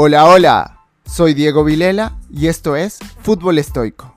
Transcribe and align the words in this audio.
Hola, 0.00 0.28
hola, 0.28 0.86
soy 1.04 1.34
Diego 1.34 1.64
Vilela 1.64 2.20
y 2.30 2.46
esto 2.46 2.76
es 2.76 3.00
Fútbol 3.22 3.58
Estoico. 3.58 4.14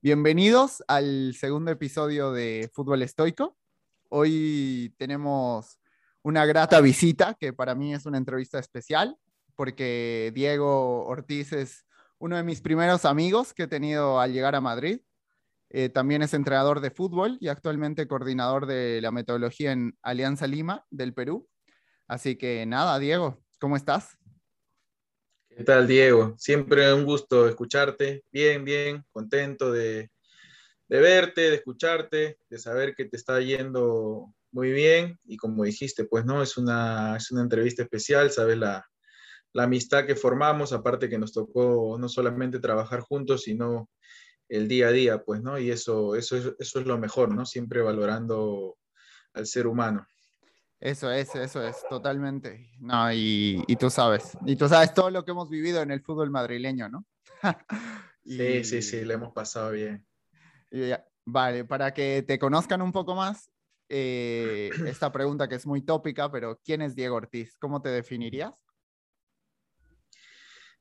Bienvenidos 0.00 0.82
al 0.88 1.34
segundo 1.34 1.70
episodio 1.70 2.32
de 2.32 2.70
Fútbol 2.72 3.02
Estoico. 3.02 3.54
Hoy 4.08 4.94
tenemos 4.96 5.78
una 6.22 6.46
grata 6.46 6.80
visita 6.80 7.34
que 7.34 7.52
para 7.52 7.74
mí 7.74 7.92
es 7.92 8.06
una 8.06 8.16
entrevista 8.16 8.58
especial 8.58 9.18
porque 9.56 10.32
Diego 10.34 11.04
Ortiz 11.04 11.52
es 11.52 11.84
uno 12.16 12.36
de 12.36 12.44
mis 12.44 12.62
primeros 12.62 13.04
amigos 13.04 13.52
que 13.52 13.64
he 13.64 13.68
tenido 13.68 14.20
al 14.20 14.32
llegar 14.32 14.54
a 14.54 14.62
Madrid. 14.62 15.02
Eh, 15.70 15.90
también 15.90 16.22
es 16.22 16.32
entrenador 16.32 16.80
de 16.80 16.90
fútbol 16.90 17.36
y 17.40 17.48
actualmente 17.48 18.08
coordinador 18.08 18.66
de 18.66 19.00
la 19.02 19.10
metodología 19.10 19.72
en 19.72 19.98
Alianza 20.02 20.46
Lima 20.46 20.84
del 20.90 21.12
Perú. 21.12 21.46
Así 22.06 22.36
que 22.36 22.64
nada, 22.64 22.98
Diego, 22.98 23.42
¿cómo 23.60 23.76
estás? 23.76 24.16
¿Qué 25.50 25.64
tal, 25.64 25.86
Diego? 25.86 26.34
Siempre 26.38 26.92
un 26.94 27.04
gusto 27.04 27.48
escucharte. 27.48 28.24
Bien, 28.30 28.64
bien, 28.64 29.04
contento 29.10 29.70
de, 29.70 30.10
verte, 30.88 31.42
de 31.50 31.56
escucharte, 31.56 32.38
de 32.48 32.58
saber 32.58 32.94
que 32.94 33.04
te 33.04 33.16
está 33.18 33.40
yendo 33.40 34.32
muy 34.52 34.70
bien. 34.70 35.18
Y 35.24 35.36
como 35.36 35.64
dijiste, 35.64 36.04
pues 36.04 36.24
no, 36.24 36.42
es 36.42 36.56
una, 36.56 37.16
es 37.16 37.30
una 37.30 37.42
entrevista 37.42 37.82
especial, 37.82 38.30
sabes 38.30 38.56
la, 38.56 38.86
la 39.52 39.64
amistad 39.64 40.06
que 40.06 40.14
formamos, 40.14 40.72
aparte 40.72 41.10
que 41.10 41.18
nos 41.18 41.32
tocó 41.32 41.98
no 41.98 42.08
solamente 42.08 42.58
trabajar 42.58 43.00
juntos, 43.00 43.42
sino 43.42 43.90
el 44.48 44.68
día 44.68 44.88
a 44.88 44.92
día, 44.92 45.24
pues, 45.24 45.42
¿no? 45.42 45.58
Y 45.58 45.70
eso, 45.70 46.14
eso, 46.14 46.36
es, 46.36 46.52
eso 46.58 46.80
es 46.80 46.86
lo 46.86 46.98
mejor, 46.98 47.34
¿no? 47.34 47.44
Siempre 47.44 47.82
valorando 47.82 48.78
al 49.34 49.46
ser 49.46 49.66
humano. 49.66 50.06
Eso 50.80 51.10
es, 51.10 51.34
eso 51.34 51.62
es, 51.62 51.76
totalmente. 51.90 52.70
No, 52.78 53.12
y, 53.12 53.64
y, 53.66 53.76
tú 53.76 53.90
sabes, 53.90 54.38
y 54.46 54.54
tú 54.54 54.68
sabes 54.68 54.94
todo 54.94 55.10
lo 55.10 55.24
que 55.24 55.32
hemos 55.32 55.50
vivido 55.50 55.82
en 55.82 55.90
el 55.90 56.02
fútbol 56.02 56.30
madrileño, 56.30 56.88
¿no? 56.88 57.04
Sí, 58.24 58.62
sí, 58.62 58.82
sí, 58.82 59.06
le 59.06 59.14
hemos 59.14 59.32
pasado 59.32 59.70
bien. 59.70 60.06
vale, 61.24 61.64
para 61.64 61.94
que 61.94 62.22
te 62.22 62.38
conozcan 62.38 62.82
un 62.82 62.92
poco 62.92 63.14
más, 63.14 63.50
eh, 63.88 64.68
esta 64.86 65.10
pregunta 65.10 65.48
que 65.48 65.54
es 65.54 65.66
muy 65.66 65.80
tópica, 65.80 66.30
pero 66.30 66.60
¿quién 66.62 66.82
es 66.82 66.94
Diego 66.94 67.16
Ortiz? 67.16 67.56
¿Cómo 67.58 67.80
te 67.80 67.88
definirías? 67.88 68.66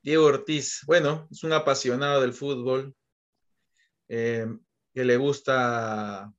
Diego 0.01 0.25
Ortiz, 0.25 0.81
bueno, 0.85 1.27
es 1.31 1.43
un 1.43 1.53
apasionado 1.53 2.19
del 2.19 2.33
fútbol, 2.33 2.93
eh, 4.09 4.47
que 4.93 5.05
le 5.05 5.17
gusta 5.17 6.33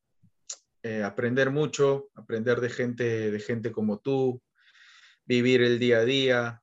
eh, 0.83 1.03
aprender 1.03 1.51
mucho, 1.51 2.09
aprender 2.15 2.61
de 2.61 2.71
gente, 2.71 3.31
de 3.31 3.41
gente 3.41 3.73
como 3.73 3.99
tú, 3.99 4.43
vivir 5.25 5.63
el 5.63 5.79
día 5.79 5.99
a 5.99 6.05
día. 6.05 6.63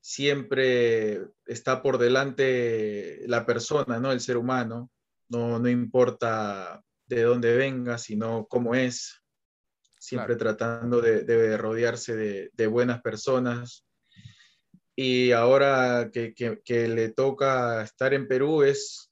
Siempre 0.00 1.20
está 1.46 1.82
por 1.82 1.98
delante 1.98 3.22
la 3.28 3.44
persona, 3.46 4.00
¿no? 4.00 4.12
El 4.12 4.20
ser 4.20 4.36
humano. 4.36 4.90
No, 5.28 5.58
no 5.58 5.68
importa 5.68 6.82
de 7.06 7.22
dónde 7.22 7.56
venga, 7.56 7.98
sino 7.98 8.46
cómo 8.48 8.74
es. 8.74 9.22
Siempre 9.98 10.34
tratando 10.34 11.00
de, 11.00 11.56
rodearse 11.56 12.50
de, 12.52 12.66
buenas 12.66 13.02
personas. 13.02 13.84
Y 14.96 15.30
ahora 15.32 16.10
que, 16.12 16.34
que 16.34 16.88
le 16.88 17.10
toca 17.10 17.82
estar 17.82 18.12
en 18.12 18.26
Perú 18.26 18.62
es 18.62 19.11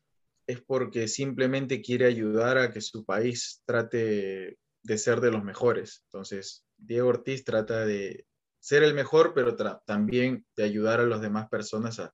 es 0.51 0.63
porque 0.63 1.09
simplemente 1.09 1.81
quiere 1.81 2.07
ayudar 2.07 2.59
a 2.59 2.71
que 2.71 2.81
su 2.81 3.05
país 3.05 3.63
trate 3.65 4.59
de 4.83 4.99
ser 4.99 5.21
de 5.21 5.31
los 5.31 5.45
mejores. 5.45 6.03
Entonces, 6.07 6.65
Diego 6.77 7.09
Ortiz 7.09 7.45
trata 7.45 7.85
de 7.85 8.27
ser 8.59 8.83
el 8.83 8.95
mejor, 8.95 9.33
pero 9.35 9.57
también 9.85 10.47
de 10.57 10.65
ayudar 10.65 11.01
a 11.01 11.07
las 11.07 11.21
demás 11.21 11.49
personas 11.49 11.99
a, 11.99 12.13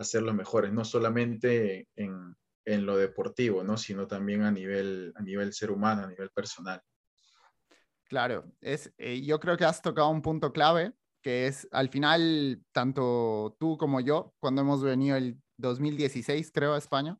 ser 0.00 0.22
los 0.22 0.34
mejores, 0.34 0.72
no 0.72 0.84
solamente 0.84 1.88
en, 1.96 2.36
lo 2.64 2.96
deportivo, 2.96 3.64
¿no? 3.64 3.76
sino 3.76 4.06
también 4.06 4.42
a 4.42 4.52
nivel, 4.52 5.12
a 5.16 5.22
nivel 5.22 5.52
ser 5.52 5.72
humano, 5.72 6.04
a 6.04 6.06
nivel 6.06 6.30
personal. 6.30 6.80
Claro, 8.04 8.44
es, 8.60 8.92
eh, 8.98 9.20
yo 9.22 9.40
creo 9.40 9.56
que 9.56 9.64
has 9.64 9.82
tocado 9.82 10.08
un 10.10 10.22
punto 10.22 10.52
clave, 10.52 10.92
que 11.22 11.48
es 11.48 11.66
al 11.72 11.88
final, 11.88 12.62
tanto 12.70 13.56
tú 13.58 13.76
como 13.76 14.00
yo, 14.00 14.32
cuando 14.38 14.62
hemos 14.62 14.84
venido 14.84 15.16
el 15.16 15.40
2016, 15.56 16.52
creo, 16.52 16.74
a 16.74 16.78
España, 16.78 17.18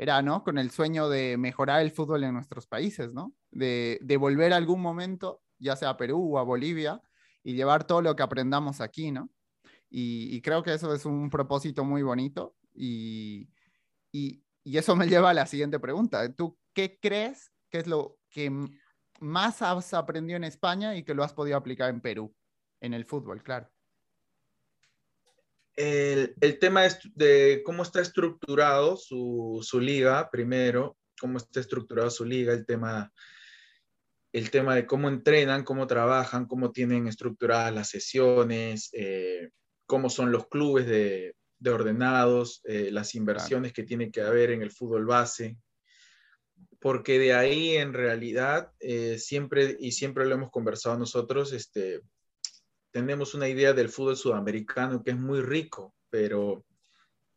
era, 0.00 0.22
¿no? 0.22 0.42
Con 0.42 0.56
el 0.56 0.70
sueño 0.70 1.10
de 1.10 1.36
mejorar 1.36 1.82
el 1.82 1.90
fútbol 1.90 2.24
en 2.24 2.32
nuestros 2.32 2.66
países, 2.66 3.12
¿no? 3.12 3.34
De, 3.50 3.98
de 4.00 4.16
volver 4.16 4.54
algún 4.54 4.80
momento, 4.80 5.42
ya 5.58 5.76
sea 5.76 5.90
a 5.90 5.96
Perú 5.98 6.36
o 6.36 6.38
a 6.38 6.42
Bolivia, 6.42 7.02
y 7.44 7.52
llevar 7.52 7.86
todo 7.86 8.00
lo 8.00 8.16
que 8.16 8.22
aprendamos 8.22 8.80
aquí, 8.80 9.10
¿no? 9.10 9.28
Y, 9.90 10.40
creo 10.40 10.62
que 10.62 10.72
eso 10.72 10.94
es 10.94 11.04
un 11.04 11.28
propósito 11.28 11.84
muy 11.84 12.02
bonito 12.02 12.56
y, 12.72 13.50
y, 14.10 14.42
y, 14.64 14.78
eso 14.78 14.96
me 14.96 15.06
lleva 15.22 15.30
a 15.30 15.34
la 15.34 15.44
siguiente 15.44 15.78
pregunta. 15.78 16.34
¿Tú 16.34 16.56
qué 16.72 16.98
crees 16.98 17.52
que 17.68 17.78
es 17.78 17.86
lo 17.86 18.18
que 18.30 18.50
más 19.20 19.60
has 19.60 19.92
aprendido 19.92 20.38
en 20.38 20.44
España 20.44 20.96
y 20.96 21.02
que 21.02 21.12
lo 21.12 21.24
has 21.24 21.34
podido 21.34 21.58
aplicar 21.58 21.90
en 21.90 22.00
Perú, 22.00 22.34
en 22.80 22.94
el 22.94 23.04
fútbol, 23.04 23.42
claro? 23.42 23.68
El, 25.80 26.34
el, 26.40 26.58
tema 26.58 26.82
de 27.14 27.62
cómo 27.64 27.82
está 27.82 28.00
estructurado 28.00 28.96
su, 28.96 29.60
su, 29.62 29.80
liga, 29.80 30.28
primero, 30.30 30.98
cómo 31.18 31.38
está 31.38 31.60
estructurado 31.60 32.10
su 32.10 32.24
liga, 32.24 32.52
el 32.52 32.66
tema, 32.66 33.12
el 34.32 34.50
tema 34.50 34.74
de 34.74 34.86
cómo 34.86 35.08
entrenan, 35.08 35.64
cómo 35.64 35.86
trabajan, 35.86 36.46
cómo 36.46 36.70
tienen 36.70 37.06
estructuradas 37.06 37.74
las 37.74 37.88
sesiones, 37.88 38.90
eh, 38.92 39.50
cómo 39.86 40.10
son 40.10 40.30
los 40.32 40.48
clubes 40.48 40.86
de, 40.86 41.34
de 41.58 41.70
ordenados, 41.70 42.60
eh, 42.64 42.90
las 42.90 43.14
inversiones 43.14 43.72
que 43.72 43.84
tiene 43.84 44.10
que 44.10 44.20
haber 44.20 44.50
en 44.50 44.62
el 44.62 44.70
fútbol 44.70 45.06
base, 45.06 45.56
porque 46.78 47.18
de 47.18 47.32
ahí 47.32 47.76
en 47.76 47.94
realidad 47.94 48.72
eh, 48.80 49.18
siempre, 49.18 49.76
y 49.80 49.92
siempre 49.92 50.26
lo 50.26 50.34
hemos 50.34 50.50
conversado 50.50 50.98
nosotros, 50.98 51.52
este, 51.52 52.02
tenemos 52.92 53.34
una 53.34 53.48
idea 53.48 53.72
del 53.72 53.88
fútbol 53.88 54.16
sudamericano 54.16 55.02
que 55.02 55.10
es 55.12 55.18
muy 55.18 55.40
rico, 55.40 55.94
pero 56.10 56.64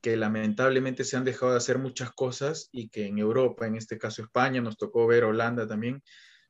que 0.01 0.17
lamentablemente 0.17 1.03
se 1.03 1.15
han 1.15 1.23
dejado 1.23 1.51
de 1.51 1.57
hacer 1.57 1.77
muchas 1.77 2.11
cosas 2.11 2.67
y 2.71 2.89
que 2.89 3.07
en 3.07 3.19
Europa, 3.19 3.65
en 3.67 3.75
este 3.75 3.97
caso 3.97 4.21
España, 4.21 4.61
nos 4.61 4.77
tocó 4.77 5.07
ver 5.07 5.23
Holanda 5.23 5.67
también, 5.67 6.03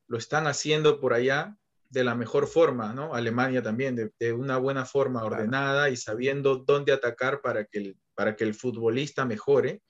lo 0.07 0.17
están 0.17 0.47
haciendo 0.47 0.99
por 0.99 1.13
allá 1.13 1.55
de 1.89 2.03
la 2.03 2.15
mejor 2.15 2.47
forma, 2.47 2.93
¿no? 2.93 3.13
Alemania 3.13 3.61
también, 3.61 4.11
de, 4.17 4.33
una 4.33 4.57
buena 4.57 4.85
forma 4.85 5.23
ordenada 5.23 5.91
y 5.91 5.97
sabiendo 5.97 6.57
dónde 6.57 6.91
atacar 6.91 7.41
para 7.41 7.65
que, 7.65 7.77
el, 7.77 7.97
para 8.15 8.35
que 8.35 8.43
el 8.43 8.55
futbolista 8.55 9.25
mejore 9.25 9.83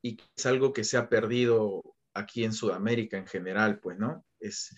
y 0.00 0.16
es 0.36 0.46
algo 0.46 0.72
que 0.72 0.84
se 0.84 0.96
ha 0.96 1.08
perdido 1.08 1.82
aquí 2.14 2.44
en 2.44 2.52
Sudamérica 2.52 3.18
en 3.18 3.26
general, 3.26 3.80
pues, 3.80 3.98
¿no? 3.98 4.24
Es, 4.38 4.72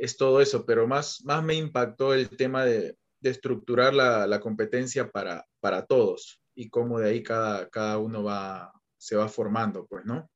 es 0.00 0.16
todo 0.16 0.40
eso, 0.40 0.64
pero 0.64 0.88
más, 0.88 1.22
más 1.24 1.44
me 1.44 1.54
impactó 1.54 2.14
el 2.14 2.30
tema 2.30 2.64
de, 2.64 2.96
estructurar 3.22 3.92
la, 3.92 4.40
competencia 4.40 5.10
para, 5.10 5.44
para 5.60 5.84
todos 5.84 6.40
y 6.54 6.70
cómo 6.70 6.98
de 6.98 7.10
ahí 7.10 7.22
cada, 7.22 7.68
cada 7.68 7.98
uno 7.98 8.24
va, 8.24 8.72
se 8.96 9.14
va 9.14 9.28
formando, 9.28 9.86
pues, 9.86 10.06
¿no? 10.06 10.30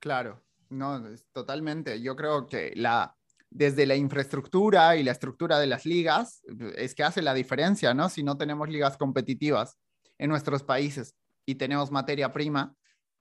Claro, 0.00 0.42
no, 0.68 1.00
totalmente. 1.32 2.02
Yo 2.02 2.16
creo 2.16 2.48
que 2.48 2.72
la, 2.74 3.14
desde 3.50 3.86
la 3.86 3.94
infraestructura 3.94 4.96
y 4.96 5.04
la 5.04 5.12
estructura 5.12 5.60
de 5.60 5.68
las 5.68 5.86
ligas 5.86 6.42
es 6.76 6.96
que 6.96 7.04
hace 7.04 7.22
la 7.22 7.34
diferencia, 7.34 7.94
¿no? 7.94 8.08
Si 8.08 8.24
no 8.24 8.36
tenemos 8.36 8.68
ligas 8.68 8.96
competitivas 8.96 9.78
en 10.18 10.28
nuestros 10.28 10.64
países 10.64 11.14
y 11.46 11.54
tenemos 11.54 11.92
materia 11.92 12.32
prima, 12.32 12.74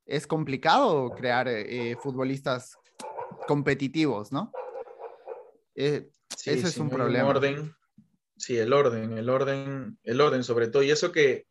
es 0.07 0.25
complicado 0.25 1.11
crear 1.11 1.47
eh, 1.47 1.95
futbolistas 2.01 2.75
competitivos, 3.47 4.31
¿no? 4.31 4.51
Eh, 5.75 6.09
ese 6.45 6.67
es 6.67 6.77
un 6.77 6.89
problema. 6.89 7.27
Orden, 7.27 7.73
sí, 8.37 8.57
el 8.57 8.73
orden, 8.73 9.17
el 9.17 9.29
orden, 9.29 9.97
el 10.03 10.21
orden 10.21 10.43
sobre 10.43 10.67
todo. 10.67 10.83
Y 10.83 10.91
eso 10.91 11.11
que, 11.11 11.45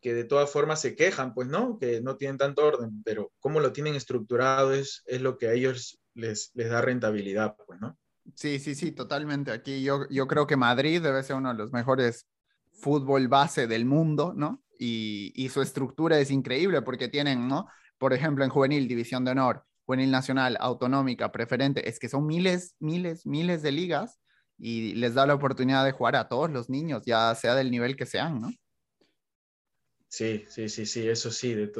que 0.00 0.14
de 0.14 0.24
todas 0.24 0.50
formas 0.50 0.80
se 0.80 0.94
quejan, 0.94 1.34
pues, 1.34 1.48
¿no? 1.48 1.78
Que 1.78 2.00
no 2.00 2.16
tienen 2.16 2.38
tanto 2.38 2.66
orden, 2.66 3.02
pero 3.04 3.32
cómo 3.40 3.60
lo 3.60 3.72
tienen 3.72 3.94
estructurado 3.94 4.72
es, 4.72 5.02
es 5.06 5.20
lo 5.20 5.38
que 5.38 5.48
a 5.48 5.52
ellos 5.52 6.00
les, 6.14 6.50
les 6.54 6.70
da 6.70 6.80
rentabilidad, 6.80 7.56
pues, 7.66 7.80
¿no? 7.80 7.98
Sí, 8.34 8.58
sí, 8.58 8.74
sí, 8.74 8.92
totalmente. 8.92 9.50
Aquí 9.50 9.82
yo, 9.82 10.08
yo 10.10 10.26
creo 10.26 10.46
que 10.46 10.56
Madrid 10.56 11.00
debe 11.00 11.22
ser 11.22 11.36
uno 11.36 11.50
de 11.50 11.58
los 11.58 11.72
mejores 11.72 12.26
fútbol 12.72 13.28
base 13.28 13.66
del 13.66 13.84
mundo, 13.86 14.34
¿no? 14.36 14.62
Y, 14.78 15.32
y, 15.34 15.48
su 15.48 15.60
estructura 15.60 16.20
es 16.20 16.30
increíble 16.30 16.82
porque 16.82 17.08
tienen, 17.08 17.48
¿no? 17.48 17.66
Por 17.96 18.12
ejemplo, 18.12 18.44
en 18.44 18.50
juvenil, 18.50 18.86
división 18.86 19.24
de 19.24 19.32
honor, 19.32 19.64
juvenil 19.88 20.10
nacional, 20.10 20.58
autonómica, 20.60 21.32
preferente, 21.32 21.88
es 21.88 21.98
que 21.98 22.10
son 22.10 22.26
miles, 22.26 22.76
miles, 22.78 23.24
miles 23.24 23.62
de 23.62 23.72
ligas 23.72 24.20
y 24.58 24.94
les 24.96 25.14
da 25.14 25.26
la 25.26 25.34
oportunidad 25.34 25.82
de 25.82 25.92
jugar 25.92 26.14
a 26.16 26.28
todos 26.28 26.50
los 26.50 26.68
niños, 26.68 27.04
ya 27.06 27.34
sea 27.34 27.54
del 27.54 27.70
nivel 27.70 27.96
que 27.96 28.04
sean, 28.04 28.38
¿no? 28.38 28.50
Sí, 30.08 30.44
sí, 30.48 30.68
sí, 30.68 30.84
sí, 30.84 31.08
eso 31.08 31.30
sí. 31.30 31.54
De 31.54 31.72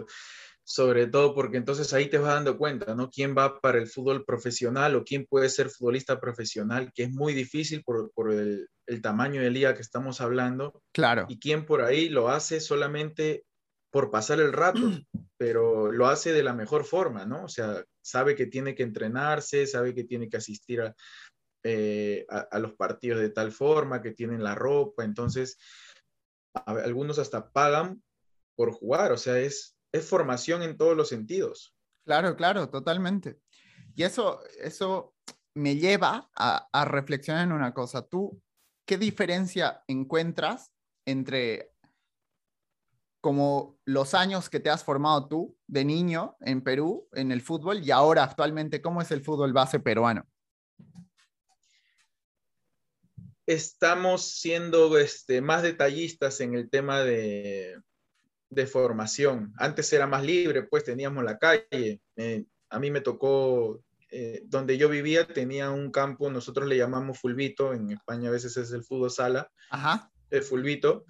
sobre 0.64 1.06
todo 1.06 1.34
porque 1.34 1.58
entonces 1.58 1.92
ahí 1.92 2.08
te 2.08 2.16
vas 2.16 2.32
dando 2.32 2.56
cuenta, 2.56 2.94
¿no? 2.94 3.10
¿Quién 3.10 3.36
va 3.36 3.60
para 3.60 3.76
el 3.76 3.86
fútbol 3.86 4.24
profesional 4.24 4.94
o 4.96 5.04
quién 5.04 5.26
puede 5.26 5.50
ser 5.50 5.68
futbolista 5.68 6.18
profesional, 6.18 6.90
que 6.94 7.02
es 7.02 7.10
muy 7.10 7.34
difícil 7.34 7.82
por, 7.82 8.10
por 8.12 8.32
el, 8.32 8.68
el, 8.86 9.02
tamaño 9.02 9.42
de 9.42 9.50
liga 9.50 9.74
que 9.74 9.82
estamos 9.82 10.22
hablando. 10.22 10.82
Claro. 10.92 11.26
Y 11.28 11.38
quién 11.38 11.66
por 11.66 11.82
ahí 11.82 12.08
lo 12.08 12.30
hace 12.30 12.60
solamente 12.60 13.44
por 13.90 14.10
pasar 14.10 14.40
el 14.40 14.52
rato, 14.52 14.80
pero 15.36 15.90
lo 15.90 16.06
hace 16.06 16.32
de 16.32 16.42
la 16.42 16.54
mejor 16.54 16.84
forma, 16.84 17.24
¿no? 17.24 17.44
O 17.44 17.48
sea, 17.48 17.84
sabe 18.02 18.34
que 18.34 18.46
tiene 18.46 18.74
que 18.74 18.82
entrenarse, 18.82 19.66
sabe 19.66 19.94
que 19.94 20.04
tiene 20.04 20.28
que 20.28 20.36
asistir 20.36 20.82
a, 20.82 20.94
eh, 21.64 22.26
a, 22.28 22.40
a 22.50 22.58
los 22.58 22.74
partidos 22.74 23.20
de 23.20 23.30
tal 23.30 23.52
forma, 23.52 24.02
que 24.02 24.12
tienen 24.12 24.42
la 24.42 24.54
ropa, 24.54 25.04
entonces 25.04 25.58
algunos 26.66 27.18
hasta 27.18 27.50
pagan 27.50 28.02
por 28.56 28.72
jugar, 28.72 29.12
o 29.12 29.16
sea, 29.16 29.38
es, 29.38 29.76
es 29.92 30.08
formación 30.08 30.62
en 30.62 30.76
todos 30.76 30.96
los 30.96 31.08
sentidos. 31.08 31.74
Claro, 32.04 32.36
claro, 32.36 32.68
totalmente. 32.68 33.38
Y 33.94 34.02
eso, 34.02 34.40
eso 34.60 35.14
me 35.54 35.76
lleva 35.76 36.30
a, 36.34 36.68
a 36.72 36.84
reflexionar 36.84 37.44
en 37.44 37.52
una 37.52 37.72
cosa. 37.74 38.02
¿Tú 38.06 38.42
qué 38.86 38.96
diferencia 38.98 39.82
encuentras 39.86 40.72
entre 41.06 41.72
como 43.20 43.78
los 43.84 44.14
años 44.14 44.48
que 44.48 44.60
te 44.60 44.70
has 44.70 44.84
formado 44.84 45.28
tú 45.28 45.56
de 45.66 45.84
niño 45.84 46.36
en 46.40 46.62
Perú, 46.62 47.08
en 47.12 47.32
el 47.32 47.40
fútbol, 47.40 47.82
y 47.82 47.90
ahora 47.90 48.22
actualmente, 48.22 48.80
¿cómo 48.80 49.02
es 49.02 49.10
el 49.10 49.22
fútbol 49.22 49.52
base 49.52 49.80
peruano? 49.80 50.26
Estamos 53.46 54.24
siendo 54.24 54.96
este, 54.98 55.40
más 55.40 55.62
detallistas 55.62 56.40
en 56.40 56.54
el 56.54 56.68
tema 56.68 57.00
de, 57.00 57.80
de 58.50 58.66
formación. 58.66 59.52
Antes 59.56 59.92
era 59.92 60.06
más 60.06 60.22
libre, 60.22 60.62
pues 60.64 60.84
teníamos 60.84 61.24
la 61.24 61.38
calle. 61.38 62.00
Eh, 62.16 62.44
a 62.70 62.78
mí 62.78 62.90
me 62.90 63.00
tocó, 63.00 63.82
eh, 64.10 64.42
donde 64.44 64.78
yo 64.78 64.88
vivía 64.88 65.26
tenía 65.26 65.70
un 65.70 65.90
campo, 65.90 66.30
nosotros 66.30 66.68
le 66.68 66.76
llamamos 66.76 67.18
fulbito, 67.18 67.72
en 67.72 67.90
España 67.90 68.28
a 68.28 68.32
veces 68.32 68.56
es 68.56 68.72
el 68.72 68.84
fútbol 68.84 69.10
sala, 69.10 69.50
Ajá. 69.70 70.10
el 70.30 70.42
fulbito, 70.42 71.04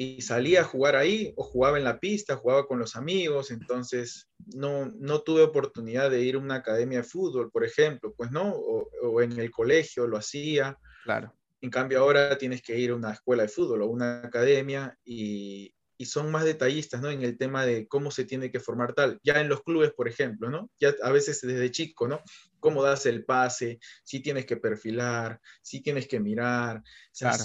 y 0.00 0.22
salía 0.22 0.60
a 0.60 0.64
jugar 0.64 0.94
ahí 0.94 1.32
o 1.36 1.42
jugaba 1.42 1.76
en 1.76 1.82
la 1.82 1.98
pista, 1.98 2.36
jugaba 2.36 2.68
con 2.68 2.78
los 2.78 2.94
amigos, 2.94 3.50
entonces 3.50 4.28
no, 4.54 4.92
no 4.96 5.22
tuve 5.22 5.42
oportunidad 5.42 6.08
de 6.08 6.22
ir 6.22 6.36
a 6.36 6.38
una 6.38 6.54
academia 6.54 6.98
de 6.98 7.04
fútbol, 7.04 7.50
por 7.50 7.64
ejemplo, 7.64 8.14
pues 8.16 8.30
no, 8.30 8.48
o, 8.48 8.88
o 9.02 9.22
en 9.22 9.32
el 9.32 9.50
colegio 9.50 10.06
lo 10.06 10.16
hacía. 10.16 10.78
Claro. 11.02 11.34
En 11.60 11.70
cambio 11.70 11.98
ahora 11.98 12.38
tienes 12.38 12.62
que 12.62 12.78
ir 12.78 12.90
a 12.90 12.94
una 12.94 13.12
escuela 13.12 13.42
de 13.42 13.48
fútbol 13.48 13.82
o 13.82 13.88
una 13.88 14.20
academia 14.20 14.96
y, 15.04 15.74
y 15.96 16.06
son 16.06 16.30
más 16.30 16.44
detallistas, 16.44 17.02
¿no? 17.02 17.10
En 17.10 17.22
el 17.22 17.36
tema 17.36 17.66
de 17.66 17.88
cómo 17.88 18.12
se 18.12 18.24
tiene 18.24 18.52
que 18.52 18.60
formar 18.60 18.92
tal. 18.94 19.18
Ya 19.24 19.40
en 19.40 19.48
los 19.48 19.64
clubes, 19.64 19.90
por 19.90 20.06
ejemplo, 20.06 20.48
¿no? 20.48 20.70
Ya 20.78 20.94
a 21.02 21.10
veces 21.10 21.40
desde 21.40 21.72
chico, 21.72 22.06
¿no? 22.06 22.22
Cómo 22.60 22.84
das 22.84 23.04
el 23.06 23.24
pase, 23.24 23.80
si 24.04 24.20
tienes 24.20 24.46
que 24.46 24.58
perfilar, 24.58 25.40
si 25.60 25.80
tienes 25.80 26.06
que 26.06 26.20
mirar. 26.20 26.84
Claro. 27.18 27.42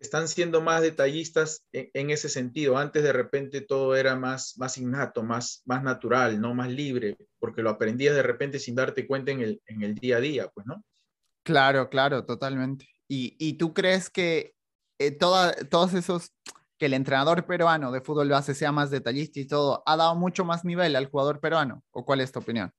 Están 0.00 0.28
siendo 0.28 0.60
más 0.62 0.80
detallistas 0.80 1.64
en, 1.72 1.90
en, 1.92 2.10
ese 2.10 2.28
sentido. 2.28 2.78
Antes 2.78 3.02
de 3.02 3.12
repente 3.12 3.60
todo 3.60 3.94
era 3.94 4.16
más, 4.16 4.54
más 4.56 4.78
innato, 4.78 5.22
más, 5.22 5.62
más 5.66 5.82
natural, 5.82 6.40
¿no? 6.40 6.54
Más 6.54 6.70
libre, 6.70 7.16
porque 7.38 7.62
lo 7.62 7.70
aprendías 7.70 8.14
de 8.14 8.22
repente 8.22 8.58
sin 8.58 8.74
darte 8.74 9.06
cuenta 9.06 9.30
en 9.30 9.40
el, 9.40 9.62
en 9.66 9.82
el 9.82 9.94
día 9.94 10.16
a 10.16 10.20
día, 10.20 10.48
pues, 10.48 10.66
¿no? 10.66 10.82
Claro, 11.44 11.90
claro, 11.90 12.24
totalmente. 12.24 12.88
¿Y, 13.08 13.36
y 13.38 13.54
tú 13.54 13.74
crees 13.74 14.08
que 14.08 14.54
eh, 14.98 15.10
toda, 15.10 15.52
todos 15.52 15.94
esos 15.94 16.32
que 16.78 16.86
el 16.86 16.94
entrenador 16.94 17.44
peruano 17.44 17.92
de 17.92 18.00
fútbol 18.00 18.30
base 18.30 18.54
sea 18.54 18.72
más 18.72 18.90
detallista 18.90 19.38
y 19.38 19.46
todo, 19.46 19.82
ha 19.84 19.96
dado 19.96 20.14
mucho 20.14 20.46
más 20.46 20.64
nivel 20.64 20.96
al 20.96 21.10
jugador 21.10 21.38
peruano? 21.38 21.84
¿O 21.90 22.06
cuál 22.06 22.20
es 22.20 22.32
tu 22.32 22.38
opinión? 22.38 22.72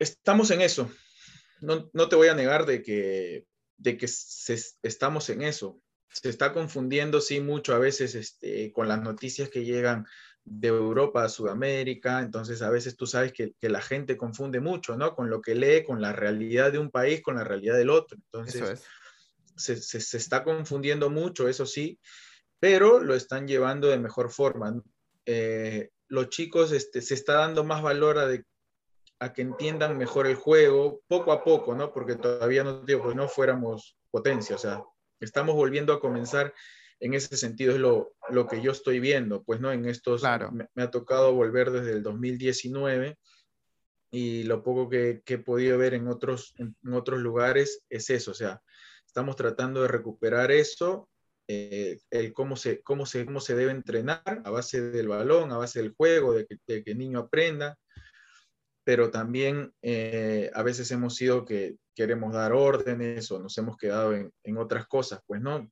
Estamos 0.00 0.50
en 0.50 0.60
eso. 0.60 0.90
No, 1.60 1.88
no 1.92 2.08
te 2.08 2.16
voy 2.16 2.28
a 2.28 2.34
negar 2.34 2.66
de 2.66 2.82
que, 2.82 3.46
de 3.84 3.98
que 3.98 4.08
se, 4.08 4.58
estamos 4.82 5.28
en 5.28 5.42
eso. 5.42 5.78
Se 6.08 6.30
está 6.30 6.52
confundiendo, 6.52 7.20
sí, 7.20 7.40
mucho 7.40 7.74
a 7.74 7.78
veces 7.78 8.14
este, 8.14 8.72
con 8.72 8.88
las 8.88 9.02
noticias 9.02 9.50
que 9.50 9.64
llegan 9.64 10.06
de 10.44 10.68
Europa 10.68 11.24
a 11.24 11.28
Sudamérica, 11.28 12.20
entonces 12.20 12.62
a 12.62 12.70
veces 12.70 12.96
tú 12.96 13.06
sabes 13.06 13.32
que, 13.32 13.52
que, 13.60 13.68
la 13.68 13.80
gente 13.80 14.16
confunde 14.16 14.60
mucho, 14.60 14.96
¿no? 14.96 15.14
Con 15.14 15.28
lo 15.28 15.40
que 15.40 15.54
lee, 15.54 15.84
con 15.84 16.00
la 16.00 16.12
realidad 16.12 16.72
de 16.72 16.78
un 16.78 16.90
país, 16.90 17.22
con 17.22 17.36
la 17.36 17.44
realidad 17.44 17.76
del 17.76 17.90
otro. 17.90 18.16
Entonces, 18.16 18.62
es 18.62 18.82
se, 19.56 19.76
se, 19.76 20.00
se, 20.00 20.16
está 20.16 20.44
confundiendo 20.44 21.10
mucho, 21.10 21.48
eso 21.48 21.66
sí, 21.66 21.98
pero 22.58 23.00
lo 23.00 23.14
están 23.14 23.46
llevando 23.46 23.88
de 23.88 23.98
mejor 23.98 24.30
forma. 24.30 24.82
Eh, 25.26 25.90
los 26.08 26.28
chicos 26.28 26.72
este, 26.72 27.02
se 27.02 27.14
está 27.14 27.34
dando 27.34 27.64
más 27.64 27.82
valor 27.82 28.18
a, 28.18 28.26
de, 28.26 28.44
a, 29.24 29.32
que 29.32 29.42
entiendan 29.42 29.98
mejor 29.98 30.26
el 30.26 30.36
juego, 30.36 31.02
poco 31.06 31.32
a 31.32 31.44
poco, 31.44 31.74
¿no? 31.74 31.92
Porque 31.92 32.16
todavía 32.16 32.64
no, 32.64 32.80
digo, 32.80 33.02
pues 33.02 33.16
no 33.16 33.28
fuéramos 33.28 33.96
potencia, 34.10 34.56
o 34.56 34.58
sea, 34.58 34.82
estamos 35.20 35.54
volviendo 35.54 35.92
a 35.92 36.00
comenzar 36.00 36.54
en 37.00 37.14
ese 37.14 37.36
sentido, 37.36 37.72
es 37.72 37.80
lo, 37.80 38.14
lo 38.30 38.46
que 38.46 38.62
yo 38.62 38.70
estoy 38.70 39.00
viendo, 39.00 39.42
pues, 39.42 39.60
¿no? 39.60 39.72
En 39.72 39.84
estos, 39.86 40.20
claro. 40.20 40.52
me, 40.52 40.68
me, 40.74 40.82
ha 40.82 40.90
tocado 40.90 41.34
volver 41.34 41.70
desde 41.70 41.92
el 41.92 42.02
2019 42.02 43.18
y 44.10 44.44
lo 44.44 44.62
poco 44.62 44.88
que, 44.88 45.22
que 45.24 45.34
he 45.34 45.38
podido 45.38 45.76
ver 45.76 45.94
en 45.94 46.08
otros, 46.08 46.54
en, 46.58 46.76
en 46.84 46.94
otros 46.94 47.20
lugares 47.20 47.82
es 47.88 48.10
eso, 48.10 48.30
o 48.30 48.34
sea, 48.34 48.62
estamos 49.06 49.36
tratando 49.36 49.82
de 49.82 49.88
recuperar 49.88 50.50
eso, 50.50 51.08
eh, 51.46 51.98
el 52.10 52.32
cómo 52.32 52.56
se, 52.56 52.82
cómo, 52.82 53.04
se, 53.04 53.26
cómo 53.26 53.40
se 53.40 53.54
debe 53.54 53.72
entrenar 53.72 54.22
a 54.44 54.50
base 54.50 54.80
del 54.80 55.08
balón, 55.08 55.52
a 55.52 55.58
base 55.58 55.82
del 55.82 55.92
juego, 55.92 56.32
de 56.32 56.46
que, 56.46 56.56
de 56.66 56.82
que 56.82 56.92
el 56.92 56.98
niño 56.98 57.18
aprenda, 57.18 57.76
pero 58.84 59.10
también 59.10 59.72
eh, 59.82 60.50
a 60.54 60.62
veces 60.62 60.90
hemos 60.90 61.16
sido 61.16 61.44
que 61.44 61.76
queremos 61.94 62.34
dar 62.34 62.52
órdenes 62.52 63.30
o 63.30 63.40
nos 63.40 63.56
hemos 63.56 63.76
quedado 63.76 64.14
en, 64.14 64.32
en 64.42 64.58
otras 64.58 64.86
cosas, 64.86 65.20
pues 65.26 65.40
no, 65.40 65.70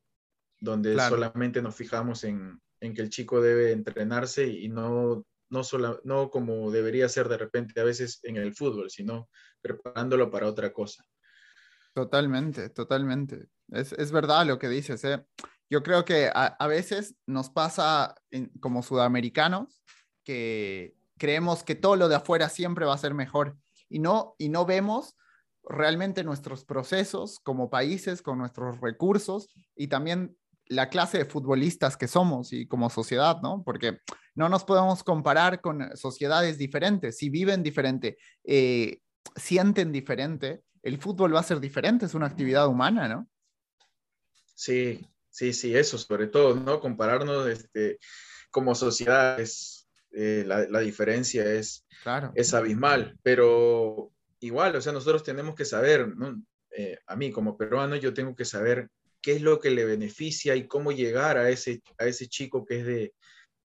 donde 0.60 0.94
claro. 0.94 1.16
solamente 1.16 1.60
nos 1.60 1.76
fijamos 1.76 2.24
en, 2.24 2.60
en, 2.80 2.94
que 2.94 3.02
el 3.02 3.10
chico 3.10 3.40
debe 3.40 3.72
entrenarse 3.72 4.46
y 4.46 4.68
no, 4.68 5.26
no, 5.50 5.62
sola, 5.62 6.00
no 6.04 6.30
como 6.30 6.70
debería 6.70 7.08
ser 7.08 7.28
de 7.28 7.36
repente 7.36 7.78
a 7.80 7.84
veces 7.84 8.20
en 8.22 8.36
el 8.36 8.54
fútbol, 8.54 8.90
sino 8.90 9.28
preparándolo 9.60 10.30
para 10.30 10.46
otra 10.46 10.72
cosa. 10.72 11.04
Totalmente, 11.94 12.70
totalmente. 12.70 13.48
Es, 13.70 13.92
es, 13.92 14.10
verdad 14.12 14.46
lo 14.46 14.58
que 14.58 14.70
dices. 14.70 15.04
¿eh? 15.04 15.22
Yo 15.68 15.82
creo 15.82 16.06
que 16.06 16.30
a, 16.32 16.46
a 16.46 16.66
veces 16.66 17.14
nos 17.26 17.50
pasa 17.50 18.14
en, 18.30 18.48
como 18.60 18.82
sudamericanos 18.82 19.82
que 20.24 20.94
creemos 21.22 21.62
que 21.62 21.76
todo 21.76 21.94
lo 21.94 22.08
de 22.08 22.16
afuera 22.16 22.48
siempre 22.48 22.84
va 22.84 22.94
a 22.94 22.98
ser 22.98 23.14
mejor 23.14 23.56
y 23.88 24.00
no, 24.00 24.34
y 24.38 24.48
no 24.48 24.66
vemos 24.66 25.16
realmente 25.62 26.24
nuestros 26.24 26.64
procesos 26.64 27.38
como 27.44 27.70
países, 27.70 28.22
con 28.22 28.38
nuestros 28.38 28.80
recursos 28.80 29.54
y 29.76 29.86
también 29.86 30.36
la 30.66 30.88
clase 30.88 31.18
de 31.18 31.24
futbolistas 31.24 31.96
que 31.96 32.08
somos 32.08 32.52
y 32.52 32.66
como 32.66 32.90
sociedad, 32.90 33.40
¿no? 33.40 33.62
Porque 33.64 34.00
no 34.34 34.48
nos 34.48 34.64
podemos 34.64 35.04
comparar 35.04 35.60
con 35.60 35.96
sociedades 35.96 36.58
diferentes, 36.58 37.18
si 37.18 37.30
viven 37.30 37.62
diferente, 37.62 38.18
eh, 38.42 38.98
sienten 39.36 39.92
diferente, 39.92 40.64
el 40.82 40.98
fútbol 40.98 41.36
va 41.36 41.38
a 41.38 41.44
ser 41.44 41.60
diferente, 41.60 42.06
es 42.06 42.14
una 42.14 42.26
actividad 42.26 42.66
humana, 42.66 43.06
¿no? 43.06 43.28
Sí, 44.56 45.06
sí, 45.30 45.52
sí, 45.52 45.72
eso 45.72 45.98
sobre 45.98 46.26
todo, 46.26 46.56
¿no? 46.56 46.80
Compararnos 46.80 47.46
este, 47.46 48.00
como 48.50 48.74
sociedades, 48.74 49.81
eh, 50.12 50.44
la, 50.46 50.66
la, 50.68 50.80
diferencia 50.80 51.44
es, 51.44 51.84
claro. 52.02 52.32
es 52.34 52.52
abismal, 52.54 53.18
pero 53.22 54.10
igual, 54.40 54.76
o 54.76 54.80
sea, 54.80 54.92
nosotros 54.92 55.22
tenemos 55.22 55.54
que 55.54 55.64
saber, 55.64 56.08
¿no? 56.16 56.42
Eh, 56.76 56.98
a 57.06 57.16
mí 57.16 57.30
como 57.30 57.56
peruano 57.56 57.96
yo 57.96 58.14
tengo 58.14 58.34
que 58.34 58.44
saber 58.44 58.88
qué 59.20 59.32
es 59.32 59.42
lo 59.42 59.60
que 59.60 59.70
le 59.70 59.84
beneficia 59.84 60.56
y 60.56 60.66
cómo 60.66 60.90
llegar 60.90 61.36
a 61.36 61.50
ese, 61.50 61.82
a 61.98 62.06
ese 62.06 62.26
chico 62.28 62.64
que 62.64 62.80
es 62.80 62.86
de 62.86 63.14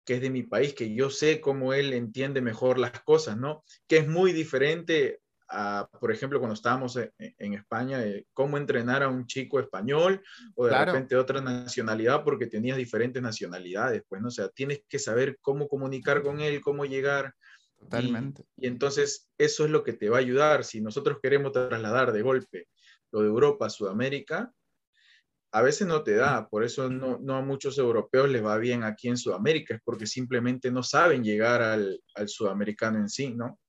que 0.05 0.15
es 0.15 0.21
de 0.21 0.29
mi 0.31 0.43
país, 0.43 0.73
que 0.73 0.93
yo 0.93 1.09
sé 1.11 1.39
cómo 1.39 1.73
él 1.73 1.93
entiende 1.93 2.41
mejor 2.41 2.79
las 2.79 3.01
cosas, 3.03 3.37
¿no? 3.37 3.63
Que 3.87 3.97
es 3.97 4.07
muy 4.07 4.33
diferente 4.33 5.19
a, 5.51 5.87
por 5.99 6.11
ejemplo, 6.11 6.39
cuando 6.39 6.53
estábamos 6.53 6.95
en, 6.95 7.11
en 7.17 7.53
España, 7.53 8.03
eh, 8.03 8.25
cómo 8.33 8.57
entrenar 8.57 9.03
a 9.03 9.09
un 9.09 9.27
chico 9.27 9.59
español 9.59 10.21
o 10.55 10.65
de 10.65 10.71
claro. 10.71 10.93
repente 10.93 11.15
otra 11.15 11.41
nacionalidad, 11.41 12.23
porque 12.23 12.47
tenías 12.47 12.77
diferentes 12.77 13.21
nacionalidades, 13.21 14.03
pues, 14.07 14.21
¿no? 14.21 14.29
O 14.29 14.31
sea, 14.31 14.49
tienes 14.49 14.83
que 14.87 14.97
saber 14.97 15.37
cómo 15.41 15.67
comunicar 15.67 16.23
con 16.23 16.39
él, 16.39 16.61
cómo 16.61 16.85
llegar. 16.85 17.35
Totalmente. 17.77 18.45
Y, 18.55 18.65
y 18.65 18.67
entonces 18.67 19.29
eso 19.37 19.65
es 19.65 19.71
lo 19.71 19.83
que 19.83 19.93
te 19.93 20.09
va 20.09 20.17
a 20.17 20.21
ayudar. 20.21 20.63
Si 20.63 20.81
nosotros 20.81 21.17
queremos 21.21 21.51
trasladar 21.51 22.11
de 22.11 22.21
golpe 22.21 22.67
lo 23.11 23.21
de 23.21 23.27
Europa 23.27 23.65
a 23.65 23.69
Sudamérica, 23.69 24.53
a 25.53 25.61
veces 25.61 25.85
no 25.85 26.01
te 26.03 26.15
da, 26.15 26.47
por 26.47 26.63
eso 26.63 26.89
no, 26.89 27.19
no, 27.21 27.35
a 27.35 27.41
muchos 27.41 27.77
europeos 27.77 28.29
les 28.29 28.43
va 28.43 28.57
bien 28.57 28.83
aquí 28.83 29.09
en 29.09 29.17
Sudamérica, 29.17 29.75
es 29.75 29.81
porque 29.83 30.07
simplemente 30.07 30.71
no 30.71 30.81
saben 30.81 31.23
llegar 31.23 31.61
al, 31.61 32.01
al 32.15 32.29
sudamericano 32.29 32.99
en 32.99 33.09
sí, 33.09 33.33
¿no? 33.33 33.59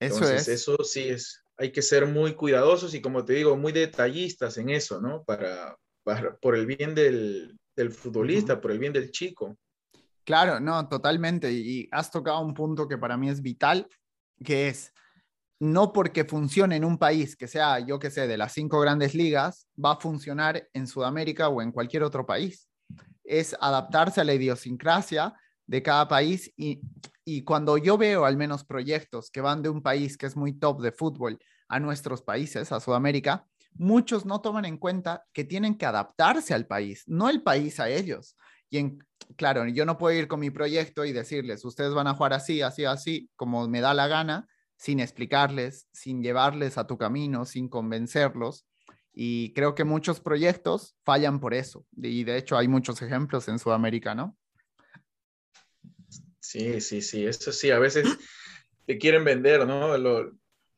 Eso 0.00 0.16
Entonces, 0.16 0.48
es. 0.48 0.60
Eso 0.60 0.76
sí 0.84 1.08
es, 1.08 1.42
hay 1.56 1.72
que 1.72 1.82
ser 1.82 2.06
muy 2.06 2.34
cuidadosos 2.34 2.94
y 2.94 3.00
como 3.00 3.24
te 3.24 3.34
digo, 3.34 3.56
muy 3.56 3.72
detallistas 3.72 4.58
en 4.58 4.70
eso, 4.70 5.00
¿no? 5.00 5.24
Para, 5.24 5.76
para 6.04 6.36
por 6.36 6.56
el 6.56 6.66
bien 6.66 6.94
del, 6.94 7.58
del 7.74 7.90
futbolista, 7.90 8.54
uh 8.54 8.56
-huh. 8.56 8.60
por 8.60 8.70
el 8.72 8.78
bien 8.78 8.92
del 8.92 9.10
chico. 9.10 9.56
Claro, 10.24 10.58
no, 10.60 10.88
totalmente. 10.88 11.52
Y 11.52 11.88
has 11.92 12.10
tocado 12.10 12.40
un 12.40 12.52
punto 12.52 12.88
que 12.88 12.98
para 12.98 13.16
mí 13.16 13.30
es 13.30 13.40
vital, 13.40 13.86
que 14.44 14.68
es 14.68 14.92
no 15.58 15.92
porque 15.92 16.24
funcione 16.24 16.76
en 16.76 16.84
un 16.84 16.98
país 16.98 17.36
que 17.36 17.48
sea, 17.48 17.78
yo 17.78 17.98
que 17.98 18.10
sé, 18.10 18.26
de 18.26 18.36
las 18.36 18.52
cinco 18.52 18.80
grandes 18.80 19.14
ligas, 19.14 19.66
va 19.82 19.92
a 19.92 20.00
funcionar 20.00 20.68
en 20.74 20.86
Sudamérica 20.86 21.48
o 21.48 21.62
en 21.62 21.72
cualquier 21.72 22.02
otro 22.02 22.26
país. 22.26 22.68
Es 23.24 23.56
adaptarse 23.60 24.20
a 24.20 24.24
la 24.24 24.34
idiosincrasia 24.34 25.32
de 25.66 25.82
cada 25.82 26.06
país 26.08 26.52
y, 26.56 26.80
y 27.28 27.42
cuando 27.42 27.76
yo 27.76 27.98
veo 27.98 28.24
al 28.24 28.36
menos 28.36 28.64
proyectos 28.64 29.32
que 29.32 29.40
van 29.40 29.60
de 29.60 29.68
un 29.68 29.82
país 29.82 30.16
que 30.16 30.26
es 30.26 30.36
muy 30.36 30.52
top 30.52 30.80
de 30.80 30.92
fútbol 30.92 31.40
a 31.68 31.80
nuestros 31.80 32.22
países, 32.22 32.70
a 32.70 32.78
Sudamérica, 32.78 33.48
muchos 33.74 34.24
no 34.24 34.40
toman 34.40 34.64
en 34.64 34.78
cuenta 34.78 35.24
que 35.32 35.42
tienen 35.44 35.76
que 35.76 35.86
adaptarse 35.86 36.54
al 36.54 36.68
país, 36.68 37.02
no 37.08 37.28
el 37.28 37.42
país 37.42 37.80
a 37.80 37.88
ellos. 37.90 38.36
Y 38.70 38.78
en, 38.78 39.04
claro, 39.36 39.66
yo 39.66 39.84
no 39.84 39.98
puedo 39.98 40.16
ir 40.16 40.28
con 40.28 40.38
mi 40.38 40.50
proyecto 40.50 41.04
y 41.04 41.12
decirles, 41.12 41.64
ustedes 41.64 41.94
van 41.94 42.06
a 42.06 42.14
jugar 42.14 42.32
así, 42.32 42.62
así, 42.62 42.84
así, 42.84 43.28
como 43.34 43.66
me 43.66 43.80
da 43.80 43.92
la 43.92 44.06
gana, 44.06 44.46
sin 44.76 45.00
explicarles, 45.00 45.88
sin 45.92 46.22
llevarles 46.22 46.78
a 46.78 46.86
tu 46.86 46.96
camino, 46.96 47.44
sin 47.44 47.68
convencerlos. 47.68 48.68
Y 49.12 49.52
creo 49.52 49.74
que 49.74 49.82
muchos 49.82 50.20
proyectos 50.20 50.94
fallan 51.04 51.40
por 51.40 51.54
eso. 51.54 51.84
Y 51.96 52.22
de 52.22 52.36
hecho 52.36 52.56
hay 52.56 52.68
muchos 52.68 53.02
ejemplos 53.02 53.48
en 53.48 53.58
Sudamérica, 53.58 54.14
¿no? 54.14 54.36
Sí, 56.46 56.80
sí, 56.80 57.02
sí, 57.02 57.26
eso 57.26 57.50
sí, 57.50 57.72
a 57.72 57.80
veces 57.80 58.06
te 58.86 58.98
quieren 58.98 59.24
vender, 59.24 59.66
¿no? 59.66 59.98
Lo, 59.98 60.30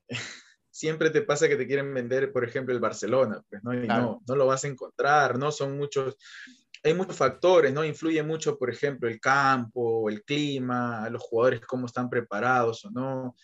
siempre 0.70 1.10
te 1.10 1.20
pasa 1.20 1.46
que 1.46 1.56
te 1.56 1.66
quieren 1.66 1.92
vender, 1.92 2.32
por 2.32 2.42
ejemplo, 2.42 2.72
el 2.72 2.80
Barcelona, 2.80 3.42
pues, 3.50 3.62
¿no? 3.62 3.74
Y 3.74 3.86
no, 3.86 4.22
no 4.26 4.34
lo 4.34 4.46
vas 4.46 4.64
a 4.64 4.68
encontrar, 4.68 5.38
¿no? 5.38 5.52
Son 5.52 5.76
muchos, 5.76 6.16
hay 6.82 6.94
muchos 6.94 7.16
factores, 7.16 7.70
¿no? 7.74 7.84
Influye 7.84 8.22
mucho, 8.22 8.56
por 8.56 8.70
ejemplo, 8.70 9.10
el 9.10 9.20
campo, 9.20 10.08
el 10.08 10.24
clima, 10.24 11.06
los 11.10 11.22
jugadores 11.22 11.60
cómo 11.60 11.84
están 11.84 12.08
preparados 12.08 12.86
o 12.86 12.90
no. 12.90 13.36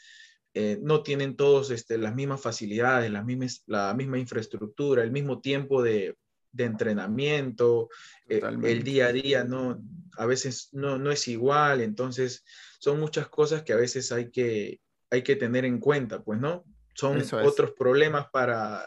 Eh, 0.55 0.79
no 0.81 1.03
tienen 1.03 1.37
todos 1.37 1.71
este, 1.71 1.99
las 1.99 2.15
mismas 2.15 2.41
facilidades, 2.41 3.11
las 3.11 3.25
mismas, 3.27 3.65
la 3.67 3.93
misma 3.93 4.19
infraestructura, 4.19 5.03
el 5.03 5.11
mismo 5.11 5.43
tiempo 5.43 5.83
de, 5.83 6.17
de 6.55 6.65
entrenamiento, 6.65 7.89
eh, 8.29 8.41
el 8.63 8.83
día 8.83 9.09
a 9.09 9.13
día 9.13 9.45
no, 9.45 9.83
a 10.17 10.27
veces 10.27 10.69
no, 10.73 10.99
no 10.99 11.11
es 11.11 11.29
igual, 11.29 11.81
entonces 11.81 12.45
son 12.79 13.01
muchas 13.01 13.29
cosas 13.29 13.63
que 13.63 13.73
a 13.73 13.77
veces 13.77 14.13
hay 14.13 14.31
que, 14.31 14.81
hay 15.11 15.23
que 15.23 15.37
tener 15.37 15.65
en 15.65 15.79
cuenta, 15.79 16.23
pues, 16.23 16.41
¿no? 16.41 16.65
son 16.95 17.23
otros 17.45 17.73
problemas 17.73 18.29
para, 18.31 18.87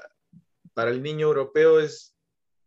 para 0.73 0.91
el 0.91 1.03
niño 1.03 1.27
europeo, 1.27 1.81
es 1.81 2.15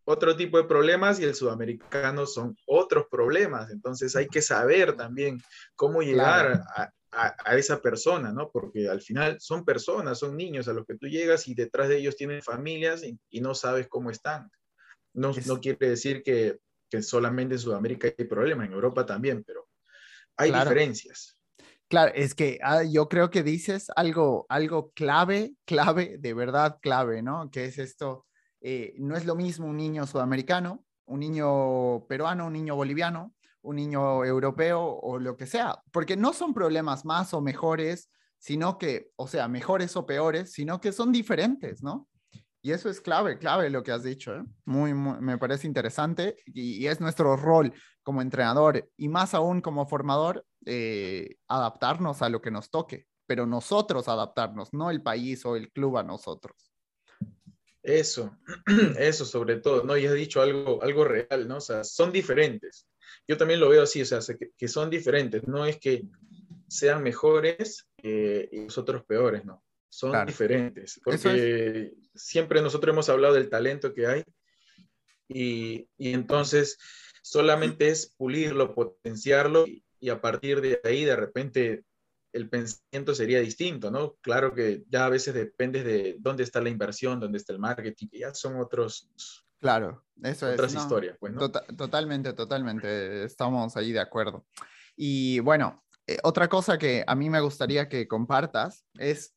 otro 0.05 0.35
tipo 0.35 0.57
de 0.57 0.65
problemas 0.65 1.19
y 1.19 1.23
el 1.23 1.33
sudamericano 1.33 2.27
son 2.27 2.55
otros 2.67 3.05
problemas. 3.09 3.71
Entonces 3.71 4.15
hay 4.15 4.27
que 4.27 4.41
saber 4.41 4.95
también 4.95 5.41
cómo 5.75 6.03
llegar 6.03 6.63
a, 6.75 6.91
a, 7.11 7.57
esa 7.57 7.81
persona, 7.81 8.31
¿no? 8.31 8.49
Porque 8.49 8.89
al 8.89 9.01
final 9.01 9.39
son 9.39 9.65
personas, 9.65 10.19
son 10.19 10.37
niños 10.37 10.67
a 10.67 10.73
los 10.73 10.85
que 10.85 10.95
tú 10.95 11.07
llegas 11.07 11.47
y 11.47 11.53
detrás 11.53 11.89
de 11.89 11.97
ellos 11.97 12.15
tienen 12.15 12.41
familias 12.41 13.03
y, 13.03 13.41
no 13.41 13.53
sabes 13.53 13.87
cómo 13.87 14.11
están. 14.11 14.49
No, 15.13 15.31
no 15.45 15.59
quiere 15.59 15.89
decir 15.89 16.23
que, 16.23 16.59
que, 16.89 17.01
solamente 17.01 17.55
en 17.55 17.59
Sudamérica 17.59 18.13
hay 18.17 18.25
problemas, 18.25 18.67
en 18.67 18.73
Europa 18.73 19.05
también, 19.05 19.43
pero 19.43 19.67
hay 20.37 20.51
diferencias. 20.51 21.37
Claro, 21.87 22.13
es 22.15 22.33
que 22.33 22.57
ah, 22.63 22.83
yo 22.83 23.09
creo 23.09 23.29
que 23.29 23.43
dices 23.43 23.91
algo, 23.97 24.45
algo 24.47 24.91
clave, 24.93 25.55
clave, 25.65 26.17
de 26.17 26.33
verdad 26.33 26.79
clave, 26.81 27.21
¿no? 27.21 27.51
Que 27.51 27.65
es 27.65 27.77
esto, 27.77 28.25
eh, 28.61 28.93
no 28.97 29.17
es 29.17 29.25
lo 29.25 29.35
mismo 29.35 29.67
un 29.67 29.75
niño 29.75 30.07
sudamericano, 30.07 30.85
un 31.05 31.19
niño 31.19 32.05
peruano, 32.07 32.47
un 32.47 32.53
niño 32.53 32.77
boliviano, 32.77 33.35
un 33.61 33.75
niño 33.75 34.23
europeo 34.23 34.81
o 34.81 35.19
lo 35.19 35.35
que 35.35 35.45
sea, 35.45 35.81
porque 35.91 36.15
no 36.15 36.31
son 36.31 36.53
problemas 36.53 37.03
más 37.03 37.33
o 37.33 37.41
mejores, 37.41 38.09
sino 38.37 38.77
que, 38.77 39.11
o 39.17 39.27
sea, 39.27 39.47
mejores 39.47 39.95
o 39.97 40.05
peores, 40.05 40.53
sino 40.53 40.79
que 40.79 40.93
son 40.93 41.11
diferentes, 41.11 41.83
¿no? 41.83 42.07
Y 42.63 42.71
eso 42.71 42.89
es 42.89 43.01
clave, 43.01 43.39
clave 43.39 43.69
lo 43.69 43.81
que 43.81 43.91
has 43.91 44.03
dicho. 44.03 44.35
¿eh? 44.35 44.43
Muy, 44.65 44.93
me 44.93 45.37
parece 45.37 45.65
interesante 45.65 46.37
y, 46.45 46.85
es 46.85 47.01
nuestro 47.01 47.35
rol 47.35 47.73
como 48.03 48.21
entrenador 48.21 48.87
y 48.97 49.07
más 49.09 49.33
aún 49.33 49.61
como 49.61 49.87
formador, 49.87 50.45
eh, 50.65 51.37
adaptarnos 51.47 52.21
a 52.21 52.29
lo 52.29 52.41
que 52.41 52.51
nos 52.51 52.69
toque, 52.69 53.07
pero 53.25 53.47
nosotros 53.47 54.07
adaptarnos, 54.07 54.73
no 54.73 54.91
el 54.91 55.01
país 55.01 55.43
o 55.45 55.55
el 55.55 55.71
club 55.71 55.97
a 55.97 56.03
nosotros. 56.03 56.71
Eso, 57.81 58.37
eso 58.99 59.25
sobre 59.25 59.57
todo, 59.57 59.83
¿no? 59.83 59.97
Y 59.97 60.05
has 60.05 60.13
dicho 60.13 60.39
algo, 60.41 60.83
algo 60.83 61.03
real, 61.03 61.47
¿no? 61.47 61.57
O 61.57 61.61
sea, 61.61 61.83
son 61.83 62.11
diferentes. 62.11 62.87
Yo 63.27 63.37
también 63.37 63.59
lo 63.59 63.69
veo 63.69 63.83
así, 63.83 64.01
o 64.01 64.05
sea, 64.05 64.19
que, 64.57 64.67
son 64.67 64.89
diferentes, 64.89 65.47
no 65.47 65.65
es 65.65 65.79
que 65.79 66.03
sean 66.67 67.01
mejores 67.01 67.87
eh, 68.03 68.47
y 68.51 68.59
nosotros 68.59 69.03
peores, 69.05 69.45
¿no? 69.45 69.63
Son 69.91 70.25
diferentes, 70.25 71.01
porque 71.03 71.91
siempre 72.15 72.61
nosotros 72.61 72.93
hemos 72.93 73.09
hablado 73.09 73.33
del 73.33 73.49
talento 73.49 73.93
que 73.93 74.07
hay 74.07 74.23
y, 75.27 75.89
y 75.97 76.13
entonces 76.13 76.77
solamente 77.21 77.89
es 77.89 78.15
pulirlo, 78.17 78.73
potenciarlo 78.73 79.67
y, 79.67 79.83
y, 79.99 80.09
a 80.09 80.21
partir 80.21 80.61
de 80.61 80.79
ahí 80.85 81.03
de 81.03 81.15
repente 81.17 81.83
el 82.31 82.49
pensamiento 82.49 83.13
sería 83.13 83.41
distinto, 83.41 83.91
¿no? 83.91 84.15
Claro 84.21 84.55
que 84.55 84.85
ya 84.87 85.05
a 85.05 85.09
veces 85.09 85.33
depende 85.33 85.83
de 85.83 86.15
dónde 86.19 86.43
está 86.43 86.61
la 86.61 86.69
inversión, 86.69 87.19
dónde 87.19 87.37
está 87.37 87.51
el 87.51 87.59
marketing, 87.59 88.07
que 88.07 88.19
ya 88.19 88.33
son 88.33 88.61
otros... 88.61 89.09
Claro, 89.59 90.05
eso 90.23 90.47
es. 90.47 90.53
Otras 90.53 90.73
historias, 90.73 91.17
pues, 91.19 91.33
¿no? 91.33 91.39
Tota-, 91.39 91.65
totalmente, 91.75 92.31
totalmente, 92.31 93.25
estamos 93.25 93.75
ahí 93.75 93.91
de 93.91 93.99
acuerdo. 93.99 94.45
Y 94.95 95.39
bueno, 95.41 95.83
eh, 96.07 96.17
otra 96.23 96.47
cosa 96.47 96.77
que 96.77 97.03
a 97.05 97.15
mí 97.15 97.29
me 97.29 97.41
gustaría 97.41 97.89
que 97.89 98.07
compartas 98.07 98.85
es 98.97 99.35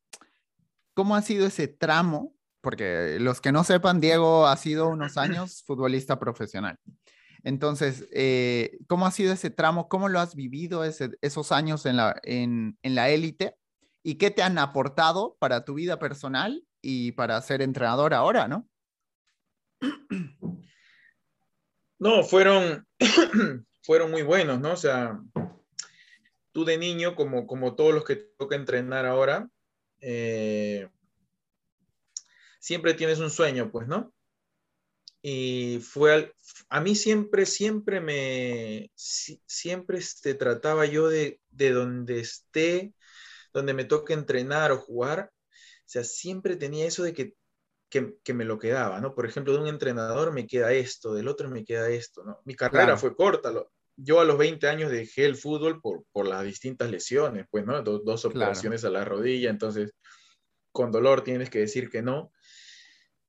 ¿Cómo 0.95 1.17
ha 1.17 1.23
sido 1.23 1.47
ese 1.47 1.69
tramo? 1.69 2.35
Porque 2.61 3.19
los 3.21 3.41
que 3.41 3.53
no 3.53 3.65
sepan, 3.65 4.01
Diego 4.01 4.47
ha 4.47 4.57
sido 4.57 4.89
unos 4.89 5.19
años 5.19 5.63
futbolista 5.67 6.19
profesional. 6.19 6.79
Entonces, 7.43 8.09
eh, 8.11 8.79
¿cómo 8.87 9.07
ha 9.07 9.11
sido 9.11 9.33
ese 9.33 9.51
tramo? 9.51 9.89
¿Cómo 9.89 10.09
lo 10.09 10.19
has 10.19 10.35
vivido 10.35 10.83
esos 10.83 11.53
años 11.53 11.85
en 11.85 11.99
la, 11.99 12.19
en, 12.23 12.79
la 12.83 13.11
élite? 13.11 13.55
¿Y 14.03 14.15
qué 14.15 14.31
te 14.31 14.43
han 14.43 14.57
aportado 14.57 15.37
para 15.39 15.65
tu 15.65 15.75
vida 15.75 15.99
personal 15.99 16.65
y 16.81 17.13
para 17.13 17.41
ser 17.43 17.61
entrenador 17.61 18.15
ahora, 18.15 18.49
no? 18.49 18.67
No, 21.99 22.23
fueron, 22.23 22.87
fueron 23.83 24.11
muy 24.11 24.23
buenos, 24.23 24.59
¿no? 24.61 24.73
O 24.73 24.77
sea, 24.77 25.21
tú 26.53 26.65
de 26.65 26.79
niño, 26.79 27.15
como, 27.15 27.47
como 27.47 27.75
todos 27.75 27.93
los 27.93 28.05
que 28.05 28.17
toca 28.17 28.57
entrenar 28.57 29.05
ahora, 29.05 29.51
eh, 30.07 30.89
siempre 32.61 32.93
tienes 32.93 33.19
un 33.21 33.31
sueño, 33.31 33.71
pues, 33.71 33.89
¿no? 33.89 34.13
Y 35.23 35.81
fue 35.81 36.35
a 36.69 36.81
mí 36.83 36.95
siempre, 36.95 37.47
siempre 37.47 38.03
me, 38.03 38.91
siempre 38.95 39.97
este, 39.97 40.35
trataba 40.35 40.85
yo 40.85 41.09
de, 41.09 41.41
de 41.49 41.71
donde 41.73 42.21
esté, 42.21 42.93
donde 43.55 43.73
me 43.73 43.87
toque 43.87 44.13
entrenar 44.13 44.71
o 44.73 44.79
jugar, 44.79 45.33
o 45.33 45.87
sea, 45.87 46.05
siempre 46.05 46.57
tenía 46.57 46.87
eso 46.87 47.03
de 47.03 47.15
que, 47.15 47.35
que, 47.89 48.35
me 48.35 48.45
lo 48.45 48.59
quedaba, 48.59 49.01
¿no? 49.01 49.15
Por 49.15 49.25
ejemplo, 49.25 49.55
de 49.55 49.61
un 49.61 49.69
entrenador 49.69 50.33
me 50.33 50.47
queda 50.47 50.73
esto, 50.73 51.15
del 51.15 51.29
otro 51.29 51.49
me 51.49 51.65
queda 51.65 51.89
esto, 51.89 52.25
¿no? 52.25 52.41
Mi 52.45 52.55
carrera 52.55 52.99
fue 52.99 53.17
corta, 53.17 53.51
yo 53.97 54.21
a 54.21 54.25
los 54.25 54.39
20 54.39 54.67
años 54.69 54.91
dejé 54.91 55.25
el 55.25 55.37
fútbol 55.37 55.81
por, 55.81 56.05
por 56.13 56.27
las 56.27 56.45
distintas 56.45 56.91
lesiones, 56.91 57.47
pues, 57.51 57.65
¿no? 57.65 57.83
dos 57.83 58.25
operaciones 58.25 58.85
a 58.85 58.91
la 58.91 59.05
rodilla, 59.05 59.51
entonces 59.51 59.93
con 60.73 60.91
dolor 60.91 61.23
tienes 61.23 61.51
que 61.51 61.61
decir 61.61 61.89
que 61.89 62.03
no. 62.03 62.33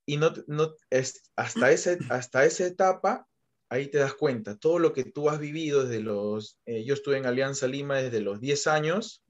Y 0.07 0.17
no, 0.17 0.33
no 0.47 0.75
es, 0.89 1.23
hasta, 1.35 1.71
ese, 1.71 1.97
hasta 2.09 2.45
esa 2.45 2.65
etapa, 2.65 3.27
ahí 3.69 3.87
te 3.87 3.99
das 3.99 4.13
cuenta, 4.13 4.57
todo 4.57 4.79
lo 4.79 4.93
que 4.93 5.03
tú 5.03 5.29
has 5.29 5.39
vivido 5.39 5.83
desde 5.83 6.01
los, 6.01 6.59
eh, 6.65 6.83
yo 6.83 6.93
estuve 6.93 7.17
en 7.17 7.25
Alianza 7.25 7.67
Lima 7.67 7.97
desde 7.97 8.21
los 8.21 8.39
10 8.39 8.67
años, 8.67 9.21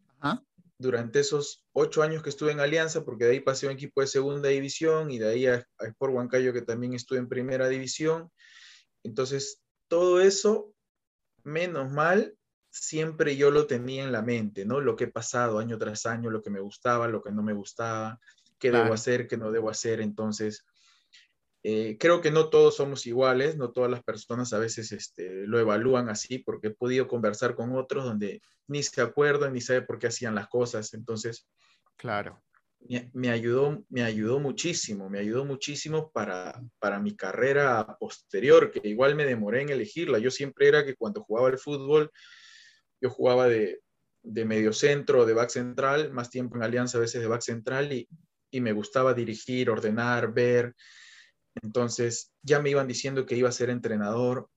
durante 0.78 1.20
esos 1.20 1.64
8 1.72 2.04
años 2.04 2.22
que 2.22 2.30
estuve 2.30 2.52
en 2.52 2.60
Alianza, 2.60 3.06
porque 3.06 3.26
de 3.26 3.32
ahí 3.32 3.40
pasé 3.40 3.66
a 3.66 3.70
un 3.70 3.76
equipo 3.76 4.02
de 4.02 4.08
segunda 4.08 4.50
división 4.50 5.10
y 5.10 5.20
de 5.20 5.30
ahí 5.30 5.48
a, 5.48 5.66
a 5.80 5.88
Sport 5.88 6.14
Huancayo 6.14 6.52
que 6.52 6.64
también 6.64 6.94
estuve 6.94 7.20
en 7.20 7.30
primera 7.30 7.70
división. 7.70 8.30
Entonces, 9.04 9.62
todo 9.88 10.20
eso 10.20 10.75
menos 11.46 11.92
mal, 11.92 12.36
siempre 12.70 13.38
yo 13.38 13.52
lo 13.52 13.68
tenía 13.68 14.04
en 14.04 14.12
la 14.12 14.22
mente, 14.22 14.66
¿no? 14.66 14.82
Lo 14.82 14.96
que 14.96 15.06
he 15.06 15.12
pasado 15.12 15.60
año 15.60 15.78
tras 15.78 16.06
año, 16.06 16.30
lo 16.30 16.42
que 16.42 16.50
me 16.50 16.60
gustaba, 16.60 17.08
lo 17.08 17.22
que 17.22 17.32
no 17.32 17.42
me 17.42 17.54
gustaba, 17.54 18.20
qué 18.60 18.72
debo 18.72 18.94
hacer, 18.94 19.28
qué 19.28 19.38
no 19.38 19.52
debo 19.52 19.70
hacer. 19.70 20.02
Entonces, 20.02 20.66
eh, 21.64 21.98
creo 22.00 22.22
que 22.22 22.32
no 22.32 22.50
todos 22.50 22.76
somos 22.76 23.08
iguales, 23.08 23.58
no 23.58 23.72
todas 23.72 23.90
las 23.90 24.04
personas 24.04 24.54
a 24.54 24.60
veces 24.60 24.92
este, 24.92 25.48
lo 25.48 25.58
evalúan 25.60 26.10
así, 26.10 26.40
porque 26.40 26.68
he 26.68 26.72
podido 26.72 27.08
conversar 27.08 27.56
con 27.56 27.76
otros 27.76 28.04
donde 28.04 28.42
ni 28.68 28.84
se 28.84 29.02
acuerdan 29.02 29.54
ni 29.54 29.62
sabe 29.62 29.82
por 29.82 29.98
qué 29.98 30.08
hacían 30.08 30.36
las 30.36 30.48
cosas. 30.48 30.94
Entonces, 30.94 31.48
claro. 31.96 32.44
Me, 33.14 33.30
ayudó, 33.30 33.84
me 33.90 34.04
ayudó 34.04 34.40
muchísimo, 34.40 35.10
me 35.10 35.20
ayudó 35.20 35.44
muchísimo 35.44 36.12
para, 36.12 36.62
para 36.80 37.00
mi 37.00 37.16
carrera 37.16 37.98
posterior, 38.00 38.72
que 38.72 38.88
igual 38.88 39.16
me 39.16 39.26
demoré 39.26 39.62
en 39.62 39.70
elegirla. 39.70 40.20
Yo 40.20 40.30
siempre 40.30 40.68
era 40.68 40.86
que 40.86 40.96
cuando 40.96 41.24
jugaba 41.24 41.50
el 41.50 41.58
fútbol, 41.58 42.12
yo 43.02 43.10
jugaba 43.10 43.48
de, 43.48 43.82
de 44.22 44.46
medio 44.46 44.72
centro, 44.72 45.26
de 45.26 45.34
back 45.34 45.50
central, 45.50 46.12
más 46.12 46.30
tiempo 46.30 46.56
en 46.56 46.64
Alianza 46.64 46.98
a 46.98 47.02
veces 47.02 47.22
de 47.22 47.28
back 47.28 47.42
central 47.42 47.92
y, 47.92 48.08
y 48.52 48.62
me 48.62 48.72
gustaba 48.72 49.14
dirigir, 49.14 49.70
ordenar, 49.70 50.34
ver. 50.34 50.76
Entonces 51.62 52.34
ya 52.42 52.62
me 52.62 52.70
iban 52.70 52.88
diciendo 52.88 53.26
que 53.26 53.36
iba 53.36 53.50
a 53.50 53.54
ser 53.54 53.70
entrenador, 53.70 54.50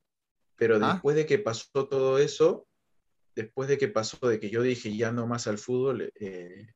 pero 0.56 0.76
ah. 0.82 0.92
después 0.92 1.16
de 1.16 1.26
que 1.26 1.38
pasó 1.38 1.88
todo 1.88 2.18
eso, 2.18 2.66
después 3.34 3.68
de 3.68 3.78
que 3.78 3.88
pasó, 3.88 4.18
de 4.28 4.40
que 4.40 4.50
yo 4.50 4.62
dije 4.62 4.96
ya 4.96 5.12
no 5.12 5.26
más 5.26 5.46
al 5.46 5.58
fútbol, 5.58 6.12
eh, 6.14 6.68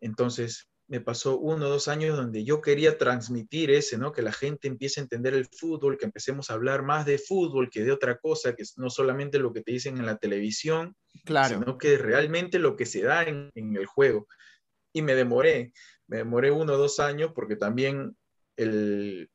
entonces 0.00 0.68
me 0.88 1.02
pasó 1.02 1.38
uno 1.38 1.66
o 1.66 1.68
dos 1.68 1.86
años 1.86 2.16
donde 2.16 2.44
yo 2.44 2.62
quería 2.62 2.96
transmitir 2.96 3.70
ese, 3.70 3.98
¿no? 3.98 4.10
Que 4.10 4.22
la 4.22 4.32
gente 4.32 4.68
empiece 4.68 5.00
a 5.00 5.02
entender 5.02 5.34
el 5.34 5.44
fútbol, 5.44 5.98
que 5.98 6.06
empecemos 6.06 6.50
a 6.50 6.54
hablar 6.54 6.82
más 6.82 7.04
de 7.04 7.18
fútbol 7.18 7.68
que 7.68 7.84
de 7.84 7.92
otra 7.92 8.16
cosa, 8.18 8.56
que 8.56 8.64
no 8.76 8.88
solamente 8.88 9.38
lo 9.38 9.52
que 9.52 9.60
te 9.60 9.72
dicen 9.72 9.98
en 9.98 10.06
la 10.06 10.16
televisión, 10.16 10.96
claro. 11.26 11.58
sino 11.58 11.76
que 11.76 11.98
realmente 11.98 12.58
lo 12.58 12.74
que 12.74 12.86
se 12.86 13.02
da 13.02 13.22
en, 13.24 13.50
el 13.54 13.84
juego. 13.84 14.26
Y 14.94 15.02
me 15.02 15.14
demoré, 15.14 15.74
me 16.06 16.18
demoré 16.18 16.50
uno 16.50 16.72
o 16.72 16.78
dos 16.78 17.00
años 17.00 17.32
porque 17.34 17.56
también 17.56 18.16
el, 18.56 19.30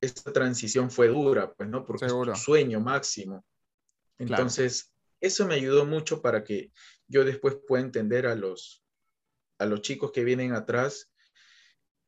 esta 0.00 0.32
transición 0.32 0.90
fue 0.90 1.08
dura, 1.08 1.52
pues, 1.52 1.68
¿no? 1.68 1.84
Porque 1.84 2.06
es 2.06 2.12
un 2.12 2.34
sueño 2.34 2.80
máximo. 2.80 3.44
Entonces, 4.18 4.94
eso 5.20 5.46
me 5.46 5.56
ayudó 5.56 5.84
mucho 5.84 6.22
para 6.22 6.42
que 6.42 6.72
yo 7.06 7.22
después 7.22 7.58
pueda 7.66 7.84
entender 7.84 8.26
a 8.26 8.34
los, 8.34 8.82
a 9.58 9.66
los 9.66 9.82
chicos 9.82 10.12
que 10.12 10.24
vienen 10.24 10.52
atrás, 10.52 11.10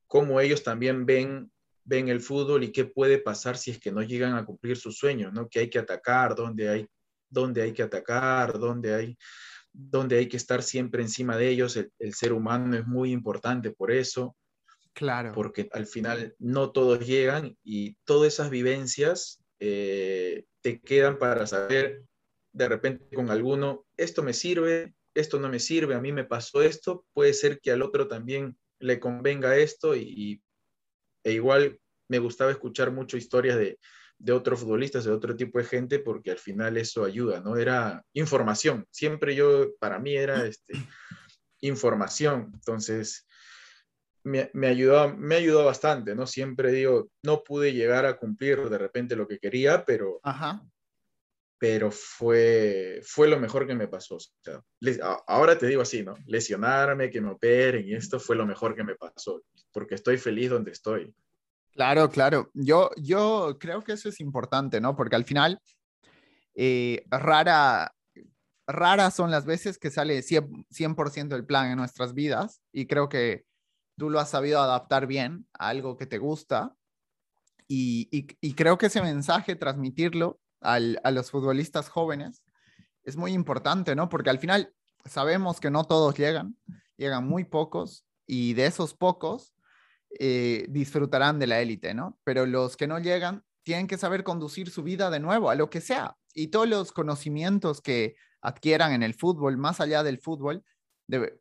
cómo 0.06 0.40
ellos 0.40 0.62
también 0.62 1.06
ven, 1.06 1.50
ven 1.84 2.08
el 2.08 2.20
fútbol 2.20 2.64
y 2.64 2.72
qué 2.72 2.84
puede 2.84 3.18
pasar 3.18 3.56
si 3.56 3.70
es 3.70 3.78
que 3.78 3.92
no 3.92 4.02
llegan 4.02 4.34
a 4.34 4.44
cumplir 4.44 4.76
sus 4.76 4.98
sueños, 4.98 5.32
¿no? 5.32 5.48
Que 5.48 5.60
hay 5.60 5.70
que 5.70 5.78
atacar, 5.78 6.34
dónde 6.34 6.68
hay, 6.68 6.86
dónde 7.28 7.62
hay 7.62 7.72
que 7.72 7.82
atacar, 7.82 8.58
dónde 8.58 8.94
hay, 8.94 9.18
dónde 9.72 10.18
hay 10.18 10.28
que 10.28 10.36
estar 10.36 10.62
siempre 10.62 11.02
encima 11.02 11.36
de 11.36 11.48
ellos. 11.48 11.76
El, 11.76 11.92
el 11.98 12.14
ser 12.14 12.32
humano 12.32 12.76
es 12.76 12.86
muy 12.86 13.12
importante 13.12 13.70
por 13.70 13.90
eso. 13.90 14.36
Claro. 14.94 15.32
Porque 15.32 15.68
al 15.72 15.86
final 15.86 16.34
no 16.38 16.72
todos 16.72 17.06
llegan 17.06 17.56
y 17.62 17.94
todas 18.04 18.32
esas 18.32 18.50
vivencias 18.50 19.40
eh, 19.60 20.44
te 20.60 20.80
quedan 20.80 21.18
para 21.18 21.46
saber 21.46 22.04
de 22.52 22.68
repente 22.68 23.14
con 23.14 23.30
alguno, 23.30 23.86
esto 23.96 24.22
me 24.22 24.32
sirve, 24.32 24.94
esto 25.14 25.38
no 25.38 25.48
me 25.48 25.60
sirve, 25.60 25.94
a 25.94 26.00
mí 26.00 26.12
me 26.12 26.24
pasó 26.24 26.62
esto, 26.62 27.04
puede 27.12 27.32
ser 27.34 27.60
que 27.60 27.70
al 27.70 27.82
otro 27.82 28.08
también 28.08 28.56
le 28.80 29.00
convenga 29.00 29.56
esto 29.56 29.96
y, 29.96 30.42
e 31.24 31.32
igual 31.32 31.78
me 32.08 32.18
gustaba 32.18 32.50
escuchar 32.50 32.92
mucho 32.92 33.16
historias 33.16 33.58
de, 33.58 33.78
de 34.18 34.32
otros 34.32 34.60
futbolistas, 34.60 35.04
de 35.04 35.12
otro 35.12 35.36
tipo 35.36 35.58
de 35.58 35.64
gente, 35.64 35.98
porque 35.98 36.30
al 36.30 36.38
final 36.38 36.76
eso 36.76 37.04
ayuda, 37.04 37.40
¿no? 37.40 37.56
Era 37.56 38.04
información, 38.12 38.86
siempre 38.90 39.34
yo, 39.34 39.74
para 39.78 39.98
mí 39.98 40.16
era 40.16 40.46
este, 40.46 40.74
información, 41.60 42.50
entonces 42.54 43.26
me, 44.24 44.50
me, 44.52 44.66
ayudó, 44.68 45.14
me 45.16 45.36
ayudó 45.36 45.64
bastante, 45.64 46.14
¿no? 46.14 46.26
Siempre 46.26 46.72
digo, 46.72 47.10
no 47.22 47.42
pude 47.42 47.72
llegar 47.72 48.06
a 48.06 48.16
cumplir 48.16 48.68
de 48.68 48.78
repente 48.78 49.16
lo 49.16 49.28
que 49.28 49.38
quería, 49.38 49.84
pero, 49.84 50.20
pero 51.58 51.90
fue, 51.90 53.00
fue 53.04 53.28
lo 53.28 53.38
mejor 53.40 53.66
que 53.66 53.74
me 53.74 53.88
pasó. 53.88 54.16
ahora 55.26 55.58
te 55.58 55.66
digo 55.66 55.82
así, 55.82 56.04
¿no? 56.04 56.14
Lesionarme, 56.26 57.10
que 57.10 57.20
me 57.20 57.30
operen 57.30 57.86
y 57.86 57.94
esto 57.94 58.20
fue 58.20 58.36
lo 58.36 58.46
mejor 58.46 58.76
que 58.76 58.84
me 58.84 58.94
pasó, 58.94 59.42
porque 59.72 59.96
estoy 59.96 60.18
feliz 60.18 60.50
donde 60.50 60.70
estoy. 60.70 61.12
Claro, 61.72 62.08
claro. 62.10 62.50
Yo, 62.54 62.90
yo 62.96 63.56
creo 63.58 63.82
que 63.82 63.92
eso 63.92 64.08
es 64.08 64.20
importante, 64.20 64.80
¿no? 64.80 64.96
Porque 64.96 65.16
al 65.16 65.24
final, 65.24 65.60
eh, 66.54 67.04
rara, 67.08 67.92
raras 68.66 69.14
son 69.14 69.30
las 69.30 69.44
veces 69.44 69.78
que 69.78 69.90
sale 69.90 70.22
100%, 70.22 71.10
100 71.10 71.32
el 71.32 71.44
plan 71.44 71.70
en 71.70 71.78
nuestras 71.78 72.14
vidas 72.14 72.62
y 72.72 72.86
creo 72.86 73.08
que 73.08 73.44
tú 73.96 74.10
lo 74.10 74.20
has 74.20 74.30
sabido 74.30 74.60
adaptar 74.60 75.06
bien 75.06 75.46
a 75.54 75.68
algo 75.68 75.96
que 75.96 76.06
te 76.06 76.18
gusta 76.18 76.74
y, 77.70 78.08
y, 78.40 78.54
creo 78.54 78.78
que 78.78 78.86
ese 78.86 79.02
mensaje, 79.02 79.54
transmitirlo 79.54 80.40
a 80.60 81.10
los 81.10 81.30
futbolistas 81.30 81.88
jóvenes, 81.88 82.42
es 83.04 83.16
muy 83.16 83.32
importante, 83.32 83.94
¿no? 83.96 84.08
Porque 84.08 84.30
al 84.30 84.38
final 84.38 84.74
sabemos 85.06 85.60
que 85.60 85.70
no 85.70 85.84
todos 85.84 86.14
llegan, 86.16 86.56
llegan 86.96 87.26
muy 87.26 87.44
pocos 87.44 88.04
y 88.26 88.52
de 88.52 88.66
esos 88.66 88.94
pocos 88.94 89.54
eh, 90.18 90.66
disfrutarán 90.68 91.38
de 91.38 91.46
la 91.46 91.60
élite, 91.60 91.94
¿no? 91.94 92.18
Pero 92.24 92.44
los 92.44 92.76
que 92.76 92.86
no 92.86 92.98
llegan 92.98 93.44
tienen 93.62 93.86
que 93.86 93.98
saber 93.98 94.24
conducir 94.24 94.70
su 94.70 94.82
vida 94.82 95.10
de 95.10 95.20
nuevo 95.20 95.50
a 95.50 95.54
lo 95.54 95.70
que 95.70 95.80
sea 95.80 96.16
y 96.34 96.48
todos 96.48 96.68
los 96.68 96.92
conocimientos 96.92 97.80
que 97.80 98.16
adquieran 98.40 98.92
en 98.92 99.02
el 99.02 99.14
fútbol, 99.14 99.56
más 99.56 99.80
allá 99.80 100.02
del 100.02 100.18
fútbol, 100.18 100.62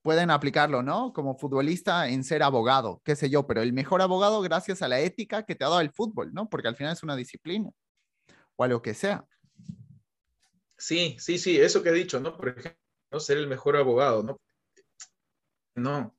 pueden 0.02 0.32
aplicarlo, 0.32 0.82
¿no? 0.82 1.12
Como 1.12 1.38
futbolista 1.38 2.08
en 2.08 2.24
ser 2.24 2.42
abogado, 2.44 3.02
qué 3.04 3.18
sé 3.18 3.30
yo, 3.30 3.46
pero 3.46 3.62
el 3.62 3.74
mejor 3.74 4.02
abogado 4.02 4.40
gracias 4.42 4.82
a 4.82 4.88
la 4.88 5.02
ética 5.02 5.44
que 5.44 5.56
te 5.56 5.66
ha 5.66 5.70
dado 5.70 5.82
el 5.82 5.92
fútbol, 5.92 6.34
¿no? 6.34 6.50
Porque 6.50 6.70
al 6.70 6.78
final 6.78 6.94
es 6.94 7.04
una 7.04 7.18
disciplina 7.18 7.72
o 8.58 8.64
a 8.64 8.68
lo 8.68 8.82
que 8.82 8.94
sea. 8.94 9.26
Sí, 10.78 11.16
sí, 11.20 11.38
sí, 11.38 11.58
eso 11.58 11.82
que 11.82 11.90
he 11.90 11.94
dicho, 11.94 12.20
¿no? 12.20 12.36
Por 12.36 12.50
ejemplo, 12.50 13.20
ser 13.20 13.38
el 13.38 13.48
mejor 13.48 13.78
abogado, 13.78 14.24
¿no? 14.24 14.38
No. 15.76 16.16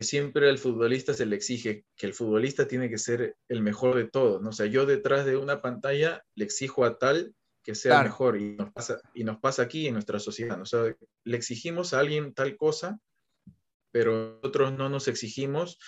Siempre 0.00 0.48
al 0.48 0.58
futbolista 0.58 1.14
se 1.14 1.26
le 1.26 1.36
exige 1.36 1.84
que 1.96 2.06
el 2.06 2.14
futbolista 2.14 2.66
tiene 2.66 2.88
que 2.88 2.98
ser 2.98 3.36
el 3.48 3.62
mejor 3.62 3.96
de 3.96 4.08
todos, 4.08 4.42
¿no? 4.42 4.50
O 4.50 4.52
sea, 4.52 4.66
yo 4.66 4.86
detrás 4.86 5.26
de 5.26 5.36
una 5.36 5.60
pantalla 5.60 6.24
le 6.34 6.44
exijo 6.44 6.84
a 6.84 6.98
tal 6.98 7.34
que 7.62 7.74
sea 7.74 8.02
mejor 8.02 8.40
y 8.40 8.56
nos, 8.56 8.72
pasa, 8.72 9.00
y 9.14 9.22
nos 9.22 9.38
pasa 9.38 9.62
aquí 9.62 9.86
en 9.86 9.94
nuestra 9.94 10.18
sociedad. 10.18 10.60
O 10.60 10.66
sea, 10.66 10.96
le 11.24 11.36
exigimos 11.36 11.94
a 11.94 12.00
alguien 12.00 12.34
tal 12.34 12.56
cosa, 12.56 12.98
pero 13.92 14.40
nosotros 14.42 14.72
no 14.72 14.88
nos 14.88 15.06
exigimos 15.06 15.78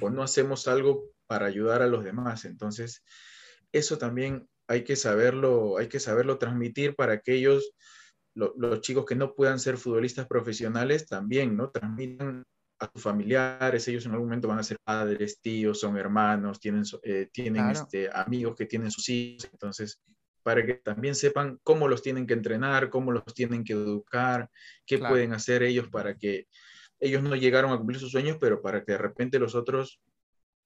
o 0.00 0.10
no 0.10 0.22
hacemos 0.22 0.66
algo 0.66 1.10
para 1.26 1.46
ayudar 1.46 1.82
a 1.82 1.86
los 1.86 2.02
demás. 2.02 2.44
Entonces, 2.44 3.04
eso 3.70 3.98
también 3.98 4.48
hay 4.68 4.84
que 4.84 4.96
saberlo, 4.96 5.78
hay 5.78 5.88
que 5.88 6.00
saberlo 6.00 6.38
transmitir 6.38 6.94
para 6.94 7.14
aquellos, 7.14 7.72
los 8.34 8.80
chicos 8.80 9.04
que 9.04 9.14
no 9.14 9.34
puedan 9.34 9.58
ser 9.58 9.76
futbolistas 9.76 10.26
profesionales, 10.26 11.06
también, 11.06 11.56
¿no? 11.56 11.70
Transmitan 11.70 12.44
a 12.78 12.90
sus 12.92 13.02
familiares, 13.02 13.86
ellos 13.86 14.06
en 14.06 14.12
algún 14.12 14.28
momento 14.28 14.48
van 14.48 14.58
a 14.58 14.64
ser 14.64 14.78
padres, 14.82 15.40
tíos, 15.40 15.78
son 15.80 15.96
hermanos, 15.96 16.58
tienen, 16.58 16.82
eh, 17.02 17.28
tienen 17.32 17.70
este, 17.70 18.10
amigos 18.12 18.56
que 18.56 18.66
tienen 18.66 18.90
sus 18.90 19.08
hijos, 19.08 19.48
entonces 19.52 20.00
para 20.42 20.66
que 20.66 20.74
también 20.74 21.14
sepan 21.14 21.60
cómo 21.62 21.86
los 21.86 22.02
tienen 22.02 22.26
que 22.26 22.34
entrenar, 22.34 22.90
cómo 22.90 23.12
los 23.12 23.24
tienen 23.26 23.62
que 23.62 23.74
educar, 23.74 24.50
qué 24.84 24.98
pueden 24.98 25.32
hacer 25.32 25.62
ellos 25.62 25.88
para 25.88 26.16
que 26.16 26.46
ellos 26.98 27.22
no 27.22 27.36
llegaron 27.36 27.72
a 27.72 27.78
cumplir 27.78 28.00
sus 28.00 28.10
sueños, 28.10 28.38
pero 28.40 28.60
para 28.60 28.84
que 28.84 28.92
de 28.92 28.98
repente 28.98 29.38
los 29.38 29.54
otros 29.54 30.00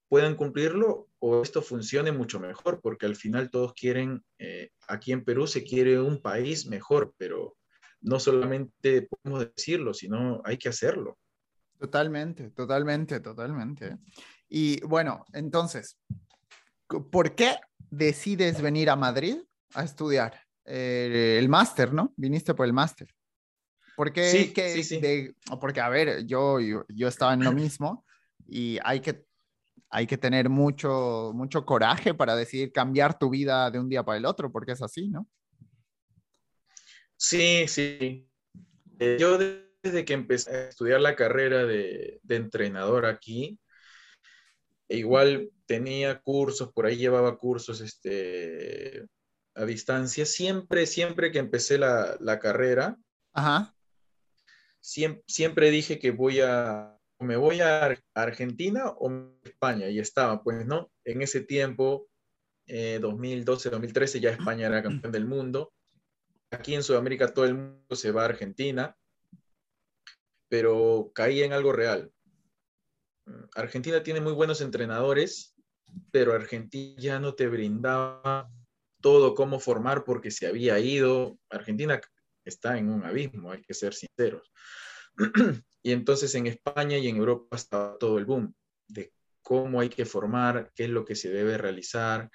puedan 0.09 0.37
cumplirlo 0.37 1.09
o 1.19 1.43
esto 1.43 1.63
funcione 1.63 2.13
mucho 2.13 2.39
mejor, 2.39 2.81
porque 2.81 3.07
al 3.07 3.17
final 3.17 3.51
todos 3.51 3.75
quieren, 3.75 4.25
eh, 4.39 4.71
aquí 4.89 5.13
en 5.13 5.25
Perú 5.25 5.47
se 5.47 5.65
quiere 5.65 6.01
un 6.01 6.21
país 6.21 6.67
mejor, 6.67 7.15
pero 7.17 7.57
no 8.01 8.21
solamente 8.21 9.03
podemos 9.03 9.49
decirlo, 9.55 9.93
sino 9.95 10.41
hay 10.45 10.59
que 10.59 10.69
hacerlo. 10.69 11.19
Totalmente, 11.79 12.51
totalmente, 12.51 13.21
totalmente. 13.21 13.99
Y 14.49 14.81
bueno, 14.87 15.25
entonces, 15.33 15.99
¿por 17.11 17.35
qué 17.35 17.57
decides 17.91 18.63
venir 18.63 18.91
a 18.91 18.97
Madrid 18.97 19.39
a 19.75 19.85
estudiar 19.85 20.41
eh, 20.65 21.37
el 21.39 21.49
máster, 21.49 21.93
¿no? 21.93 22.13
Viniste 22.17 22.55
por 22.55 22.67
el 22.67 22.73
máster. 22.73 23.09
¿Por 23.97 24.13
qué? 24.13 24.31
Sí, 24.31 24.53
sí, 24.55 24.85
sí. 24.85 25.35
porque, 25.61 25.81
a 25.81 25.89
ver, 25.89 26.27
yo, 26.27 26.59
yo, 26.61 27.09
estaba 27.09 27.33
en 27.33 27.45
lo 27.45 27.53
mismo 27.53 28.05
y 28.47 28.79
hay 28.85 29.01
que, 29.01 29.25
hay 29.91 30.07
que 30.07 30.19
tener 30.19 30.49
mucho, 30.49 31.33
mucho 31.35 31.65
coraje 31.65 32.15
para 32.15 32.37
decidir 32.37 32.73
cambiar 32.73 33.19
tu 33.19 33.31
vida 33.31 33.71
de 33.71 33.79
un 33.79 33.89
día 33.89 34.05
para 34.05 34.19
el 34.19 34.27
otro, 34.27 34.51
porque 34.51 34.73
es 34.73 34.83
así, 34.83 35.09
¿no? 35.09 35.29
Sí, 37.17 37.67
sí. 37.69 38.29
Eh, 38.99 39.17
yo 39.19 39.39
desde 39.39 40.05
que 40.05 40.13
empecé 40.13 40.51
a 40.51 40.69
estudiar 40.69 41.01
la 41.01 41.17
carrera 41.17 41.65
de, 41.65 42.21
de 42.23 42.37
entrenador 42.37 43.07
aquí, 43.07 43.59
igual 44.89 45.51
tenía 45.67 46.21
cursos, 46.21 46.73
por 46.73 46.87
ahí 46.87 46.97
llevaba 46.97 47.39
cursos 47.39 47.81
este, 47.81 49.07
a 49.55 49.65
distancia, 49.65 50.27
siempre, 50.27 50.87
siempre 50.87 51.33
que 51.33 51.39
empecé 51.39 51.79
la, 51.79 52.39
carrera, 52.41 52.97
Siempre, 54.81 55.71
dije 55.71 55.99
que 55.99 56.13
voy 56.13 56.41
a, 56.41 56.96
me 57.19 57.37
voy 57.37 57.61
a 57.61 57.97
Argentina 58.15 58.89
o 58.99 59.11
a 59.11 59.49
España, 59.49 59.89
y 59.89 59.99
estaba, 59.99 60.43
pues, 60.43 60.67
¿no? 60.67 60.91
En 61.05 61.23
ese 61.23 61.41
tiempo, 61.41 62.09
2012, 62.67 63.69
eh, 63.69 63.71
2013, 63.71 64.21
ya 64.21 64.31
España 64.31 64.67
era 64.67 64.83
campeón 64.83 65.13
del 65.13 65.27
mundo. 65.27 65.73
Aquí 66.51 66.75
en 66.75 66.83
Sudamérica 66.83 67.33
todo 67.33 67.45
el 67.45 67.55
mundo 67.55 67.97
se 67.97 68.11
va 68.11 68.23
a 68.23 68.27
Argentina, 68.27 68.97
pero 70.49 71.11
caí 71.15 71.43
en 71.43 71.53
algo 71.53 71.73
real. 71.73 72.13
Argentina 73.55 74.03
tiene 74.03 74.21
muy 74.21 74.33
buenos 74.33 74.61
entrenadores, 74.61 75.55
pero 76.11 76.33
Argentina 76.33 76.95
ya 76.99 77.19
no 77.19 77.35
te 77.35 77.49
brindaba 77.49 78.49
todo 79.01 79.35
cómo 79.35 79.59
formar 79.59 80.05
porque 80.05 80.31
se 80.31 80.47
había 80.47 80.79
ido. 80.79 81.39
Argentina 81.51 82.01
está 82.45 82.79
en 82.79 82.89
un 82.89 83.05
abismo, 83.05 83.51
hay 83.51 83.63
que 83.63 83.75
ser 83.75 83.95
sinceros. 83.95 84.53
y 85.83 85.93
entonces 85.93 86.35
en 86.35 86.47
España 86.47 86.99
y 86.99 87.09
en 87.09 87.17
Europa 87.17 87.57
estaba 87.57 87.97
todo 87.99 88.19
el 88.19 88.25
boom 88.25 88.55
de 88.89 89.13
cómo 89.43 89.81
hay 89.81 89.89
que 89.89 90.05
formar, 90.05 90.73
qué 90.75 90.85
es 90.85 90.91
lo 90.91 91.05
que 91.05 91.15
se 91.15 91.31
debe 91.31 91.57
realizar. 91.57 92.31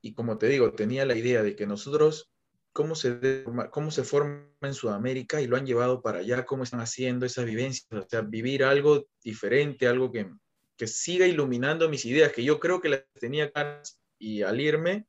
Y 0.00 0.14
como 0.14 0.38
te 0.38 0.48
digo, 0.48 0.72
tenía 0.72 1.04
la 1.04 1.14
idea 1.14 1.42
de 1.42 1.54
que 1.54 1.66
nosotros, 1.66 2.32
cómo 2.72 2.94
se, 2.94 3.44
cómo 3.70 3.90
se 3.90 4.04
forma 4.04 4.48
en 4.62 4.74
Sudamérica 4.74 5.40
y 5.40 5.46
lo 5.46 5.56
han 5.56 5.66
llevado 5.66 6.00
para 6.00 6.20
allá, 6.20 6.46
cómo 6.46 6.62
están 6.62 6.80
haciendo 6.80 7.26
esas 7.26 7.44
vivencias, 7.44 7.86
o 7.92 8.08
sea, 8.08 8.22
vivir 8.22 8.64
algo 8.64 9.06
diferente, 9.22 9.86
algo 9.86 10.10
que, 10.10 10.30
que 10.76 10.86
siga 10.86 11.26
iluminando 11.26 11.88
mis 11.90 12.06
ideas, 12.06 12.32
que 12.32 12.44
yo 12.44 12.58
creo 12.58 12.80
que 12.80 12.88
las 12.88 13.04
tenía 13.20 13.50
claras 13.50 14.00
y 14.18 14.42
al 14.42 14.60
irme 14.60 15.06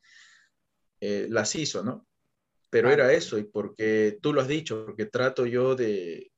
eh, 0.99 1.27
las 1.29 1.55
hizo, 1.55 1.83
¿no? 1.83 2.05
Pero 2.69 2.89
era 2.89 3.11
eso, 3.13 3.37
y 3.37 3.43
porque 3.43 4.17
tú 4.21 4.33
lo 4.33 4.41
has 4.41 4.47
dicho, 4.47 4.85
porque 4.85 5.05
trato 5.05 5.45
yo 5.45 5.75
de, 5.75 6.30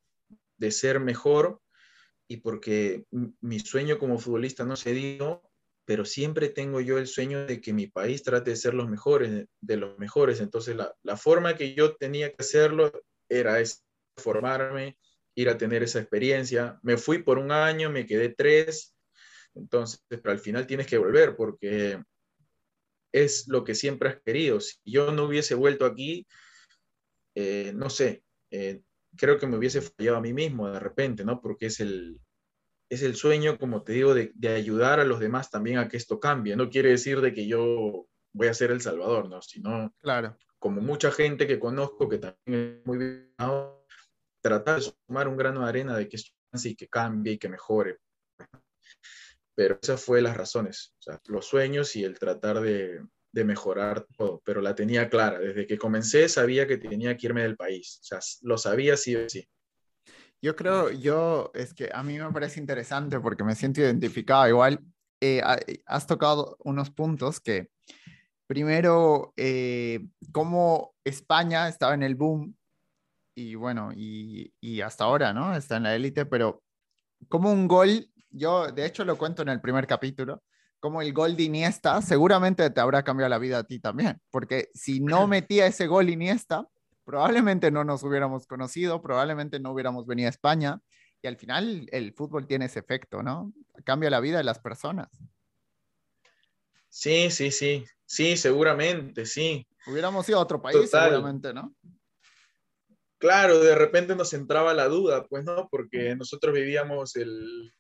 de 0.63 0.71
ser 0.71 1.01
mejor 1.01 1.59
y 2.29 2.37
porque 2.37 3.05
mi 3.41 3.59
sueño 3.59 3.99
como 3.99 4.17
futbolista 4.17 4.63
no 4.63 4.77
se 4.77 4.93
dio, 4.93 5.43
pero 5.85 6.05
siempre 6.05 6.47
tengo 6.47 6.79
yo 6.79 6.97
el 6.97 7.07
sueño 7.07 7.45
de 7.45 7.59
que 7.59 7.73
mi 7.73 7.87
país 7.87 8.23
trate 8.23 8.51
de 8.51 8.55
ser 8.55 8.73
los 8.73 8.89
mejores, 8.89 9.45
de 9.59 9.77
los 9.77 9.99
mejores. 9.99 10.39
Entonces, 10.39 10.77
la, 10.77 10.95
la 11.03 11.17
forma 11.17 11.57
que 11.57 11.75
yo 11.75 11.97
tenía 11.97 12.29
que 12.29 12.37
hacerlo 12.39 12.93
era 13.27 13.61
formarme, 14.15 14.97
ir 15.35 15.49
a 15.49 15.57
tener 15.57 15.83
esa 15.83 15.99
experiencia. 15.99 16.79
Me 16.81 16.95
fui 16.95 17.21
por 17.21 17.37
un 17.39 17.51
año, 17.51 17.89
me 17.89 18.05
quedé 18.05 18.29
tres, 18.29 18.95
entonces, 19.53 20.01
pero 20.07 20.31
al 20.31 20.39
final 20.39 20.65
tienes 20.65 20.87
que 20.87 20.97
volver 20.97 21.35
porque 21.35 22.01
es 23.11 23.49
lo 23.49 23.65
que 23.65 23.75
siempre 23.75 24.09
has 24.09 24.21
querido. 24.21 24.61
Si 24.61 24.77
yo 24.85 25.11
no 25.11 25.25
hubiese 25.25 25.55
vuelto 25.55 25.85
aquí, 25.85 26.25
eh, 27.35 27.73
no 27.75 27.89
sé, 27.89 28.23
eh, 28.49 28.81
creo 29.17 29.37
que 29.37 29.47
me 29.47 29.57
hubiese 29.57 29.81
fallado 29.81 30.17
a 30.17 30.21
mí 30.21 30.33
mismo 30.33 30.69
de 30.69 30.79
repente, 30.79 31.23
¿no? 31.25 31.41
Porque 31.41 31.67
es 31.67 31.79
el, 31.79 32.19
es 32.89 33.03
el 33.03 33.15
sueño, 33.15 33.57
como 33.57 33.83
te 33.83 33.93
digo, 33.93 34.13
de, 34.13 34.31
de, 34.35 34.49
ayudar 34.49 34.99
a 34.99 35.05
los 35.05 35.19
demás 35.19 35.49
también 35.49 35.77
a 35.77 35.87
que 35.87 35.97
esto 35.97 36.19
cambie. 36.19 36.55
No 36.55 36.69
quiere 36.69 36.89
decir 36.89 37.21
de 37.21 37.33
que 37.33 37.47
yo 37.47 38.07
voy 38.33 38.47
a 38.47 38.53
ser 38.53 38.71
el 38.71 38.81
salvador, 38.81 39.29
¿no? 39.29 39.41
Sino, 39.41 39.93
claro. 39.99 40.37
como 40.59 40.81
mucha 40.81 41.11
gente 41.11 41.47
que 41.47 41.59
conozco 41.59 42.09
que 42.09 42.17
también 42.17 42.79
es 42.79 42.85
muy 42.85 42.97
bien, 42.97 43.33
tratar 44.41 44.75
de 44.75 44.93
sumar 45.07 45.27
un 45.27 45.37
grano 45.37 45.61
de 45.61 45.69
arena 45.69 45.97
de 45.97 46.07
que 46.07 46.17
esto 46.17 46.31
y 46.65 46.75
que 46.75 46.87
cambie 46.87 47.33
y 47.33 47.37
que 47.39 47.49
mejore 47.49 47.99
pero 49.55 49.77
esas 49.81 50.03
fue 50.03 50.21
las 50.21 50.35
razones, 50.35 50.93
o 50.99 51.01
sea, 51.03 51.21
los 51.25 51.45
sueños 51.45 51.95
y 51.95 52.03
el 52.03 52.17
tratar 52.17 52.59
de, 52.61 53.05
de, 53.33 53.43
mejorar 53.43 54.05
todo, 54.17 54.41
pero 54.45 54.61
la 54.61 54.75
tenía 54.75 55.09
clara, 55.09 55.39
desde 55.39 55.67
que 55.67 55.77
comencé 55.77 56.29
sabía 56.29 56.67
que 56.67 56.77
tenía 56.77 57.17
que 57.17 57.27
irme 57.27 57.41
del 57.41 57.57
país, 57.57 57.99
o 58.01 58.03
sea, 58.03 58.19
lo 58.43 58.57
sabía 58.57 58.95
sí 58.95 59.15
o 59.15 59.29
sí. 59.29 59.47
Yo 60.41 60.55
creo, 60.55 60.91
yo, 60.91 61.51
es 61.53 61.73
que 61.73 61.89
a 61.93 62.03
mí 62.03 62.19
me 62.19 62.31
parece 62.31 62.59
interesante 62.59 63.19
porque 63.19 63.43
me 63.43 63.55
siento 63.55 63.81
identificado, 63.81 64.47
igual 64.47 64.79
eh, 65.21 65.41
has 65.85 66.05
tocado 66.05 66.57
unos 66.59 66.89
puntos 66.89 67.39
que, 67.39 67.69
primero, 68.45 69.33
eh, 69.37 70.05
cómo 70.31 70.95
España 71.03 71.67
estaba 71.67 71.93
en 71.93 72.03
el 72.03 72.15
boom 72.15 72.55
y 73.35 73.55
bueno, 73.55 73.91
y, 73.95 74.53
y 74.59 74.81
hasta 74.81 75.05
ahora, 75.05 75.33
¿no? 75.33 75.55
Está 75.55 75.77
en 75.77 75.83
la 75.83 75.95
élite, 75.95 76.25
pero 76.25 76.61
como 77.29 77.51
un 77.51 77.67
gol 77.67 78.09
yo, 78.33 78.71
de 78.71 78.85
hecho, 78.85 79.05
lo 79.05 79.17
cuento 79.17 79.43
en 79.43 79.49
el 79.49 79.61
primer 79.61 79.87
capítulo, 79.87 80.43
como 80.83 81.01
el 81.01 81.13
gol 81.13 81.37
de 81.37 81.43
Iniesta 81.43 82.01
seguramente 82.01 82.69
te 82.69 82.81
habrá 82.81 83.03
cambiado 83.03 83.29
la 83.29 83.37
vida 83.37 83.59
a 83.59 83.63
ti 83.63 83.79
también, 83.79 84.21
porque 84.29 84.67
si 84.73 84.99
no 84.99 85.27
metía 85.27 85.65
ese 85.65 85.87
gol 85.87 86.09
Iniesta, 86.09 86.67
probablemente 87.05 87.71
no 87.71 87.85
nos 87.85 88.03
hubiéramos 88.03 88.47
conocido, 88.47 89.01
probablemente 89.01 89.61
no 89.61 89.71
hubiéramos 89.71 90.05
venido 90.05 90.27
a 90.27 90.31
España, 90.31 90.81
y 91.21 91.27
al 91.27 91.37
final 91.37 91.87
el 91.93 92.13
fútbol 92.13 92.47
tiene 92.47 92.65
ese 92.65 92.79
efecto, 92.79 93.23
¿no? 93.23 93.53
Cambia 93.85 94.09
la 94.09 94.19
vida 94.19 94.39
de 94.39 94.43
las 94.43 94.59
personas. 94.59 95.07
Sí, 96.89 97.31
sí, 97.31 97.49
sí, 97.51 97.85
sí, 98.05 98.35
seguramente, 98.35 99.25
sí. 99.25 99.65
Hubiéramos 99.87 100.27
ido 100.27 100.37
a 100.37 100.41
otro 100.41 100.61
país, 100.61 100.89
seguramente, 100.91 101.53
¿no? 101.53 101.73
Claro, 103.19 103.61
de 103.61 103.75
repente 103.75 104.17
nos 104.17 104.33
entraba 104.33 104.73
la 104.73 104.89
duda, 104.89 105.23
pues, 105.29 105.45
¿no? 105.45 105.69
Porque 105.69 106.13
nosotros 106.17 106.53
vivíamos 106.53 107.15
el, 107.15 107.71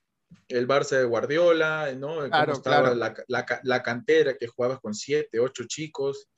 el 0.47 0.67
Barça 0.67 0.97
de 0.97 1.05
Guardiola, 1.05 1.93
¿no? 1.95 2.27
Claro, 2.29 2.53
estaba 2.53 2.93
La, 2.93 3.13
la, 3.27 3.45
la, 3.63 3.83
cantera 3.83 4.37
que 4.37 4.47
jugabas 4.47 4.79
con 4.79 4.93
siete, 4.93 5.39
ocho 5.39 5.65
chicos, 5.67 6.29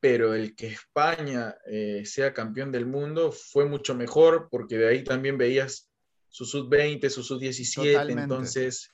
pero 0.00 0.34
el 0.34 0.56
que 0.56 0.68
España 0.68 1.54
eh, 1.66 2.02
sea 2.04 2.34
campeón 2.34 2.72
del 2.72 2.86
mundo 2.86 3.30
fue 3.30 3.66
mucho 3.66 3.94
mejor 3.94 4.48
porque 4.50 4.76
de 4.76 4.88
ahí 4.88 5.04
también 5.04 5.38
veías 5.38 5.88
su 6.28 6.44
sub-20, 6.44 7.08
su 7.08 7.22
sub-17, 7.22 8.10
entonces 8.20 8.92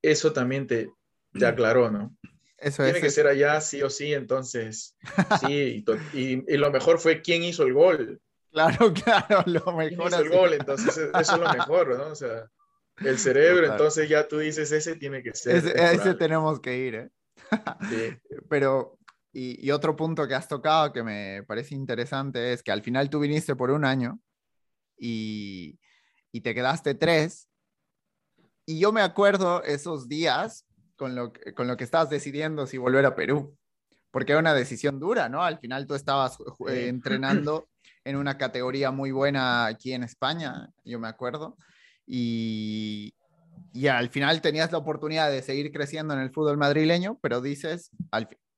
eso 0.00 0.32
también 0.32 0.66
te, 0.66 0.90
te 1.32 1.46
aclaró, 1.46 1.90
¿no? 1.90 2.16
Eso 2.56 2.82
Tiene 2.82 3.00
que 3.00 3.10
ser 3.10 3.26
allá 3.26 3.60
sí 3.60 3.82
o 3.82 3.90
sí, 3.90 4.12
entonces 4.14 4.96
sí, 5.46 5.84
y, 6.12 6.52
y, 6.52 6.56
lo 6.56 6.70
mejor 6.72 6.98
fue 6.98 7.22
quién 7.22 7.44
hizo 7.44 7.62
el 7.64 7.72
gol. 7.72 8.20
Claro, 8.50 8.92
claro, 9.04 9.44
lo 9.46 9.72
mejor. 9.72 9.88
¿Quién 9.88 10.02
hizo 10.06 10.20
el 10.20 10.30
gol? 10.30 10.52
Entonces 10.54 10.96
eso 10.96 11.20
es 11.20 11.38
lo 11.38 11.52
mejor, 11.52 11.96
¿no? 11.96 12.06
O 12.06 12.14
sea, 12.14 12.50
el 13.00 13.18
cerebro, 13.18 13.66
entonces 13.66 14.08
ya 14.08 14.26
tú 14.26 14.38
dices, 14.38 14.70
ese 14.72 14.96
tiene 14.96 15.22
que 15.22 15.34
ser. 15.34 15.56
Ese, 15.56 15.94
ese 15.94 16.14
tenemos 16.14 16.60
que 16.60 16.76
ir, 16.76 16.94
¿eh? 16.94 17.10
Sí. 17.88 18.18
Pero, 18.48 18.98
y, 19.32 19.64
y, 19.66 19.70
otro 19.70 19.96
punto 19.96 20.26
que 20.26 20.34
has 20.34 20.48
tocado 20.48 20.92
que 20.92 21.02
me 21.02 21.42
parece 21.44 21.74
interesante 21.74 22.52
es 22.52 22.62
que 22.62 22.72
al 22.72 22.82
final 22.82 23.08
tú 23.10 23.20
viniste 23.20 23.54
por 23.54 23.70
un 23.70 23.84
año 23.84 24.18
y, 24.96 25.78
y 26.32 26.40
te 26.40 26.54
quedaste 26.54 26.94
tres. 26.94 27.48
Y 28.66 28.80
yo 28.80 28.92
me 28.92 29.00
acuerdo 29.00 29.62
esos 29.62 30.08
días 30.08 30.66
con 30.96 31.14
lo, 31.14 31.32
con 31.54 31.68
lo 31.68 31.76
que 31.76 31.84
estabas 31.84 32.10
decidiendo 32.10 32.66
si 32.66 32.76
volver 32.76 33.06
a 33.06 33.14
Perú, 33.14 33.56
porque 34.10 34.32
era 34.32 34.40
una 34.40 34.54
decisión 34.54 34.98
dura, 34.98 35.28
¿no? 35.28 35.42
Al 35.42 35.58
final 35.58 35.86
tú 35.86 35.94
estabas 35.94 36.38
eh, 36.68 36.88
entrenando 36.88 37.68
en 38.04 38.16
una 38.16 38.36
categoría 38.36 38.90
muy 38.90 39.10
buena 39.10 39.66
aquí 39.66 39.92
en 39.92 40.02
España, 40.02 40.70
yo 40.84 40.98
me 40.98 41.08
acuerdo 41.08 41.56
y, 42.10 43.14
y 43.74 43.86
al 43.88 44.08
final 44.08 44.40
tenías 44.40 44.72
la 44.72 44.78
oportunidad 44.78 45.30
de 45.30 45.42
seguir 45.42 45.70
creciendo 45.70 46.14
en 46.14 46.20
el 46.20 46.30
fútbol 46.30 46.56
madrileño, 46.56 47.18
pero 47.20 47.42
dices, 47.42 47.90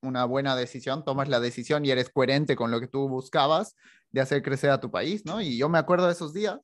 una 0.02 0.24
buena 0.24 0.54
decisión, 0.54 1.04
tomas 1.04 1.28
la 1.28 1.40
decisión 1.40 1.84
y 1.84 1.90
eres 1.90 2.10
coherente 2.10 2.54
con 2.54 2.70
lo 2.70 2.80
que 2.80 2.86
tú 2.86 3.08
buscabas 3.08 3.76
de 4.12 4.20
hacer 4.20 4.42
crecer 4.42 4.70
a 4.70 4.80
tu 4.80 4.90
país, 4.90 5.24
¿no? 5.24 5.40
Y 5.40 5.58
yo 5.58 5.68
me 5.68 5.78
acuerdo 5.78 6.06
de 6.06 6.12
esos 6.12 6.32
días, 6.32 6.58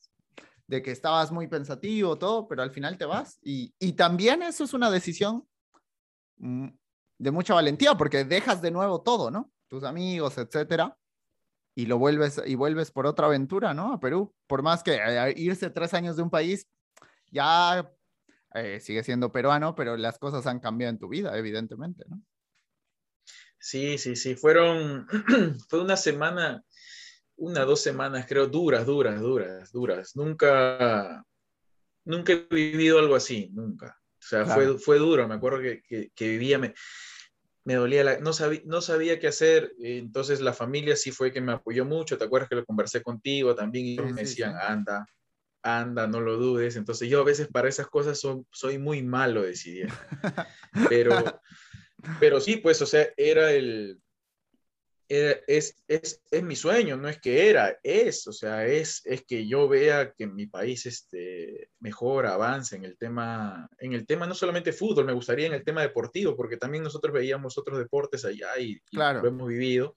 de 0.69 0.81
que 0.81 0.93
estabas 0.93 1.33
muy 1.33 1.49
pensativo, 1.49 2.19
todo, 2.19 2.47
pero 2.49 2.63
al 2.63 2.71
final 2.71 2.97
te 2.97 3.05
vas. 3.05 3.39
Y, 3.43 3.75
y 3.79 3.93
también 3.93 4.43
eso 4.43 4.65
es 4.65 4.73
una 4.73 4.91
decisión 4.91 5.47
mm, 6.39 6.69
de 7.19 7.31
mucha 7.31 7.55
valentía, 7.55 7.95
porque 7.95 8.25
dejas 8.25 8.63
de 8.63 8.71
nuevo 8.71 9.03
todo, 9.03 9.31
¿no? 9.31 9.51
Tus 9.69 9.83
amigos, 9.83 10.39
etcétera, 10.39 10.97
y 11.77 11.85
lo 11.85 11.99
vuelves 11.99 12.41
y 12.45 12.55
vuelves 12.55 12.91
por 12.91 13.07
otra 13.07 13.27
aventura, 13.27 13.75
¿no? 13.75 13.93
A 13.93 14.01
Perú. 14.01 14.35
Por 14.47 14.63
más 14.63 14.83
que 14.83 14.95
eh, 14.95 15.35
irse 15.37 15.69
tres 15.69 15.93
años 15.93 16.17
de 16.17 16.23
un 16.23 16.31
país 16.31 16.67
ya 17.31 17.93
eh, 18.55 18.81
sigue 18.81 19.05
siendo 19.05 19.31
peruano, 19.31 19.75
pero 19.75 19.99
las 19.99 20.19
cosas 20.19 20.47
han 20.47 20.59
cambiado 20.59 20.91
en 20.91 20.99
tu 20.99 21.09
vida, 21.09 21.37
evidentemente, 21.37 22.05
¿no? 22.09 22.23
Sí, 23.59 23.99
sí, 23.99 24.17
sí, 24.17 24.37
fueron, 24.37 25.07
fue 25.69 25.83
una 25.83 25.99
semana, 25.99 26.65
una, 27.37 27.65
dos 27.67 27.83
semanas, 27.83 28.25
creo, 28.27 28.47
duras, 28.47 28.87
duras, 28.87 29.21
duras, 29.21 29.71
duras. 29.71 30.17
Nunca, 30.17 31.23
nunca 32.05 32.33
he 32.33 32.47
vivido 32.51 32.99
algo 32.99 33.17
así, 33.17 33.51
nunca. 33.53 34.01
O 34.19 34.23
sea, 34.23 34.45
claro. 34.45 34.63
fue, 34.63 34.79
fue 34.79 34.99
duro, 34.99 35.29
me 35.29 35.35
acuerdo 35.35 35.61
que, 35.61 35.83
que, 35.83 36.11
que 36.15 36.29
vivía, 36.29 36.59
me, 36.59 36.75
me 37.67 37.75
dolía, 37.75 38.05
la, 38.05 38.19
no, 38.21 38.33
sabía, 38.33 38.61
no 38.65 38.81
sabía 38.81 39.19
qué 39.19 39.27
hacer, 39.27 39.75
entonces 39.81 40.41
la 40.41 40.53
familia 40.53 40.95
sí 40.95 41.11
fue 41.11 41.33
que 41.33 41.41
me 41.41 41.51
apoyó 41.51 41.85
mucho, 41.85 42.17
¿te 42.17 42.25
acuerdas 42.25 42.49
que 42.49 42.55
lo 42.55 42.65
conversé 42.65 43.03
contigo 43.03 43.57
también? 43.57 43.87
Y 43.87 43.97
sí, 43.97 44.03
me 44.03 44.23
decían, 44.23 44.53
sí, 44.53 44.59
anda, 44.63 45.05
anda, 45.63 46.07
no 46.07 46.21
lo 46.21 46.37
dudes. 46.37 46.77
Entonces 46.77 47.09
yo 47.09 47.21
a 47.21 47.25
veces 47.25 47.49
para 47.49 47.69
esas 47.69 47.89
cosas 47.89 48.21
soy, 48.21 48.45
soy 48.53 48.79
muy 48.79 49.03
malo 49.03 49.43
decidiendo. 49.43 49.95
Pero, 50.89 51.41
pero 52.21 52.41
sí, 52.41 52.59
pues, 52.59 52.81
o 52.83 52.87
sea, 52.87 53.09
era 53.17 53.51
el... 53.51 53.99
Era, 55.09 55.39
es, 55.47 55.77
es, 55.87 56.21
es, 56.31 56.43
mi 56.43 56.57
sueño, 56.57 56.97
no 56.97 57.09
es 57.09 57.21
que 57.21 57.49
era, 57.49 57.79
es, 57.83 58.27
o 58.27 58.33
sea, 58.33 58.67
es, 58.67 59.03
es 59.05 59.25
que 59.25 59.47
yo 59.47 59.69
vea 59.69 60.13
que 60.13 60.27
mi 60.27 60.47
país 60.47 60.85
este, 60.87 61.71
mejora, 61.79 62.35
avance 62.35 62.75
en 62.75 62.85
el 62.85 62.99
tema, 62.99 63.69
en 63.79 63.93
el 63.93 64.05
tema 64.05 64.27
no 64.27 64.35
solamente 64.35 64.73
fútbol, 64.73 65.05
me 65.05 65.13
gustaría 65.13 65.47
en 65.47 65.53
el 65.55 65.65
tema 65.65 65.83
deportivo, 65.83 66.37
porque 66.37 66.57
también 66.57 66.83
nosotros 66.83 67.13
veíamos 67.13 67.57
otros 67.57 67.79
deportes 67.79 68.25
allá 68.25 68.59
y, 68.59 68.81
claro. 68.81 69.21
y 69.21 69.23
lo 69.23 69.29
hemos 69.29 69.49
vivido. 69.49 69.97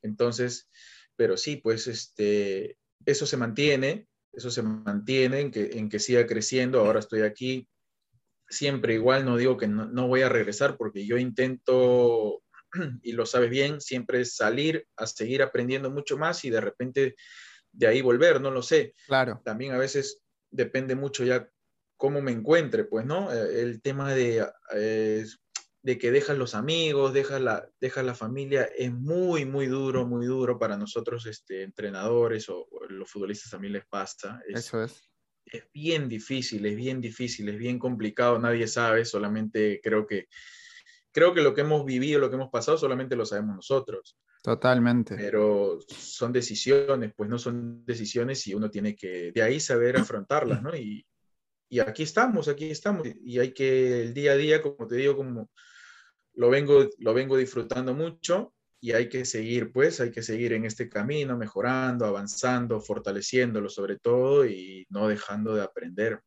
Entonces, 0.00 0.70
pero 1.14 1.36
sí, 1.36 1.56
pues 1.56 1.86
este, 1.86 2.78
eso 3.04 3.26
se 3.26 3.36
mantiene, 3.36 4.08
eso 4.32 4.50
se 4.50 4.62
mantiene, 4.62 5.40
en 5.40 5.50
que, 5.50 5.78
en 5.78 5.88
que 5.88 5.98
siga 5.98 6.26
creciendo. 6.26 6.80
Ahora 6.80 7.00
estoy 7.00 7.22
aquí, 7.22 7.68
siempre 8.48 8.94
igual, 8.94 9.24
no 9.24 9.36
digo 9.36 9.56
que 9.56 9.68
no, 9.68 9.86
no 9.86 10.08
voy 10.08 10.22
a 10.22 10.28
regresar 10.28 10.76
porque 10.76 11.06
yo 11.06 11.18
intento 11.18 12.42
y 13.02 13.12
lo 13.12 13.26
sabes 13.26 13.50
bien, 13.50 13.80
siempre 13.80 14.20
es 14.20 14.36
salir 14.36 14.86
a 14.96 15.06
seguir 15.06 15.42
aprendiendo 15.42 15.90
mucho 15.90 16.16
más 16.16 16.44
y 16.44 16.50
de 16.50 16.60
repente 16.60 17.14
de 17.72 17.86
ahí 17.86 18.02
volver, 18.02 18.40
no 18.40 18.50
lo 18.50 18.62
sé. 18.62 18.94
Claro. 19.06 19.40
También 19.44 19.72
a 19.72 19.78
veces 19.78 20.22
depende 20.50 20.94
mucho 20.94 21.24
ya 21.24 21.48
cómo 21.96 22.20
me 22.20 22.32
encuentre, 22.32 22.84
pues, 22.84 23.06
¿no? 23.06 23.32
Eh, 23.32 23.62
el 23.62 23.80
tema 23.80 24.12
de, 24.12 24.46
eh, 24.74 25.24
de 25.82 25.98
que 25.98 26.10
dejas 26.10 26.36
los 26.36 26.54
amigos, 26.54 27.12
dejas 27.12 27.40
la, 27.40 27.68
dejas 27.80 28.04
la 28.04 28.14
familia, 28.14 28.64
es 28.76 28.92
muy, 28.92 29.44
muy 29.44 29.66
duro, 29.66 30.06
muy 30.06 30.26
duro 30.26 30.58
para 30.58 30.76
nosotros, 30.76 31.26
este, 31.26 31.62
entrenadores 31.62 32.48
o, 32.48 32.68
los 32.88 33.10
futbolistas 33.10 33.50
también 33.50 33.74
les 33.74 33.86
pasa. 33.86 34.40
Eso 34.48 34.82
es. 34.82 35.08
Es 35.44 35.64
bien 35.72 36.08
difícil, 36.08 36.64
es 36.66 36.76
bien 36.76 37.00
difícil, 37.00 37.48
es 37.48 37.58
bien 37.58 37.78
complicado, 37.78 38.38
nadie 38.38 38.68
sabe, 38.68 39.04
solamente 39.04 39.80
creo 39.82 40.06
que, 40.06 40.28
creo 41.12 41.34
que 41.34 41.42
lo 41.42 41.54
que 41.54 41.60
hemos 41.60 41.84
vivido, 41.84 42.18
lo 42.18 42.30
que 42.30 42.36
hemos 42.36 42.50
pasado, 42.50 42.78
solamente 42.78 43.16
lo 43.16 43.26
sabemos 43.26 43.56
nosotros. 43.56 44.16
Totalmente. 44.42 45.14
Pero 45.14 45.78
son 45.86 46.32
decisiones, 46.32 47.12
pues 47.16 47.30
no 47.30 47.38
son 47.38 47.84
decisiones 47.84 48.46
y 48.46 48.54
uno 48.54 48.70
tiene 48.70 48.96
que 48.96 49.30
de 49.32 49.42
ahí 49.42 49.60
saber 49.60 49.96
afrontarlas, 49.96 50.62
¿no? 50.62 50.74
Y, 50.74 51.06
y 51.68 51.80
aquí 51.80 52.02
estamos, 52.02 52.48
aquí 52.48 52.70
estamos. 52.70 53.06
Y 53.22 53.38
hay 53.38 53.52
que 53.52 54.02
el 54.02 54.14
día 54.14 54.32
a 54.32 54.36
día, 54.36 54.60
como 54.60 54.86
te 54.86 54.96
digo, 54.96 55.16
como 55.16 55.50
lo 56.34 56.50
vengo, 56.50 56.88
lo 56.98 57.14
vengo 57.14 57.36
disfrutando 57.36 57.94
mucho 57.94 58.54
y 58.80 58.92
hay 58.92 59.08
que 59.08 59.24
seguir, 59.24 59.70
pues, 59.70 60.00
hay 60.00 60.10
que 60.10 60.22
seguir 60.22 60.54
en 60.54 60.64
este 60.64 60.88
camino, 60.88 61.38
mejorando, 61.38 62.04
avanzando, 62.04 62.80
fortaleciéndolo 62.80 63.68
sobre 63.68 63.98
todo 63.98 64.44
y 64.44 64.86
no 64.90 65.06
dejando 65.06 65.54
de 65.54 65.62
aprender. 65.62 66.20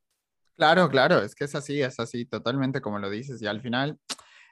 Claro, 0.56 0.90
claro, 0.90 1.22
es 1.22 1.36
que 1.36 1.44
es 1.44 1.54
así, 1.54 1.82
es 1.82 2.00
así, 2.00 2.26
totalmente 2.26 2.80
como 2.80 2.98
lo 3.00 3.10
dices. 3.10 3.42
Y 3.42 3.46
al 3.46 3.62
final, 3.62 4.00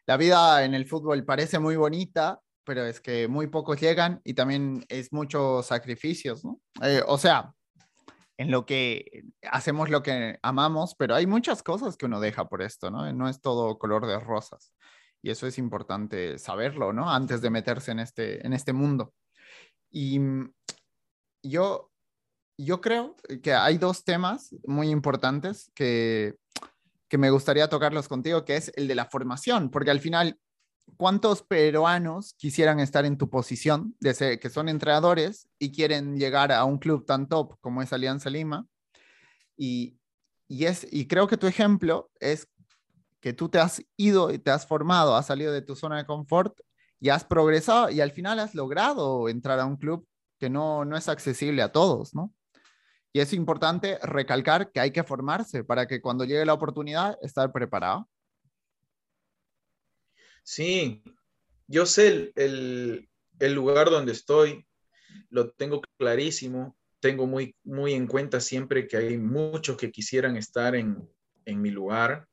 la 0.05 0.17
vida 0.17 0.63
en 0.65 0.73
el 0.73 0.85
fútbol 0.85 1.23
parece 1.25 1.59
muy 1.59 1.75
bonita, 1.75 2.39
pero 2.65 2.85
es 2.85 2.99
que 2.99 3.27
muy 3.27 3.47
pocos 3.47 3.79
llegan 3.79 4.21
y 4.23 4.33
también 4.33 4.85
es 4.89 5.11
muchos 5.11 5.65
sacrificios, 5.65 6.43
¿no? 6.43 6.59
Eh, 6.81 7.01
o 7.07 7.17
sea, 7.17 7.53
en 8.37 8.51
lo 8.51 8.65
que 8.65 9.23
hacemos 9.43 9.89
lo 9.89 10.01
que 10.03 10.39
amamos, 10.41 10.95
pero 10.95 11.15
hay 11.15 11.27
muchas 11.27 11.63
cosas 11.63 11.97
que 11.97 12.05
uno 12.05 12.19
deja 12.19 12.49
por 12.49 12.61
esto, 12.61 12.89
¿no? 12.89 13.11
No 13.13 13.29
es 13.29 13.41
todo 13.41 13.77
color 13.77 14.07
de 14.07 14.19
rosas. 14.19 14.73
Y 15.21 15.29
eso 15.29 15.47
es 15.47 15.57
importante 15.57 16.37
saberlo, 16.37 16.91
¿no? 16.91 17.09
Antes 17.09 17.41
de 17.41 17.49
meterse 17.49 17.91
en 17.91 17.99
este, 17.99 18.45
en 18.45 18.53
este 18.53 18.73
mundo. 18.73 19.13
Y 19.89 20.19
mm, 20.19 20.53
yo, 21.43 21.91
yo 22.57 22.81
creo 22.81 23.15
que 23.41 23.53
hay 23.53 23.77
dos 23.77 24.03
temas 24.03 24.53
muy 24.65 24.89
importantes 24.89 25.71
que, 25.75 26.35
que 27.13 27.19
me 27.19 27.29
gustaría 27.29 27.69
tocarlos 27.69 28.07
contigo, 28.07 28.43
que 28.43 28.55
es 28.55 28.71
el 28.75 28.87
de 28.87 28.95
la 28.95 29.05
formación, 29.05 29.69
porque 29.69 29.91
al 29.91 29.99
final, 29.99 30.39
¿cuántos 30.97 31.43
peruanos 31.43 32.33
quisieran 32.39 32.79
estar 32.79 33.05
en 33.05 33.19
tu 33.19 33.29
posición, 33.29 33.95
de 33.99 34.15
ser, 34.15 34.39
que 34.39 34.49
son 34.49 34.67
entrenadores 34.67 35.47
y 35.59 35.71
quieren 35.71 36.17
llegar 36.17 36.51
a 36.51 36.65
un 36.65 36.79
club 36.79 37.05
tan 37.05 37.29
top 37.29 37.59
como 37.61 37.83
es 37.83 37.93
Alianza 37.93 38.31
Lima? 38.31 38.65
Y, 39.55 39.99
y, 40.47 40.65
es, 40.65 40.87
y 40.89 41.07
creo 41.07 41.27
que 41.27 41.37
tu 41.37 41.45
ejemplo 41.45 42.09
es 42.19 42.47
que 43.19 43.31
tú 43.31 43.47
te 43.47 43.59
has 43.59 43.83
ido 43.95 44.31
y 44.31 44.39
te 44.39 44.49
has 44.49 44.65
formado, 44.65 45.15
has 45.15 45.27
salido 45.27 45.53
de 45.53 45.61
tu 45.61 45.75
zona 45.75 45.97
de 45.97 46.07
confort 46.07 46.61
y 46.99 47.09
has 47.09 47.23
progresado 47.23 47.91
y 47.91 48.01
al 48.01 48.09
final 48.09 48.39
has 48.39 48.55
logrado 48.55 49.29
entrar 49.29 49.59
a 49.59 49.67
un 49.67 49.77
club 49.77 50.07
que 50.39 50.49
no, 50.49 50.83
no 50.83 50.97
es 50.97 51.07
accesible 51.07 51.61
a 51.61 51.71
todos, 51.71 52.15
¿no? 52.15 52.33
Y 53.13 53.19
es 53.19 53.31
importante 53.31 53.99
recalcar 54.01 54.71
que 54.71 54.79
hay 54.79 54.91
que 54.91 55.03
formarse 55.03 55.63
para 55.63 55.85
que 55.87 56.01
cuando 56.01 56.25
llegue 56.25 56.45
la 56.45 56.53
oportunidad 56.53 57.17
estar 57.21 57.51
preparado. 57.51 58.09
Sí, 60.43 61.03
yo 61.67 61.85
sé 61.85 62.33
el, 62.35 63.07
el, 63.39 63.53
lugar 63.53 63.89
donde 63.89 64.11
estoy, 64.11 64.65
lo 65.29 65.51
tengo 65.51 65.81
clarísimo, 65.97 66.75
tengo 66.99 67.27
muy, 67.27 67.55
muy 67.63 67.93
en 67.93 68.07
cuenta 68.07 68.41
siempre 68.41 68.87
que 68.87 68.97
hay 68.97 69.17
muchos 69.17 69.77
que 69.77 69.91
quisieran 69.91 70.35
estar 70.35 70.75
en, 70.75 71.07
en 71.45 71.61
mi 71.61 71.69
lugar, 71.69 72.27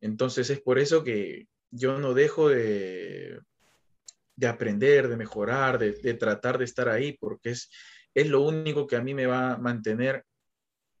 entonces 0.00 0.50
es 0.50 0.60
por 0.60 0.78
eso 0.78 1.04
que 1.04 1.46
yo 1.70 1.98
no 1.98 2.14
dejo 2.14 2.48
de, 2.48 3.38
de 4.36 4.46
aprender, 4.46 5.08
de 5.08 5.16
mejorar, 5.16 5.78
de, 5.78 6.14
tratar 6.14 6.58
de 6.58 6.64
estar 6.64 6.88
ahí, 6.88 7.12
porque 7.12 7.50
es, 7.50 7.70
es 8.14 8.28
lo 8.28 8.42
único 8.42 8.86
que 8.86 8.96
a 8.96 9.02
mí 9.02 9.14
me 9.14 9.26
va 9.26 9.52
a 9.52 9.58
mantener 9.58 10.24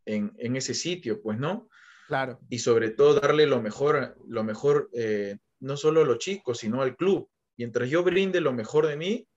en, 0.06 0.56
ese 0.56 0.74
sitio, 0.74 1.20
pues, 1.22 1.38
¿no? 1.38 1.68
Claro. 2.08 2.40
Y 2.48 2.58
sobre 2.58 2.90
todo 2.90 3.14
darle 3.14 3.46
lo 3.46 3.62
mejor, 3.62 4.16
lo 4.26 4.42
mejor 4.42 4.90
eh, 4.92 5.38
no 5.60 5.76
solo 5.76 6.02
a 6.02 6.04
los 6.04 6.18
chicos, 6.18 6.58
sino 6.58 6.82
al 6.82 6.96
club. 6.96 7.28
Mientras 7.56 7.88
yo 7.88 8.02
brinde 8.02 8.40
lo 8.40 8.52
mejor 8.52 8.86
de 8.86 8.96
mí, 8.96 9.28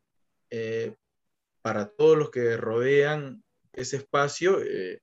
eh, 0.50 0.96
para 1.62 1.90
todos 1.90 2.18
los 2.18 2.32
que 2.32 2.58
rodean 2.58 3.44
ese 3.74 3.98
espacio, 3.98 4.62
eh, 4.62 5.02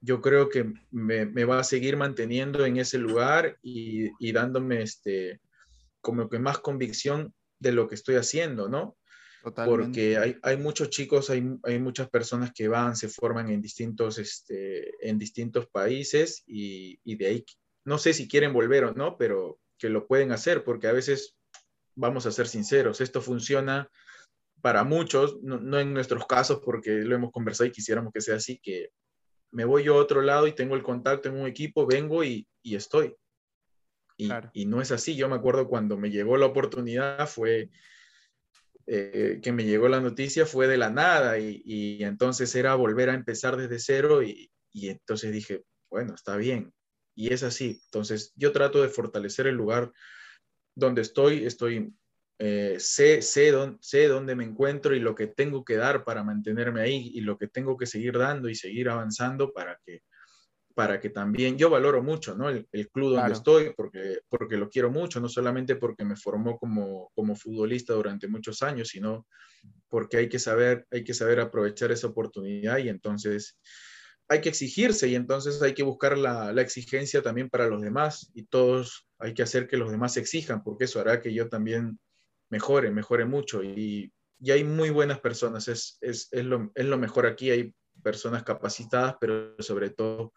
yo 0.00 0.20
creo 0.20 0.48
que 0.48 0.72
me, 0.90 1.44
va 1.44 1.60
a 1.60 1.64
seguir 1.64 1.96
manteniendo 1.96 2.64
en 2.64 2.78
ese 2.78 2.98
lugar 2.98 3.58
y, 3.62 4.32
dándome 4.32 4.82
este, 4.82 5.40
como 6.00 6.28
que 6.28 6.38
más 6.38 6.58
convicción 6.58 7.34
de 7.58 7.72
lo 7.72 7.86
que 7.86 7.94
estoy 7.94 8.16
haciendo, 8.16 8.68
¿no? 8.68 8.96
Porque 9.42 10.18
hay, 10.18 10.36
hay, 10.42 10.56
muchos 10.56 10.90
chicos, 10.90 11.30
hay, 11.30 11.42
hay, 11.62 11.78
muchas 11.78 12.10
personas 12.10 12.52
que 12.52 12.68
van, 12.68 12.94
se 12.94 13.08
forman 13.08 13.50
en 13.50 13.62
distintos, 13.62 14.18
este, 14.18 15.08
en 15.08 15.18
distintos 15.18 15.66
países 15.68 16.42
y, 16.46 17.00
y, 17.04 17.16
de 17.16 17.26
ahí, 17.26 17.44
no 17.84 17.96
sé 17.96 18.12
si 18.12 18.28
quieren 18.28 18.52
volver 18.52 18.84
o 18.84 18.92
no, 18.92 19.16
pero 19.16 19.58
que 19.78 19.88
lo 19.88 20.06
pueden 20.06 20.32
hacer, 20.32 20.62
porque 20.62 20.88
a 20.88 20.92
veces, 20.92 21.36
vamos 21.94 22.26
a 22.26 22.32
ser 22.32 22.48
sinceros, 22.48 23.00
esto 23.00 23.22
funciona 23.22 23.90
para 24.60 24.84
muchos, 24.84 25.42
no, 25.42 25.58
no 25.58 25.80
en 25.80 25.94
nuestros 25.94 26.26
casos, 26.26 26.60
porque 26.62 26.90
lo 26.90 27.14
hemos 27.14 27.32
conversado 27.32 27.66
y 27.66 27.72
quisiéramos 27.72 28.12
que 28.12 28.20
sea 28.20 28.36
así, 28.36 28.58
que 28.62 28.90
me 29.52 29.64
voy 29.64 29.84
yo 29.84 29.94
a 29.94 30.02
otro 30.02 30.22
lado 30.22 30.46
y 30.46 30.52
tengo 30.52 30.76
el 30.76 30.82
contacto 30.82 31.28
en 31.28 31.36
un 31.36 31.46
equipo, 31.46 31.86
vengo 31.86 32.22
y, 32.24 32.46
estoy. 32.62 33.14
Y, 34.16 34.66
no 34.66 34.82
es 34.82 34.92
así. 34.92 35.16
Yo 35.16 35.28
me 35.28 35.36
acuerdo 35.36 35.66
cuando 35.66 35.96
me 35.96 36.10
llegó 36.10 36.36
la 36.36 36.46
oportunidad, 36.46 37.26
fue 37.26 37.70
eh, 38.92 39.38
que 39.40 39.52
me 39.52 39.64
llegó 39.64 39.88
la 39.88 40.00
noticia, 40.00 40.46
fue 40.46 40.66
de 40.66 40.76
la 40.76 40.90
nada 40.90 41.38
y, 41.38 42.02
entonces 42.02 42.52
era 42.56 42.74
volver 42.74 43.08
a 43.08 43.14
empezar 43.14 43.56
desde 43.56 43.78
cero 43.78 44.20
y, 44.20 44.50
entonces 44.72 45.32
dije, 45.32 45.62
bueno, 45.88 46.14
está 46.16 46.36
bien. 46.36 46.72
Y 47.14 47.32
es 47.32 47.44
así. 47.44 47.80
Entonces 47.84 48.32
yo 48.34 48.50
trato 48.50 48.82
de 48.82 48.88
fortalecer 48.88 49.46
el 49.46 49.54
lugar 49.54 49.92
donde 50.74 51.02
estoy, 51.02 51.44
estoy 51.44 51.94
eh, 52.40 52.78
sé, 52.80 53.22
sé, 53.22 53.52
sé 53.80 54.08
dónde 54.08 54.34
me 54.34 54.42
encuentro 54.42 54.92
y 54.96 54.98
lo 54.98 55.14
que 55.14 55.28
tengo 55.28 55.64
que 55.64 55.76
dar 55.76 56.02
para 56.02 56.24
mantenerme 56.24 56.80
ahí 56.80 57.12
y 57.14 57.20
lo 57.20 57.38
que 57.38 57.46
tengo 57.46 57.76
que 57.76 57.86
seguir 57.86 58.18
dando 58.18 58.48
y 58.48 58.56
seguir 58.56 58.88
avanzando 58.88 59.52
para 59.52 59.78
que, 59.86 60.00
para 60.80 60.98
que 60.98 61.10
también 61.10 61.58
yo 61.58 61.68
valoro 61.68 62.02
mucho 62.02 62.34
¿no? 62.34 62.48
el, 62.48 62.66
club 62.90 63.14
donde 63.14 63.34
estoy 63.34 63.74
porque, 63.76 64.20
porque 64.30 64.56
lo 64.56 64.70
quiero 64.70 64.90
mucho, 64.90 65.20
no 65.20 65.28
solamente 65.28 65.76
porque 65.76 66.06
me 66.06 66.16
formó 66.16 66.58
como, 66.58 67.10
como 67.14 67.36
futbolista 67.36 67.92
durante 67.92 68.28
muchos 68.28 68.62
años, 68.62 68.88
sino 68.88 69.26
porque 69.90 70.16
hay 70.16 70.28
que 70.30 70.38
saber, 70.38 70.86
hay 70.90 71.04
que 71.04 71.12
saber 71.12 71.38
aprovechar 71.40 71.92
esa 71.92 72.06
oportunidad 72.06 72.78
y 72.78 72.88
entonces 72.88 73.58
hay 74.26 74.40
que 74.40 74.48
exigirse 74.48 75.06
y 75.06 75.16
entonces 75.16 75.60
hay 75.60 75.74
que 75.74 75.82
buscar 75.82 76.16
la, 76.16 76.50
la, 76.50 76.62
exigencia 76.62 77.20
también 77.20 77.50
para 77.50 77.66
los 77.66 77.82
demás 77.82 78.30
y 78.32 78.44
todos 78.44 79.06
hay 79.18 79.34
que 79.34 79.42
hacer 79.42 79.68
que 79.68 79.76
los 79.76 79.90
demás 79.90 80.16
exijan 80.16 80.62
porque 80.62 80.84
eso 80.84 80.98
hará 80.98 81.20
que 81.20 81.34
yo 81.34 81.50
también 81.50 81.98
mejore, 82.48 82.90
mejore 82.90 83.26
mucho. 83.26 83.62
Y, 83.62 84.10
hay 84.50 84.64
muy 84.64 84.88
buenas 84.88 85.20
personas, 85.20 85.68
es, 85.68 85.98
es, 86.00 86.28
es, 86.30 86.44
lo, 86.46 86.72
es, 86.74 86.86
lo, 86.86 86.96
mejor 86.96 87.26
aquí, 87.26 87.50
hay 87.50 87.74
personas 88.02 88.42
capacitadas, 88.42 89.16
pero 89.20 89.54
sobre 89.58 89.90
todo 89.90 90.32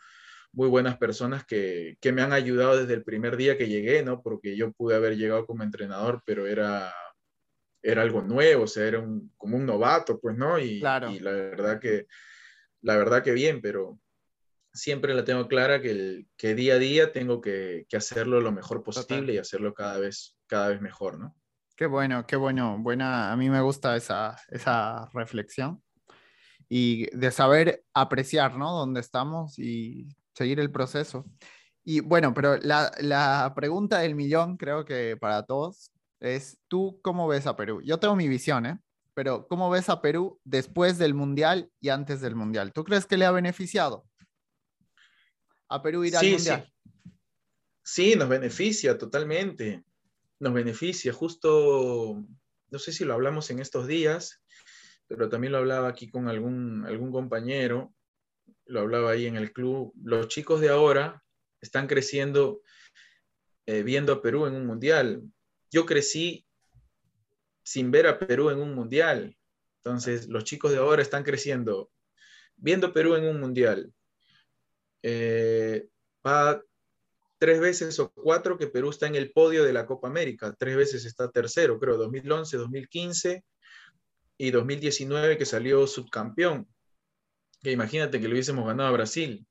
muy 0.54 0.70
buenas 0.70 0.98
personas 0.98 1.46
que, 1.46 1.98
que, 2.00 2.12
me 2.12 2.22
han 2.22 2.32
ayudado 2.32 2.78
desde 2.78 2.94
el 2.94 3.04
primer 3.04 3.38
día 3.38 3.58
que 3.58 3.68
llegué, 3.68 4.04
¿no? 4.04 4.22
Porque 4.22 4.56
yo 4.56 4.72
pude 4.72 4.96
haber 4.96 5.18
llegado 5.18 5.46
como 5.46 5.64
entrenador, 5.64 6.22
pero 6.26 6.46
era, 6.46 6.94
era 7.82 8.04
algo 8.04 8.22
nuevo, 8.22 8.64
o 8.64 8.68
sea, 8.68 8.88
era 8.88 9.00
un, 9.00 9.32
como 9.36 9.58
un 9.58 9.66
novato, 9.66 10.20
pues, 10.20 10.38
¿no? 10.38 10.60
Y, 10.60 10.84
y 11.10 11.20
la 11.20 11.32
verdad 11.32 11.80
que, 11.80 12.06
la 12.82 12.98
verdad 12.98 13.24
que 13.24 13.32
bien, 13.32 13.62
pero 13.62 14.00
siempre 14.72 15.14
la 15.16 15.24
tengo 15.26 15.48
clara 15.48 15.82
que, 15.82 16.28
que 16.38 16.56
día 16.56 16.76
a 16.76 16.80
día 16.80 17.12
tengo 17.12 17.42
que, 17.42 17.86
que 17.90 17.98
hacerlo 17.98 18.40
lo 18.40 18.52
mejor 18.52 18.84
posible 18.84 19.34
y 19.34 19.38
hacerlo 19.40 19.74
cada 19.74 19.98
vez, 19.98 20.38
cada 20.48 20.70
vez 20.70 20.82
mejor, 20.82 21.20
¿no? 21.20 21.36
Qué 21.76 21.88
bueno, 21.88 22.28
qué 22.28 22.36
bueno. 22.36 22.78
Buena, 22.80 23.32
a 23.32 23.38
mí 23.38 23.50
me 23.50 23.62
gusta 23.62 23.96
esa, 23.96 24.38
esa 24.50 25.10
reflexión 25.14 25.82
y 26.70 27.06
de 27.16 27.32
saber 27.32 27.84
apreciar, 27.94 28.56
¿no? 28.58 28.72
Dónde 28.72 29.00
estamos 29.00 29.58
y 29.58 30.08
seguir 30.36 30.60
el 30.60 30.72
proceso. 30.72 31.26
Y 31.84 32.00
bueno, 32.00 32.34
pero 32.34 32.58
la, 32.58 32.92
la 33.00 33.54
pregunta 33.56 34.00
del 34.00 34.16
millón, 34.16 34.58
creo 34.58 34.86
que 34.86 35.18
para 35.18 35.46
todos, 35.46 35.92
es, 36.20 36.58
¿tú 36.68 37.00
cómo 37.04 37.28
ves 37.28 37.48
a 37.48 37.56
Perú? 37.56 37.82
Yo 37.82 38.00
tengo 38.00 38.16
mi 38.16 38.28
visión, 38.28 38.66
¿eh? 38.66 38.80
Pero 39.14 39.48
¿cómo 39.48 39.70
ves 39.70 39.90
a 39.90 40.02
Perú 40.02 40.40
después 40.44 40.98
del 40.98 41.14
Mundial 41.14 41.70
y 41.80 41.90
antes 41.90 42.22
del 42.22 42.36
Mundial? 42.36 42.72
¿Tú 42.74 42.84
crees 42.84 43.06
que 43.06 43.18
le 43.18 43.26
ha 43.26 43.32
beneficiado 43.32 44.06
a 45.70 45.82
Perú 45.82 46.04
ir 46.04 46.16
al 46.16 46.26
Mundial? 46.26 46.66
Sí. 46.66 47.12
sí, 47.84 48.16
nos 48.16 48.30
beneficia 48.30 48.98
totalmente 48.98 49.84
nos 50.44 50.54
beneficia. 50.54 51.12
Justo, 51.14 52.24
no 52.70 52.80
sé 52.80 52.92
si 52.92 53.06
lo 53.06 53.14
hablamos 53.14 53.50
en 53.50 53.60
estos 53.60 53.88
días, 53.88 54.42
pero 55.08 55.30
también 55.30 55.54
lo 55.54 55.60
hablaba 55.60 55.88
aquí 55.88 56.10
con 56.10 56.28
algún, 56.28 56.86
algún 56.86 57.12
compañero, 57.12 57.94
lo 58.66 58.82
hablaba 58.82 59.12
ahí 59.12 59.26
en 59.26 59.36
el 59.36 59.52
club. 59.52 59.94
Los 60.04 60.28
chicos 60.28 60.62
de 60.62 60.70
ahora 60.70 61.24
están 61.62 61.88
creciendo 61.88 62.62
eh, 63.66 63.84
viendo 63.84 64.14
a 64.14 64.22
Perú 64.22 64.46
en 64.46 64.56
un 64.56 64.66
mundial. 64.66 65.24
Yo 65.72 65.86
crecí 65.86 66.46
sin 67.64 67.92
ver 67.92 68.08
a 68.08 68.20
Perú 68.20 68.50
en 68.50 68.60
un 68.60 68.74
mundial. 68.74 69.38
Entonces, 69.78 70.28
los 70.28 70.44
chicos 70.44 70.72
de 70.72 70.78
ahora 70.78 71.02
están 71.02 71.24
creciendo 71.24 71.92
viendo 72.58 72.94
Perú 72.94 73.16
en 73.16 73.26
un 73.26 73.40
mundial. 73.40 73.94
Eh, 75.02 75.88
va 76.26 76.62
tres 77.38 77.60
veces 77.60 78.00
o 78.00 78.12
cuatro 78.12 78.58
que 78.58 78.68
Perú 78.68 78.90
está 78.90 79.08
en 79.08 79.16
el 79.16 79.32
podio 79.32 79.64
de 79.64 79.74
la 79.74 79.86
Copa 79.86 80.08
América. 80.08 80.56
Tres 80.58 80.78
veces 80.78 81.06
está 81.06 81.30
tercero, 81.30 81.80
creo, 81.80 81.98
2011, 81.98 82.58
2015 82.58 83.44
y 84.38 84.52
2019 84.52 85.38
que 85.38 85.46
salió 85.46 85.86
subcampeón. 85.88 86.73
Que 87.64 87.72
imagínate 87.72 88.20
que 88.20 88.28
lo 88.28 88.34
hubiésemos 88.34 88.68
ganado 88.68 88.90
a 88.90 88.94
Brasil. 88.94 89.48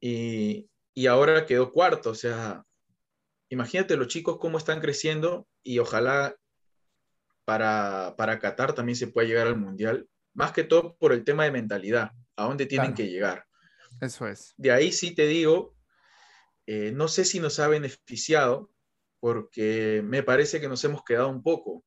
Y, 0.00 0.70
y 0.94 1.06
ahora 1.06 1.44
quedó 1.44 1.72
cuarto. 1.72 2.10
O 2.10 2.14
sea, 2.14 2.64
imagínate 3.50 3.96
los 3.96 4.08
chicos 4.08 4.38
cómo 4.40 4.58
están 4.58 4.80
creciendo 4.80 5.46
y 5.62 5.78
ojalá 5.80 6.36
para, 7.44 8.14
para 8.16 8.38
Qatar 8.38 8.74
también 8.74 8.96
se 8.96 9.08
pueda 9.08 9.26
llegar 9.26 9.46
al 9.46 9.56
Mundial. 9.56 10.08
Más 10.34 10.52
que 10.52 10.64
todo 10.64 10.96
por 10.96 11.12
el 11.12 11.24
tema 11.24 11.44
de 11.44 11.50
mentalidad, 11.50 12.12
a 12.36 12.44
dónde 12.44 12.66
tienen 12.66 12.94
que 12.94 13.08
llegar. 13.08 13.44
Eso 14.00 14.26
es. 14.26 14.54
De 14.56 14.70
ahí 14.70 14.92
sí 14.92 15.14
te 15.14 15.26
digo, 15.26 15.74
eh, 16.66 16.92
no 16.92 17.08
sé 17.08 17.24
si 17.24 17.40
nos 17.40 17.58
ha 17.58 17.68
beneficiado, 17.68 18.70
porque 19.20 20.02
me 20.04 20.22
parece 20.22 20.60
que 20.60 20.68
nos 20.68 20.84
hemos 20.84 21.02
quedado 21.04 21.28
un 21.28 21.42
poco. 21.42 21.84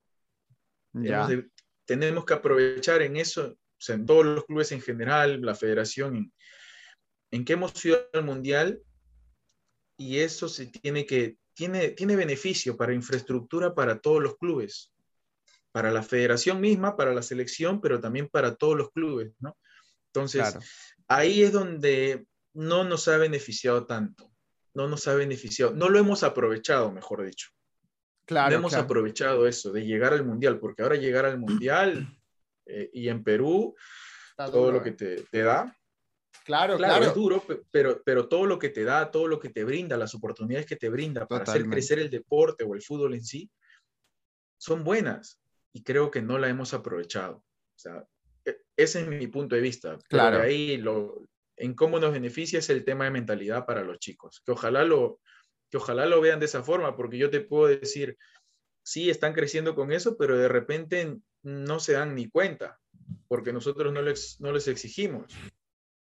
tenemos 1.85 2.25
que 2.25 2.33
aprovechar 2.33 3.01
en 3.01 3.17
eso, 3.17 3.55
en 3.89 4.05
todos 4.05 4.25
los 4.25 4.45
clubes 4.45 4.71
en 4.71 4.81
general, 4.81 5.41
la 5.41 5.55
federación, 5.55 6.31
en, 7.31 7.45
que 7.45 7.53
hemos 7.53 7.83
ido 7.85 7.99
al 8.13 8.23
mundial 8.23 8.81
y 9.97 10.19
eso 10.19 10.49
se 10.49 10.67
tiene 10.67 11.05
que, 11.05 11.37
tiene, 11.53 11.89
tiene 11.89 12.15
beneficio 12.15 12.77
para 12.77 12.93
infraestructura 12.93 13.73
para 13.73 13.99
todos 13.99 14.21
los 14.21 14.37
clubes, 14.37 14.91
para 15.71 15.91
la 15.91 16.03
federación 16.03 16.59
misma, 16.59 16.95
para 16.95 17.13
la 17.13 17.21
selección, 17.21 17.81
pero 17.81 17.99
también 17.99 18.27
para 18.27 18.55
todos 18.55 18.77
los 18.77 18.91
clubes, 18.91 19.33
¿no? 19.39 19.57
Entonces, 20.07 20.57
ahí 21.07 21.41
es 21.41 21.53
donde 21.53 22.25
no 22.53 22.83
nos 22.83 23.07
ha 23.07 23.17
beneficiado 23.17 23.85
tanto, 23.85 24.33
no 24.73 24.87
nos 24.87 25.07
ha 25.07 25.15
beneficiado, 25.15 25.73
no 25.73 25.87
lo 25.87 25.99
hemos 25.99 26.23
aprovechado, 26.23 26.91
mejor 26.91 27.23
dicho. 27.23 27.49
Claro. 28.25 28.51
No 28.51 28.57
hemos 28.57 28.73
aprovechado 28.73 29.47
eso, 29.47 29.71
de 29.71 29.85
llegar 29.85 30.13
al 30.13 30.25
mundial, 30.25 30.59
porque 30.59 30.83
ahora 30.83 30.95
llegar 30.95 31.25
al 31.25 31.39
mundial 31.39 32.07
eh, 32.65 32.89
y 32.93 33.09
en 33.09 33.23
Perú, 33.23 33.75
todo 34.35 34.71
lo 34.71 34.81
que 34.81 34.91
te, 34.91 35.23
te, 35.23 35.41
da. 35.43 35.75
Claro, 36.45 36.77
claro, 36.77 37.05
es 37.05 37.13
duro, 37.13 37.43
pero, 37.71 38.01
pero 38.03 38.27
todo 38.27 38.45
lo 38.45 38.57
que 38.57 38.69
te 38.69 38.83
da, 38.83 39.11
todo 39.11 39.27
lo 39.27 39.39
que 39.39 39.49
te 39.49 39.63
brinda, 39.63 39.97
las 39.97 40.15
oportunidades 40.15 40.65
que 40.65 40.75
te 40.75 40.89
brinda 40.89 41.27
para 41.27 41.43
hacer 41.43 41.65
crecer 41.65 41.99
el 41.99 42.09
deporte 42.09 42.63
o 42.63 42.73
el 42.73 42.81
fútbol 42.81 43.13
en 43.13 43.23
sí, 43.23 43.49
son 44.57 44.83
buenas 44.83 45.39
y 45.73 45.83
creo 45.83 46.11
que 46.11 46.21
no 46.21 46.37
la 46.37 46.49
hemos 46.49 46.73
aprovechado. 46.73 47.37
O 47.37 47.79
sea, 47.79 48.05
e, 48.45 48.57
ese 48.75 49.01
es 49.01 49.07
mi 49.07 49.27
punto 49.27 49.55
de 49.55 49.61
vista. 49.61 49.97
Claro. 50.09 50.41
ahí 50.41 50.77
lo, 50.77 51.27
en 51.57 51.75
cómo 51.75 51.99
nos 51.99 52.11
beneficia 52.11 52.59
es 52.59 52.69
el 52.69 52.83
tema 52.83 53.05
de 53.05 53.11
mentalidad 53.11 53.65
para 53.65 53.83
los 53.83 53.99
chicos. 53.99 54.41
Que 54.45 54.51
ojalá 54.51 54.83
lo, 54.83 55.19
que 55.69 55.77
ojalá 55.77 56.05
lo 56.05 56.21
vean 56.21 56.39
de 56.39 56.45
esa 56.45 56.63
forma, 56.63 56.95
porque 56.95 57.17
yo 57.17 57.29
te 57.29 57.41
puedo 57.41 57.67
decir, 57.67 58.17
sí, 58.83 59.09
están 59.09 59.33
creciendo 59.33 59.75
con 59.75 59.91
eso, 59.91 60.17
pero 60.17 60.37
de 60.37 60.47
repente 60.47 61.17
no 61.43 61.79
se 61.79 61.93
dan 61.93 62.15
ni 62.15 62.29
cuenta, 62.29 62.79
porque 63.27 63.53
nosotros 63.53 63.93
no 63.93 64.01
les, 64.01 64.39
no 64.39 64.51
les 64.51 64.67
exigimos. 64.67 65.33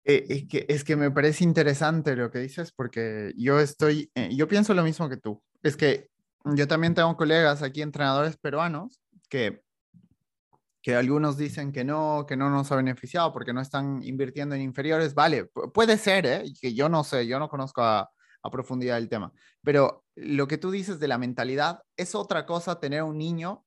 Eh, 0.06 0.26
es, 0.30 0.48
que, 0.48 0.66
es 0.68 0.84
que 0.84 0.96
me 0.96 1.12
parece 1.12 1.44
interesante 1.44 2.16
lo 2.16 2.30
que 2.30 2.40
dices, 2.40 2.72
porque 2.72 3.34
yo 3.38 3.60
estoy, 3.60 4.12
eh, 4.16 4.30
yo 4.36 4.48
pienso 4.48 4.74
lo 4.74 4.84
mismo 4.84 5.10
que 5.10 5.18
tú. 5.18 5.42
Es 5.62 5.78
que 5.78 6.10
yo 6.56 6.68
también 6.68 6.94
tengo 6.94 7.16
colegas 7.16 7.62
aquí, 7.62 7.82
entrenadores 7.82 8.38
peruanos, 8.38 9.02
que 9.30 9.64
que 10.84 10.96
algunos 10.96 11.38
dicen 11.38 11.72
que 11.72 11.86
no, 11.86 12.26
que 12.28 12.36
no 12.36 12.50
nos 12.50 12.72
ha 12.72 12.76
beneficiado 12.76 13.32
porque 13.32 13.54
no 13.54 13.62
están 13.62 14.04
invirtiendo 14.04 14.54
en 14.54 14.62
inferiores. 14.62 15.16
Vale, 15.16 15.46
puede 15.46 15.98
ser, 15.98 16.26
¿eh? 16.26 16.44
que 16.60 16.74
yo 16.74 16.90
no 16.90 17.06
sé, 17.06 17.26
yo 17.26 17.40
no 17.40 17.48
conozco 17.48 17.82
a, 17.82 18.10
profundidad 18.52 18.98
el 18.98 19.08
tema, 19.08 19.32
pero 19.62 20.04
lo 20.16 20.50
que 20.50 20.58
tú 20.58 20.70
dices 20.70 21.00
de 21.00 21.08
la 21.08 21.18
mentalidad 21.18 21.80
es 21.96 22.14
otra 22.14 22.46
cosa 22.46 22.82
tener 22.82 23.02
un 23.02 23.18
niño 23.18 23.63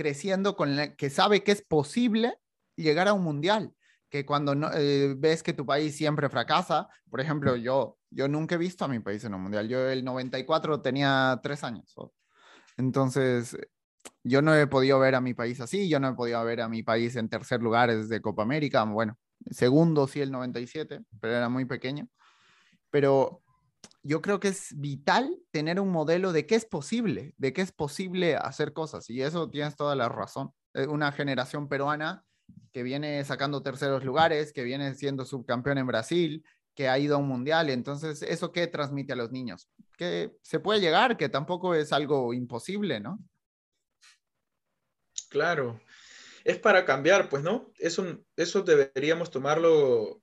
creciendo 0.00 0.56
con 0.56 0.78
que 0.96 1.10
sabe 1.10 1.44
que 1.44 1.52
es 1.52 1.60
posible 1.60 2.38
llegar 2.74 3.06
a 3.06 3.12
un 3.12 3.22
mundial, 3.22 3.74
que 4.08 4.24
cuando 4.24 4.54
no, 4.54 4.70
eh, 4.72 5.14
ves 5.14 5.42
que 5.42 5.52
tu 5.52 5.66
país 5.66 5.94
siempre 5.94 6.30
fracasa, 6.30 6.88
por 7.10 7.20
ejemplo, 7.20 7.54
yo, 7.54 7.98
yo 8.08 8.26
nunca 8.26 8.54
he 8.54 8.58
visto 8.58 8.82
a 8.82 8.88
mi 8.88 9.00
país 9.00 9.22
en 9.24 9.34
un 9.34 9.42
mundial, 9.42 9.68
yo 9.68 9.86
el 9.90 10.02
94 10.02 10.80
tenía 10.80 11.38
tres 11.42 11.62
años, 11.64 11.94
entonces 12.78 13.58
yo 14.24 14.40
no 14.40 14.54
he 14.54 14.66
podido 14.66 14.98
ver 14.98 15.14
a 15.16 15.20
mi 15.20 15.34
país 15.34 15.60
así, 15.60 15.86
yo 15.86 16.00
no 16.00 16.08
he 16.08 16.14
podido 16.14 16.42
ver 16.46 16.62
a 16.62 16.68
mi 16.70 16.82
país 16.82 17.14
en 17.16 17.28
tercer 17.28 17.60
lugar 17.60 17.94
desde 17.94 18.22
Copa 18.22 18.42
América, 18.42 18.82
bueno, 18.84 19.18
segundo 19.50 20.08
sí 20.08 20.22
el 20.22 20.32
97, 20.32 21.02
pero 21.20 21.34
era 21.34 21.50
muy 21.50 21.66
pequeño. 21.66 22.08
Pero 22.88 23.42
yo 24.02 24.22
creo 24.22 24.40
que 24.40 24.48
es 24.48 24.78
vital 24.78 25.36
tener 25.50 25.80
un 25.80 25.90
modelo 25.90 26.32
de 26.32 26.46
qué 26.46 26.54
es 26.54 26.64
posible, 26.64 27.34
de 27.36 27.52
qué 27.52 27.62
es 27.62 27.72
posible 27.72 28.36
hacer 28.36 28.72
cosas, 28.72 29.10
y 29.10 29.22
eso 29.22 29.50
tienes 29.50 29.76
toda 29.76 29.94
la 29.94 30.08
razón. 30.08 30.52
Una 30.88 31.12
generación 31.12 31.68
peruana 31.68 32.24
que 32.72 32.82
viene 32.82 33.24
sacando 33.24 33.62
terceros 33.62 34.04
lugares, 34.04 34.52
que 34.52 34.64
viene 34.64 34.94
siendo 34.94 35.24
subcampeón 35.24 35.78
en 35.78 35.86
Brasil, 35.86 36.44
que 36.74 36.88
ha 36.88 36.98
ido 36.98 37.16
a 37.16 37.18
un 37.18 37.28
mundial, 37.28 37.68
entonces, 37.68 38.22
¿eso 38.22 38.52
qué 38.52 38.66
transmite 38.68 39.12
a 39.12 39.16
los 39.16 39.32
niños? 39.32 39.68
Que 39.98 40.32
se 40.42 40.60
puede 40.60 40.80
llegar, 40.80 41.16
que 41.16 41.28
tampoco 41.28 41.74
es 41.74 41.92
algo 41.92 42.32
imposible, 42.32 43.00
¿no? 43.00 43.18
Claro, 45.28 45.80
es 46.44 46.58
para 46.58 46.84
cambiar, 46.84 47.28
pues, 47.28 47.42
¿no? 47.42 47.70
Eso 47.76 48.62
deberíamos 48.64 49.30
tomarlo 49.30 50.22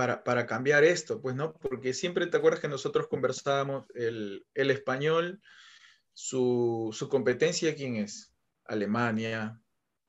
para, 0.00 0.24
para, 0.24 0.46
cambiar 0.46 0.82
esto, 0.82 1.20
pues, 1.20 1.36
¿no? 1.36 1.52
Porque 1.52 1.92
siempre 1.92 2.26
te 2.26 2.38
acuerdas 2.38 2.60
que 2.60 2.68
nosotros 2.68 3.06
conversábamos 3.06 3.84
el, 3.94 4.46
el 4.54 4.70
español, 4.70 5.42
su, 6.14 6.88
su 6.94 7.10
competencia, 7.10 7.74
¿quién 7.74 7.96
es? 7.96 8.32
Alemania, 8.64 9.60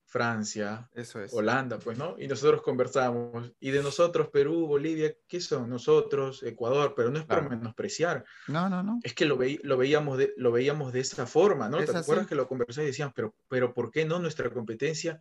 Francia, 0.06 0.88
Eso 0.94 1.20
es. 1.20 1.34
Holanda, 1.34 1.78
pues, 1.78 1.98
¿no? 1.98 2.16
Y 2.18 2.26
nosotros 2.26 2.62
conversábamos. 2.62 3.52
Y 3.60 3.70
de 3.70 3.82
nosotros, 3.82 4.30
Perú, 4.30 4.66
Bolivia, 4.66 5.14
¿qué 5.28 5.42
son? 5.42 5.68
Nosotros, 5.68 6.42
Ecuador, 6.42 6.94
pero 6.96 7.10
no 7.10 7.18
es 7.18 7.26
por 7.26 7.50
menospreciar. 7.50 8.24
No, 8.48 8.70
no, 8.70 8.82
no. 8.82 8.98
Es 9.02 9.12
que 9.12 9.26
lo, 9.26 9.38
lo, 9.62 9.76
veíamos, 9.76 10.16
de, 10.16 10.32
lo 10.38 10.52
veíamos 10.52 10.94
de 10.94 11.00
esa 11.00 11.26
forma, 11.26 11.68
¿no? 11.68 11.84
¿Te 11.84 11.94
acuerdas 11.94 12.26
que 12.26 12.34
lo 12.34 12.48
conversamos 12.48 12.84
y 12.84 12.92
decíamos, 12.92 13.12
pero, 13.14 13.34
pero 13.48 13.74
¿por 13.74 13.90
qué 13.90 14.06
no 14.06 14.18
nuestra 14.18 14.48
competencia 14.48 15.20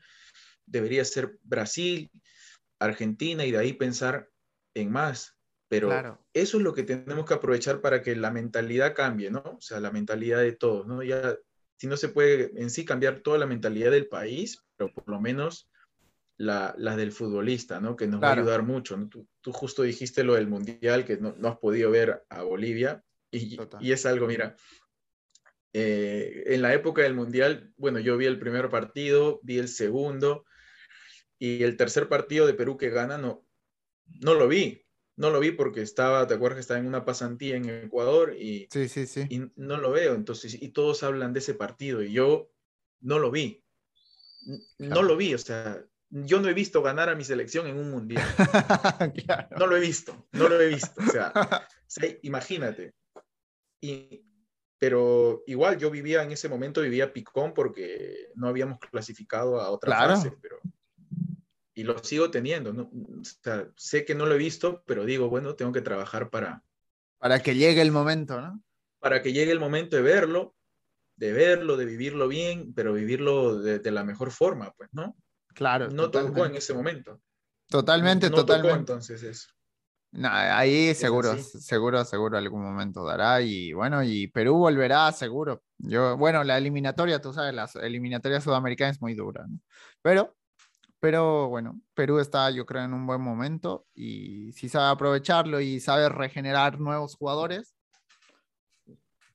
debería 0.66 1.04
ser 1.04 1.38
Brasil, 1.44 2.10
Argentina 2.80 3.46
y 3.46 3.52
de 3.52 3.58
ahí 3.58 3.74
pensar 3.74 4.31
en 4.74 4.92
más? 4.92 5.38
Pero 5.68 6.20
eso 6.34 6.58
es 6.58 6.64
lo 6.64 6.74
que 6.74 6.84
tenemos 6.84 7.26
que 7.26 7.34
aprovechar 7.34 7.80
para 7.80 8.02
que 8.02 8.16
la 8.16 8.30
mentalidad 8.30 8.94
cambie, 8.94 9.32
¿no? 9.32 9.42
O 9.42 9.62
sea, 9.62 9.80
la 9.80 9.90
mentalidad 9.90 10.40
de 10.40 10.52
todos, 10.52 10.86
¿no? 10.86 11.02
Ya 11.02 11.38
si 11.78 11.88
no 11.88 11.96
se 11.96 12.10
puede 12.10 12.52
en 12.62 12.70
sí 12.70 12.84
cambiar 12.84 13.22
toda 13.22 13.38
la 13.38 13.46
mentalidad 13.46 13.92
del 13.92 14.08
país, 14.08 14.62
pero 14.76 14.94
por 14.94 15.08
lo 15.08 15.22
menos 15.22 15.72
la, 16.38 16.74
del 16.76 17.12
futbolista, 17.12 17.80
¿no? 17.80 17.96
Que 17.96 18.08
nos 18.08 18.22
va 18.22 18.30
a 18.30 18.34
ayudar 18.34 18.64
mucho. 18.64 18.98
Tú, 19.10 19.52
justo 19.54 19.84
dijiste 19.84 20.24
lo 20.24 20.34
del 20.34 20.48
Mundial, 20.48 21.06
que 21.06 21.18
no, 21.18 21.36
has 21.48 21.58
podido 21.58 21.90
ver 21.90 22.26
a 22.30 22.44
Bolivia, 22.44 23.04
y, 23.32 23.58
y 23.80 23.92
es 23.94 24.06
algo, 24.06 24.28
mira, 24.28 24.58
eh, 25.74 26.44
en 26.48 26.62
la 26.62 26.74
época 26.74 27.04
del 27.04 27.14
Mundial, 27.14 27.74
bueno, 27.78 28.00
yo 28.00 28.18
vi 28.18 28.26
el 28.26 28.40
primer 28.40 28.70
partido, 28.70 29.40
vi 29.44 29.58
el 29.58 29.70
segundo, 29.70 30.44
y 31.40 31.64
el 31.64 31.78
tercer 31.78 32.10
partido 32.10 32.46
de 32.46 32.54
Perú 32.54 32.78
que 32.78 32.90
gana, 32.90 33.18
no, 33.18 33.46
no 34.20 34.34
lo 34.34 34.48
vi 34.48 34.82
no 35.22 35.30
lo 35.30 35.40
vi 35.40 35.52
porque 35.52 35.82
estaba, 35.82 36.26
¿te 36.26 36.34
acuerdas 36.34 36.58
que 36.58 36.62
estaba 36.62 36.80
en 36.80 36.88
una 36.88 37.06
pasantía 37.06 37.56
en 37.56 37.70
Ecuador? 37.70 38.36
Y, 38.38 38.68
sí, 38.72 38.90
sí, 38.90 39.06
sí. 39.06 39.26
Y 39.30 39.52
no 39.56 39.78
lo 39.78 39.92
veo, 39.92 40.16
entonces, 40.16 40.60
y 40.60 40.70
todos 40.70 41.04
hablan 41.04 41.32
de 41.32 41.40
ese 41.40 41.54
partido 41.54 42.02
y 42.02 42.12
yo 42.12 42.52
no 43.02 43.20
lo 43.20 43.30
vi. 43.30 43.64
No 44.80 45.04
lo 45.04 45.16
vi, 45.16 45.36
o 45.36 45.38
sea, 45.38 45.86
yo 46.10 46.42
no 46.42 46.50
he 46.50 46.54
visto 46.54 46.82
ganar 46.82 47.10
a 47.10 47.16
mi 47.16 47.24
selección 47.24 47.68
en 47.68 47.78
un 47.78 47.92
mundial. 47.92 48.24
No 49.58 49.68
lo 49.68 49.78
he 49.78 49.80
visto, 49.80 50.28
no 50.32 50.50
lo 50.50 50.60
he 50.60 50.68
visto. 50.70 51.02
O 51.08 51.12
sea, 51.12 51.32
imagínate. 52.24 52.96
Y, 53.80 54.26
pero 54.80 55.44
igual 55.46 55.78
yo 55.78 55.92
vivía 55.92 56.24
en 56.24 56.32
ese 56.32 56.50
momento, 56.50 56.82
vivía 56.82 57.14
picón 57.14 57.54
porque 57.54 58.32
no 58.36 58.48
habíamos 58.48 58.80
clasificado 58.80 59.62
a 59.62 59.70
otra 59.70 59.96
fase, 59.96 60.34
pero 60.42 60.60
y 61.82 61.84
lo 61.84 61.98
sigo 62.04 62.32
teniendo. 62.32 62.74
¿no? 62.74 62.84
O 62.84 63.24
sea, 63.24 63.68
sé 63.76 64.06
que 64.06 64.16
no 64.16 64.26
lo 64.26 64.36
he 64.36 64.38
visto, 64.38 64.84
pero 64.86 65.06
digo, 65.06 65.30
bueno, 65.30 65.56
tengo 65.56 65.72
que 65.72 65.82
trabajar 65.82 66.30
para... 66.30 66.64
Para 67.18 67.40
que 67.40 67.56
llegue 67.56 67.82
el 67.82 67.92
momento, 67.92 68.40
¿no? 68.40 68.64
para 69.02 69.22
que 69.24 69.34
llegue 69.34 69.52
el 69.52 69.60
momento 69.60 69.96
de 69.96 70.04
verlo, 70.04 70.56
de 71.18 71.34
verlo, 71.34 71.76
de 71.76 71.86
vivirlo 71.86 72.28
bien, 72.28 72.72
pero 72.74 72.94
vivirlo 72.94 73.60
de, 73.60 73.92
la 73.92 74.04
mejor 74.04 74.32
forma, 74.32 74.72
pues, 74.78 74.90
¿no? 74.94 75.18
Claro. 75.56 75.90
No 75.90 76.12
tocó 76.12 76.46
en 76.46 76.56
ese 76.56 76.74
momento. 76.74 77.20
Totalmente, 77.68 78.30
no 78.30 78.36
totalmente. 78.38 78.70
Tocó 78.70 78.80
entonces 78.80 79.24
eso. 79.24 79.50
ahí 80.24 80.94
seguro, 80.94 81.36
seguro, 81.38 82.06
seguro 82.06 82.38
algún 82.38 82.62
momento 82.62 83.04
dará 83.04 83.42
y 83.42 83.74
bueno, 83.74 84.04
y 84.04 84.28
Perú 84.28 84.58
volverá 84.58 85.12
seguro. 85.12 85.64
Yo, 85.80 86.16
bueno, 86.16 86.44
la 86.44 86.60
eliminatoria, 86.60 87.20
tú 87.20 87.34
sabes, 87.34 87.56
la 87.56 87.68
eliminatoria 87.82 88.40
sudamericana 88.40 88.92
es 88.92 89.02
muy 89.02 89.16
dura, 89.16 89.46
¿no? 89.48 89.60
Pero, 90.04 90.36
pero 91.02 91.50
bueno, 91.50 91.82
Perú 91.96 92.20
está 92.20 92.52
yo 92.52 92.66
creo 92.68 92.84
en 92.84 92.94
un 92.94 93.08
buen 93.08 93.22
momento 93.22 93.88
y 93.96 94.54
si 94.54 94.70
sabe 94.70 94.92
aprovecharlo 94.92 95.60
y 95.60 95.80
sabe 95.80 96.08
regenerar 96.10 96.80
nuevos 96.80 97.16
jugadores, 97.16 97.76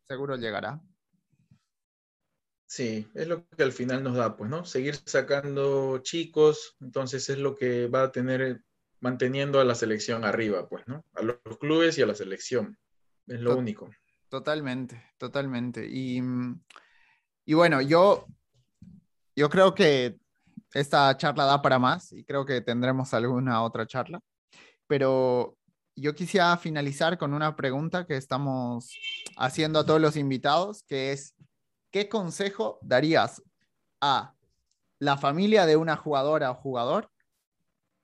seguro 0.05 0.37
llegará. 0.37 0.81
Sí, 2.67 3.09
es 3.15 3.27
lo 3.27 3.49
que 3.49 3.65
al 3.65 3.73
final 3.73 4.05
nos 4.05 4.15
da, 4.15 4.37
pues, 4.37 4.49
¿no? 4.49 4.65
Seguir 4.65 4.95
sacando 4.95 5.99
chicos, 5.99 6.77
entonces 6.81 7.29
es 7.29 7.39
lo 7.39 7.57
que 7.57 7.89
va 7.89 8.05
a 8.05 8.13
tener 8.13 8.63
manteniendo 9.01 9.59
a 9.59 9.65
la 9.65 9.75
selección 9.75 10.25
arriba, 10.25 10.69
pues, 10.69 10.87
¿no? 10.87 11.05
A 11.15 11.23
los 11.23 11.39
clubes 11.59 11.99
y 11.99 12.03
a 12.03 12.07
la 12.07 12.15
selección. 12.15 12.79
Es 13.27 13.41
lo 13.41 13.57
único. 13.57 13.91
Totalmente, 14.29 15.03
totalmente. 15.19 15.85
Y, 15.85 16.23
y 17.45 17.55
bueno, 17.55 17.81
yo, 17.81 18.27
yo 19.35 19.51
creo 19.51 19.75
que 19.75 20.21
esta 20.81 21.17
charla 21.17 21.45
da 21.45 21.63
para 21.63 21.79
más 21.79 22.13
y 22.13 22.25
creo 22.25 22.45
que 22.45 22.61
tendremos 22.61 23.15
alguna 23.15 23.63
otra 23.63 23.87
charla, 23.87 24.21
pero 24.87 25.57
yo 25.95 26.15
quisiera 26.15 26.57
finalizar 26.59 27.17
con 27.17 27.33
una 27.33 27.57
pregunta 27.57 28.07
que 28.07 28.17
estamos 28.17 28.91
haciendo 29.37 29.79
a 29.79 29.87
todos 29.87 30.01
los 30.01 30.17
invitados, 30.17 30.83
que 30.83 31.13
es, 31.13 31.35
¿qué 31.91 32.09
consejo 32.09 32.79
darías 32.83 33.43
a 34.01 34.35
la 34.99 35.17
familia 35.17 35.65
de 35.65 35.77
una 35.77 35.97
jugadora 35.97 36.51
o 36.51 36.55
jugador, 36.55 37.11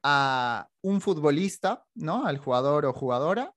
a 0.02 0.68
un 0.80 1.00
futbolista, 1.00 1.84
¿no? 1.94 2.26
Al 2.26 2.38
jugador 2.38 2.86
o 2.86 2.92
jugadora, 2.92 3.54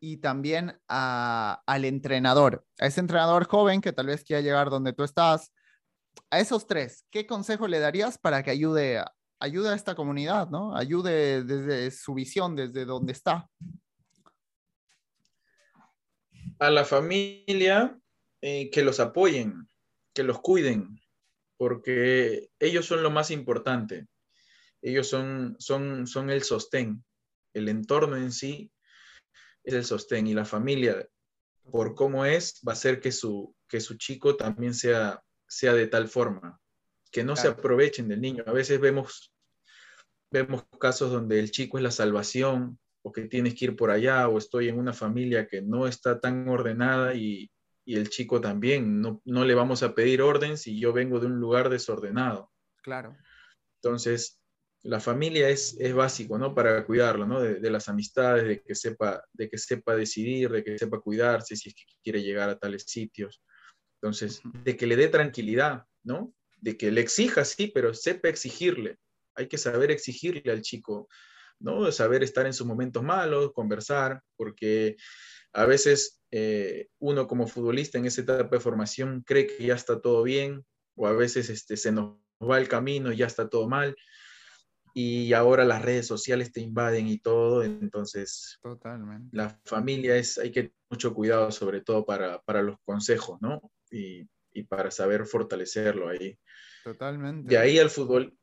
y 0.00 0.16
también 0.16 0.80
al 0.88 1.84
entrenador, 1.84 2.66
a 2.80 2.86
ese 2.86 2.98
entrenador 2.98 3.46
joven 3.46 3.80
que 3.80 3.92
tal 3.92 4.06
vez 4.06 4.24
quiera 4.24 4.42
llegar 4.42 4.68
donde 4.68 4.92
tú 4.92 5.04
estás. 5.04 5.52
A 6.30 6.40
esos 6.40 6.66
tres, 6.66 7.04
¿qué 7.10 7.26
consejo 7.26 7.68
le 7.68 7.78
darías 7.78 8.18
para 8.18 8.42
que 8.42 8.50
ayude 8.50 8.98
a, 8.98 9.12
ayude 9.38 9.70
a 9.70 9.74
esta 9.74 9.94
comunidad, 9.94 10.48
¿no? 10.50 10.76
Ayude 10.76 11.44
desde 11.44 11.90
su 11.90 12.14
visión, 12.14 12.56
desde 12.56 12.84
donde 12.84 13.12
está? 13.12 13.50
A 16.58 16.70
la 16.70 16.84
familia, 16.84 17.98
eh, 18.40 18.70
que 18.70 18.82
los 18.82 19.00
apoyen, 19.00 19.68
que 20.14 20.22
los 20.22 20.40
cuiden, 20.40 21.00
porque 21.56 22.50
ellos 22.58 22.86
son 22.86 23.02
lo 23.02 23.10
más 23.10 23.30
importante. 23.30 24.06
Ellos 24.80 25.08
son, 25.08 25.56
son, 25.58 26.06
son 26.06 26.30
el 26.30 26.42
sostén. 26.42 27.04
El 27.52 27.68
entorno 27.68 28.16
en 28.16 28.32
sí 28.32 28.72
es 29.64 29.74
el 29.74 29.84
sostén 29.84 30.26
y 30.26 30.34
la 30.34 30.44
familia, 30.44 31.08
por 31.70 31.94
cómo 31.94 32.24
es, 32.24 32.60
va 32.66 32.72
a 32.72 32.74
hacer 32.74 33.00
que 33.00 33.12
su, 33.12 33.54
que 33.68 33.80
su 33.80 33.96
chico 33.96 34.36
también 34.36 34.74
sea, 34.74 35.22
sea 35.52 35.74
de 35.74 35.86
tal 35.86 36.08
forma, 36.08 36.60
que 37.10 37.24
no 37.24 37.36
se 37.36 37.48
aprovechen 37.48 38.08
del 38.08 38.20
niño. 38.20 38.42
A 38.46 38.52
veces 38.52 38.80
vemos, 38.80 39.34
vemos 40.30 40.64
casos 40.80 41.12
donde 41.12 41.38
el 41.38 41.50
chico 41.50 41.76
es 41.76 41.84
la 41.84 41.90
salvación 41.90 42.78
o 43.02 43.12
que 43.12 43.22
tienes 43.22 43.54
que 43.54 43.66
ir 43.66 43.76
por 43.76 43.90
allá 43.90 44.28
o 44.28 44.38
estoy 44.38 44.68
en 44.68 44.78
una 44.78 44.92
familia 44.92 45.46
que 45.46 45.60
no 45.60 45.86
está 45.86 46.20
tan 46.20 46.48
ordenada 46.48 47.14
y, 47.14 47.50
y 47.84 47.96
el 47.96 48.08
chico 48.08 48.40
también. 48.40 49.00
No, 49.00 49.20
no 49.24 49.44
le 49.44 49.54
vamos 49.54 49.82
a 49.82 49.94
pedir 49.94 50.22
orden 50.22 50.56
si 50.56 50.80
yo 50.80 50.92
vengo 50.92 51.20
de 51.20 51.26
un 51.26 51.38
lugar 51.38 51.68
desordenado. 51.68 52.50
Claro. 52.82 53.14
Entonces, 53.82 54.40
la 54.84 55.00
familia 55.00 55.48
es, 55.48 55.76
es 55.78 55.94
básico, 55.94 56.38
¿no? 56.38 56.54
Para 56.54 56.84
cuidarlo, 56.86 57.26
¿no? 57.26 57.40
De, 57.40 57.70
las 57.70 57.88
amistades, 57.88 58.44
de 58.44 58.62
que, 58.62 58.74
sepa, 58.74 59.22
de 59.32 59.48
que 59.48 59.58
sepa 59.58 59.94
decidir, 59.94 60.50
de 60.50 60.64
que 60.64 60.78
sepa 60.78 61.00
cuidarse 61.00 61.56
si 61.56 61.68
es 61.68 61.74
que 61.74 61.84
quiere 62.02 62.22
llegar 62.22 62.48
a 62.48 62.58
tales 62.58 62.84
sitios. 62.86 63.42
Entonces, 64.02 64.42
de 64.64 64.76
que 64.76 64.88
le 64.88 64.96
dé 64.96 65.06
tranquilidad, 65.06 65.84
¿no? 66.02 66.34
De 66.60 66.76
que 66.76 66.90
le 66.90 67.00
exija, 67.00 67.44
sí, 67.44 67.70
pero 67.72 67.94
sepa 67.94 68.28
exigirle. 68.28 68.98
Hay 69.36 69.46
que 69.46 69.58
saber 69.58 69.92
exigirle 69.92 70.50
al 70.50 70.60
chico, 70.60 71.08
¿no? 71.60 71.90
Saber 71.92 72.24
estar 72.24 72.44
en 72.46 72.52
sus 72.52 72.66
momentos 72.66 73.04
malos, 73.04 73.52
conversar, 73.52 74.20
porque 74.36 74.96
a 75.52 75.66
veces 75.66 76.20
eh, 76.32 76.88
uno 76.98 77.28
como 77.28 77.46
futbolista 77.46 77.96
en 77.96 78.06
esa 78.06 78.22
etapa 78.22 78.56
de 78.56 78.60
formación 78.60 79.22
cree 79.24 79.46
que 79.46 79.66
ya 79.66 79.74
está 79.74 80.00
todo 80.00 80.24
bien, 80.24 80.64
o 80.96 81.06
a 81.06 81.12
veces 81.12 81.48
este, 81.48 81.76
se 81.76 81.92
nos 81.92 82.16
va 82.42 82.58
el 82.58 82.68
camino 82.68 83.12
y 83.12 83.18
ya 83.18 83.26
está 83.26 83.48
todo 83.48 83.68
mal 83.68 83.94
y 84.94 85.32
ahora 85.32 85.64
las 85.64 85.82
redes 85.82 86.06
sociales 86.06 86.52
te 86.52 86.60
invaden 86.60 87.08
y 87.08 87.18
todo, 87.18 87.62
entonces 87.62 88.58
Totalmente. 88.62 89.34
la 89.34 89.58
familia 89.64 90.16
es, 90.16 90.38
hay 90.38 90.50
que 90.50 90.64
tener 90.64 90.76
mucho 90.90 91.14
cuidado 91.14 91.50
sobre 91.50 91.80
todo 91.80 92.04
para, 92.04 92.42
para 92.42 92.62
los 92.62 92.76
consejos, 92.84 93.40
¿no? 93.40 93.62
Y, 93.92 94.26
y, 94.52 94.62
para 94.64 94.90
saber 94.90 95.26
fortalecerlo 95.26 96.08
ahí. 96.08 96.38
Totalmente. 96.82 97.48
De 97.48 97.58
ahí 97.58 97.78
al 97.78 97.90
fútbol, 97.90 98.36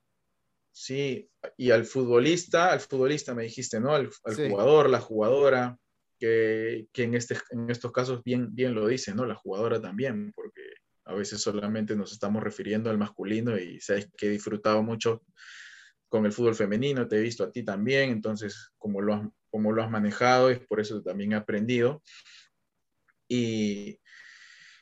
sí, 0.71 1.29
y 1.57 1.71
al 1.71 1.85
futbolista, 1.85 2.71
al 2.71 2.79
futbolista 2.79 3.33
me 3.33 3.43
dijiste, 3.43 3.79
¿no? 3.79 3.93
Al, 3.93 4.09
al 4.23 4.35
jugador, 4.35 4.89
la 4.89 5.01
jugadora, 5.01 5.77
que, 6.19 6.87
que, 6.93 7.03
en, 7.03 7.15
este, 7.15 7.37
en 7.51 7.69
estos 7.69 7.91
casos 7.91 8.23
bien, 8.23 8.53
bien 8.53 8.75
lo 8.75 8.87
dice, 8.87 9.13
¿no? 9.15 9.25
La 9.25 9.35
jugadora 9.35 9.81
también, 9.81 10.31
porque 10.33 10.61
a 11.05 11.15
veces 11.15 11.41
solamente 11.41 11.95
nos 11.95 12.11
estamos 12.11 12.43
refiriendo 12.43 12.89
al 12.89 12.97
masculino 12.97 13.57
y 13.57 13.79
sabes 13.79 14.09
que 14.15 14.27
he 14.27 14.29
disfrutado 14.29 14.83
mucho 14.83 15.23
con 16.07 16.25
el 16.25 16.31
fútbol 16.31 16.55
femenino, 16.55 17.07
te 17.07 17.17
he 17.17 17.21
visto 17.21 17.43
a 17.43 17.51
ti 17.51 17.63
también, 17.63 18.09
entonces 18.11 18.71
como 18.77 19.01
lo 19.01 19.13
has, 19.15 19.27
como 19.49 19.71
lo 19.71 19.83
has 19.83 19.89
manejado, 19.89 20.49
es 20.49 20.59
por 20.59 20.79
eso 20.79 21.01
también 21.01 21.31
he 21.33 21.35
aprendido. 21.35 22.03
Y 23.27 23.99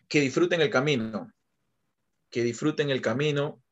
que 0.07 0.21
disfruten 0.21 0.61
el 0.61 0.69
camino, 0.69 1.31
que 2.29 2.43
disfruten 2.43 2.89
el 2.89 3.01
camino, 3.01 3.63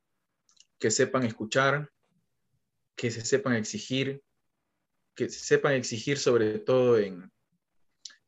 que 0.79 0.91
sepan 0.91 1.23
escuchar, 1.23 1.91
que 2.95 3.11
se 3.11 3.21
sepan 3.21 3.53
exigir, 3.53 4.21
que 5.15 5.29
se 5.29 5.39
sepan 5.39 5.73
exigir 5.73 6.17
sobre 6.17 6.59
todo 6.59 6.97
en, 6.99 7.31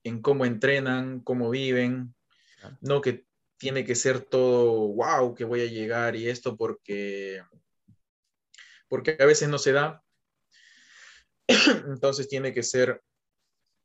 en 0.03 0.21
cómo 0.21 0.45
entrenan, 0.45 1.19
cómo 1.21 1.49
viven, 1.49 2.15
no 2.81 3.01
que 3.01 3.25
tiene 3.57 3.83
que 3.85 3.95
ser 3.95 4.21
todo, 4.21 4.93
wow, 4.93 5.33
que 5.35 5.43
voy 5.43 5.61
a 5.61 5.65
llegar 5.65 6.15
y 6.15 6.29
esto 6.29 6.55
porque 6.55 7.41
porque 8.87 9.17
a 9.19 9.25
veces 9.25 9.49
no 9.49 9.57
se 9.57 9.73
da. 9.73 10.03
Entonces 11.87 12.27
tiene 12.27 12.53
que 12.53 12.63
ser, 12.63 13.01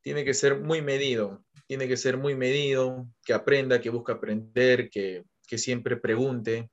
tiene 0.00 0.24
que 0.24 0.34
ser 0.34 0.60
muy 0.60 0.82
medido, 0.82 1.44
tiene 1.72 1.88
que 1.88 1.96
ser 1.96 2.18
muy 2.18 2.36
medido, 2.36 3.08
que 3.24 3.32
aprenda, 3.32 3.80
que 3.80 3.88
busque 3.88 4.12
aprender, 4.12 4.90
que, 4.90 5.24
que 5.46 5.56
siempre 5.56 5.96
pregunte. 5.96 6.70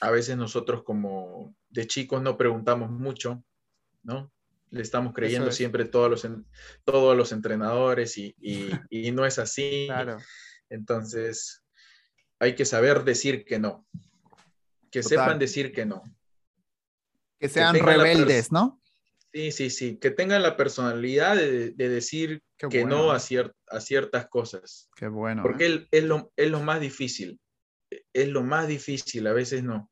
A 0.00 0.10
veces 0.10 0.38
nosotros 0.38 0.84
como 0.84 1.54
de 1.68 1.86
chicos 1.86 2.22
no 2.22 2.38
preguntamos 2.38 2.90
mucho, 2.90 3.44
¿no? 4.02 4.32
Le 4.70 4.80
estamos 4.80 5.12
creyendo 5.12 5.52
siempre 5.52 5.84
todos 5.84 6.08
los, 6.08 6.26
todos 6.82 7.14
los 7.14 7.30
entrenadores 7.32 8.16
y, 8.16 8.34
y, 8.88 9.12
no 9.12 9.26
es 9.26 9.38
así. 9.38 9.84
Claro. 9.88 10.16
Entonces, 10.70 11.62
hay 12.38 12.54
que 12.54 12.64
saber 12.64 13.04
decir 13.04 13.44
que 13.44 13.58
no. 13.58 13.86
Que 14.90 15.02
sepan 15.02 15.38
decir 15.38 15.74
que 15.74 15.84
no. 15.84 16.02
Que 17.38 17.50
sean 17.50 17.78
rebeldes, 17.78 18.50
¿no? 18.50 18.79
Sí, 19.32 19.52
sí, 19.52 19.70
sí, 19.70 19.98
que 19.98 20.10
tengan 20.10 20.42
la 20.42 20.56
personalidad 20.56 21.36
de, 21.36 21.70
decir 21.70 22.42
que 22.58 22.84
no 22.84 23.12
a, 23.12 23.16
a, 23.16 23.80
ciertas 23.80 24.28
cosas. 24.28 24.88
Qué 24.96 25.06
bueno. 25.06 25.42
Porque 25.42 25.66
¿eh? 25.66 25.88
es, 25.92 26.04
lo, 26.04 26.32
es 26.36 26.50
lo 26.50 26.60
más 26.60 26.80
difícil, 26.80 27.40
es 28.12 28.28
lo 28.28 28.42
más 28.42 28.66
difícil, 28.66 29.26
a 29.28 29.32
veces 29.32 29.62
no, 29.62 29.88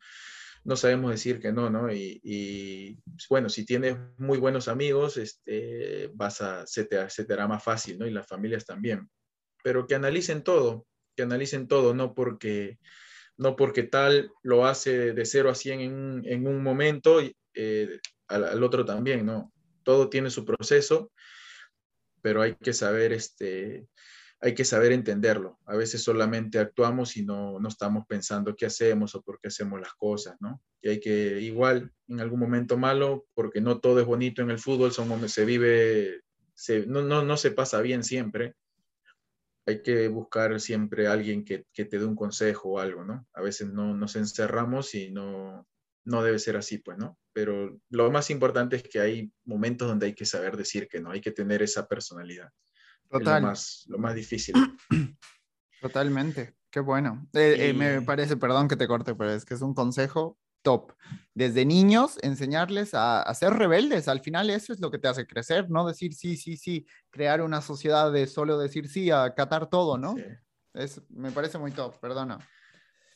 no 0.64 0.76
sabemos 0.76 1.12
decir 1.12 1.40
que 1.40 1.52
no, 1.52 1.70
¿no? 1.70 1.92
Y, 1.92 3.00
bueno, 3.30 3.48
si 3.48 3.64
tienes 3.64 3.96
muy 4.18 4.38
buenos 4.38 4.68
amigos, 4.68 5.16
este, 5.16 6.10
vas 6.14 6.40
a, 6.40 6.66
se, 6.66 6.84
te, 6.84 7.08
se 7.08 7.24
te 7.24 7.32
hará 7.32 7.46
más 7.46 7.62
fácil, 7.62 7.98
¿no? 7.98 8.06
Y 8.06 8.10
las 8.10 8.26
familias 8.26 8.66
también. 8.66 9.08
Pero 9.62 9.86
que 9.86 9.94
analicen 9.94 10.42
todo, 10.42 10.86
que 11.16 11.22
analicen 11.22 11.68
todo, 11.68 11.94
no 11.94 12.12
porque 12.12 12.78
no 13.38 13.56
porque 13.56 13.84
tal 13.84 14.32
lo 14.42 14.66
hace 14.66 15.14
de 15.14 15.24
0 15.24 15.50
a 15.50 15.54
100 15.54 16.24
en, 16.24 16.46
un 16.46 16.62
momento, 16.62 17.20
eh, 17.54 18.00
al, 18.26 18.62
otro 18.62 18.84
también, 18.84 19.24
¿no? 19.24 19.52
Todo 19.84 20.10
tiene 20.10 20.28
su 20.28 20.44
proceso, 20.44 21.12
pero 22.20 22.42
hay 22.42 22.56
que 22.56 22.72
saber, 22.72 23.12
este, 23.12 23.86
hay 24.40 24.54
que 24.54 24.64
saber 24.64 24.90
entenderlo. 24.90 25.58
A 25.66 25.76
veces 25.76 26.02
solamente 26.02 26.58
actuamos 26.58 27.16
y 27.16 27.24
no, 27.24 27.60
no 27.60 27.68
estamos 27.68 28.04
pensando 28.08 28.56
qué 28.56 28.66
hacemos 28.66 29.14
o 29.14 29.22
por 29.22 29.40
qué 29.40 29.48
hacemos 29.48 29.80
las 29.80 29.94
cosas, 29.94 30.36
¿no? 30.40 30.60
Y 30.82 30.88
hay 30.88 31.00
que, 31.00 31.40
igual, 31.40 31.92
en 32.08 32.20
algún 32.20 32.40
momento 32.40 32.76
malo, 32.76 33.26
porque 33.34 33.60
no 33.60 33.78
todo 33.78 34.00
es 34.00 34.06
bonito 34.06 34.42
en 34.42 34.50
el 34.50 34.58
fútbol, 34.58 34.90
son 34.92 35.28
se 35.28 35.44
vive, 35.44 36.22
no, 36.86 37.02
no, 37.02 37.22
no 37.24 37.36
se 37.36 37.52
pasa 37.52 37.80
bien 37.80 38.02
siempre, 38.02 38.54
hay 39.68 39.82
que 39.82 40.08
buscar 40.08 40.58
siempre 40.60 41.06
a 41.06 41.12
alguien 41.12 41.44
que, 41.44 41.66
que, 41.74 41.84
te 41.84 41.98
dé 41.98 42.06
un 42.06 42.16
consejo 42.16 42.70
o 42.70 42.78
algo, 42.78 43.04
¿no? 43.04 43.26
A 43.34 43.42
veces 43.42 43.68
no 43.70 43.94
nos 43.94 44.16
encerramos 44.16 44.94
y 44.94 45.10
no, 45.10 45.68
no 46.04 46.22
debe 46.22 46.38
ser 46.38 46.56
así, 46.56 46.78
pues, 46.78 46.96
¿no? 46.96 47.18
Pero 47.34 47.78
lo 47.90 48.10
más 48.10 48.30
importante 48.30 48.76
es 48.76 48.82
que 48.82 48.98
hay 48.98 49.30
momentos 49.44 49.86
donde 49.86 50.06
hay 50.06 50.14
que 50.14 50.24
saber 50.24 50.56
decir 50.56 50.88
que 50.88 51.00
no, 51.00 51.10
hay 51.10 51.20
que 51.20 51.32
tener 51.32 51.62
esa 51.62 51.86
personalidad. 51.86 52.48
Total. 53.10 53.42
lo, 53.42 53.48
más, 53.48 53.84
lo 53.88 53.98
más 53.98 54.14
difícil. 54.14 54.54
Totalmente, 55.82 56.56
qué 56.70 56.80
bueno. 56.80 57.28
Eh, 57.34 57.68
eh, 57.68 57.72
me 57.74 58.00
parece, 58.00 58.38
perdón 58.38 58.68
que 58.68 58.76
te 58.76 58.88
corte, 58.88 59.14
pero 59.14 59.32
es 59.32 59.44
que 59.44 59.52
es 59.52 59.60
un 59.60 59.74
consejo 59.74 60.38
top. 60.68 60.92
Desde 61.32 61.64
niños, 61.64 62.18
enseñarles 62.20 62.90
a, 62.92 63.32
ser 63.32 63.54
rebeldes. 63.54 64.06
Al 64.06 64.20
final 64.20 64.50
eso 64.50 64.74
es 64.74 64.80
lo 64.80 64.90
que 64.90 64.98
te 64.98 65.08
hace 65.08 65.26
crecer, 65.26 65.70
no 65.70 65.86
decir 65.86 66.12
sí, 66.12 66.36
sí, 66.36 66.58
sí, 66.58 66.86
crear 67.08 67.40
una 67.40 67.62
sociedad 67.62 68.12
de 68.12 68.26
solo 68.26 68.58
decir 68.58 68.86
sí, 68.86 69.10
acatar 69.10 69.70
todo, 69.70 69.96
¿no? 69.96 70.14
Es, 70.74 71.00
me 71.08 71.30
parece 71.30 71.56
muy 71.56 71.70
top, 71.70 71.98
perdona. 72.00 72.38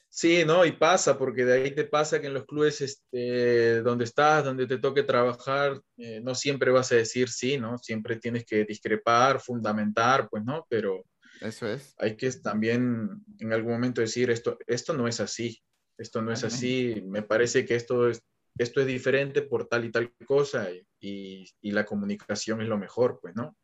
Sí, 0.09 0.45
no, 0.47 0.65
y 0.65 0.73
pasa, 0.73 1.19
porque 1.19 1.45
de 1.45 1.53
ahí 1.53 1.75
te 1.75 1.85
pasa 1.85 2.23
que 2.23 2.29
en 2.29 2.35
los 2.35 2.47
clubes 2.47 2.81
este, 2.81 3.83
donde 3.83 4.05
estás, 4.05 4.45
donde 4.45 4.67
te 4.67 4.79
toque 4.79 5.03
trabajar, 5.03 5.79
eh, 5.99 6.21
no 6.23 6.35
siempre 6.35 6.71
vas 6.71 6.91
a 6.93 6.97
decir 6.97 7.29
sí, 7.29 7.59
¿no? 7.59 7.77
Siempre 7.77 8.17
tienes 8.17 8.47
que 8.47 8.65
discrepar, 8.65 9.41
fundamentar, 9.41 10.29
pues, 10.31 10.43
¿no? 10.43 10.67
Pero 10.71 11.05
eso 11.43 11.67
es. 11.67 11.95
Hay 11.99 12.17
que 12.17 12.31
también 12.33 13.23
en 13.41 13.53
algún 13.53 13.73
momento 13.73 14.01
decir 14.01 14.31
esto, 14.31 14.57
esto 14.67 14.95
no 14.95 15.07
es 15.07 15.21
así, 15.21 15.63
esto 16.03 16.23
no 16.23 16.33
es 16.33 16.45
así, 16.45 17.03
me 17.07 17.23
parece 17.23 17.65
que 17.65 17.75
esto 17.75 18.09
es, 18.09 18.23
esto 18.59 18.81
es 18.81 18.87
diferente 18.87 19.43
por 19.43 19.69
tal 19.69 19.85
y 19.85 19.91
tal 19.91 20.13
cosa 20.27 20.69
y, 21.01 21.47
y 21.61 21.71
la 21.71 21.85
comunicación 21.85 22.61
es 22.61 22.69
lo 22.69 22.79
mejor, 22.79 23.19
pues, 23.21 23.35
¿no? 23.35 23.57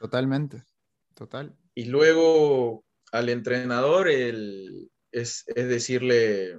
Totalmente, 0.00 0.64
total. 1.14 1.56
Y 1.74 1.86
luego 1.86 2.84
al 3.12 3.28
entrenador, 3.28 4.08
el 4.08 4.90
es, 5.14 5.44
decirle, 5.54 6.58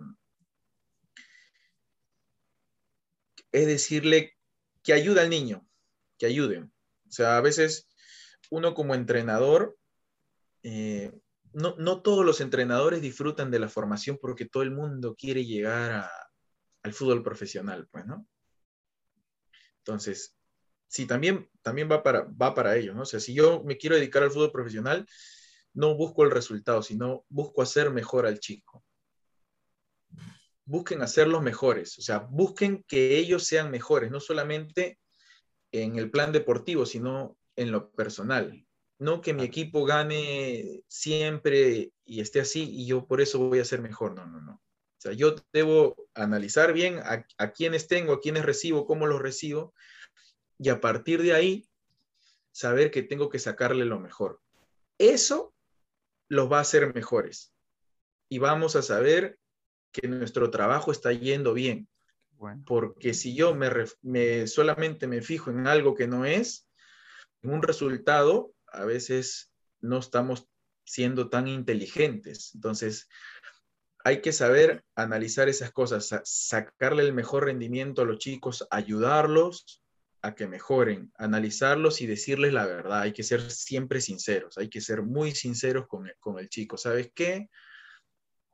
es 3.51 3.67
decirle 3.67 4.34
que 4.84 4.93
ayude 4.93 5.21
al 5.21 5.30
niño, 5.30 5.67
que 6.17 6.26
ayude. 6.26 6.59
O 6.59 7.11
sea, 7.11 7.38
a 7.38 7.41
veces 7.41 7.88
uno 8.49 8.73
como 8.73 8.95
entrenador, 8.95 9.78
eh, 10.63 11.11
no, 11.56 11.76
no, 11.78 12.01
todos 12.01 12.26
los 12.26 12.41
entrenadores 12.41 13.01
disfrutan 13.01 13.49
de 13.49 13.60
la 13.60 13.70
formación 13.70 14.18
porque 14.22 14.45
todo 14.45 14.62
el 14.64 14.72
mundo 14.72 15.16
quiere 15.16 15.45
llegar 15.45 16.10
al 16.84 16.93
fútbol 16.93 17.24
profesional, 17.24 17.88
pues, 17.89 18.06
¿no? 18.06 18.28
Entonces, 19.78 20.36
sí, 20.88 21.06
también, 21.06 21.49
también 21.62 21.89
va, 21.89 22.03
para, 22.03 22.24
va 22.24 22.53
para 22.53 22.76
ello, 22.76 22.93
¿no? 22.93 23.03
O 23.03 23.06
sea, 23.06 23.22
si 23.22 23.34
yo 23.34 23.64
me 23.64 23.78
quiero 23.78 23.95
dedicar 23.95 24.22
al 24.24 24.32
fútbol 24.32 24.51
profesional, 24.51 25.08
no 25.74 25.95
busco 25.95 26.24
el 26.24 26.32
resultado, 26.32 26.82
sino 26.82 27.26
busco 27.30 27.62
hacer 27.62 27.89
mejor 27.89 28.26
al 28.26 28.39
chico. 28.39 28.84
Busquen 30.66 31.01
hacerlos 31.03 31.41
mejores, 31.41 31.97
o 31.99 32.01
sea, 32.01 32.20
busquen 32.20 32.84
que 32.86 33.18
ellos 33.18 33.45
sean 33.45 33.72
mejores, 33.72 34.12
no 34.12 34.20
solamente 34.20 34.99
en 35.72 35.97
el 35.97 36.12
plan 36.12 36.34
deportivo, 36.34 36.86
sino 36.86 37.38
en 37.56 37.72
lo 37.72 37.91
personal. 37.91 38.64
No 38.98 39.22
que 39.22 39.34
mi 39.34 39.43
equipo 39.43 39.86
gane 39.86 40.84
siempre 40.88 41.91
y 42.06 42.22
esté 42.22 42.39
así 42.39 42.70
y 42.70 42.86
yo 42.86 43.06
por 43.06 43.22
eso 43.22 43.39
voy 43.39 43.60
a 43.60 43.66
ser 43.66 43.82
mejor. 43.82 44.14
No, 44.16 44.26
no, 44.26 44.41
no. 44.41 44.54
O 44.54 45.02
sea, 45.02 45.12
yo 45.12 45.36
debo 45.52 46.08
analizar 46.14 46.74
bien 46.74 47.00
a, 47.00 47.26
a 47.38 47.52
quiénes 47.52 47.88
tengo, 47.88 48.14
a 48.14 48.22
quiénes 48.22 48.46
recibo, 48.46 48.86
cómo 48.86 49.06
los 49.06 49.22
recibo 49.22 49.74
y 50.58 50.70
a 50.70 50.80
partir 50.80 51.22
de 51.22 51.34
ahí 51.34 51.68
saber 52.52 52.89
que 52.89 53.04
tengo 53.04 53.30
que 53.30 53.39
sacarle 53.39 53.86
lo 53.86 54.00
mejor. 54.00 54.39
Eso 54.98 55.54
los 56.30 56.52
va 56.52 56.60
a 56.60 56.62
hacer 56.62 56.93
mejores. 56.96 57.54
Y 58.30 58.39
vamos 58.39 58.76
a 58.76 58.82
saber 58.82 59.38
que 59.91 60.08
nuestro 60.08 60.50
trabajo 60.50 60.91
está 60.91 61.12
yendo 61.12 61.54
bien. 61.54 61.88
Porque 62.66 63.14
si 63.14 63.36
yo 63.36 63.56
me, 63.56 64.48
solamente 64.48 65.08
me 65.08 65.22
fijo 65.22 65.50
en 65.52 65.68
algo 65.68 65.96
que 65.96 66.08
no 66.08 66.26
es, 66.26 66.68
en 67.41 67.52
un 67.52 67.62
resultado, 67.62 68.54
a 68.76 68.86
veces 68.86 69.51
no 69.82 69.99
estamos 69.99 70.47
siendo 70.86 71.30
tan 71.30 71.47
inteligentes. 71.47 72.51
Entonces, 72.53 73.07
hay 74.03 74.21
que 74.21 74.32
saber 74.32 74.84
analizar 74.95 75.49
esas 75.49 75.71
cosas, 75.71 76.13
sacarle 76.23 77.03
el 77.03 77.13
mejor 77.13 77.45
rendimiento 77.45 78.03
a 78.03 78.05
los 78.05 78.19
chicos, 78.19 78.67
ayudarlos 78.69 79.82
a 80.21 80.36
que 80.36 80.47
mejoren, 80.47 81.11
analizarlos 81.17 82.01
y 82.01 82.07
decirles 82.07 82.53
la 82.53 82.65
verdad. 82.65 83.01
Hay 83.01 83.13
que 83.13 83.23
ser 83.23 83.49
siempre 83.49 84.01
sinceros, 84.01 84.57
hay 84.57 84.69
que 84.69 84.82
ser 84.82 85.01
muy 85.01 85.32
sinceros 85.32 85.88
con 85.88 86.39
el, 86.39 86.49
chico. 86.49 86.78
¿Sabes 86.78 87.11
qué? 87.15 87.49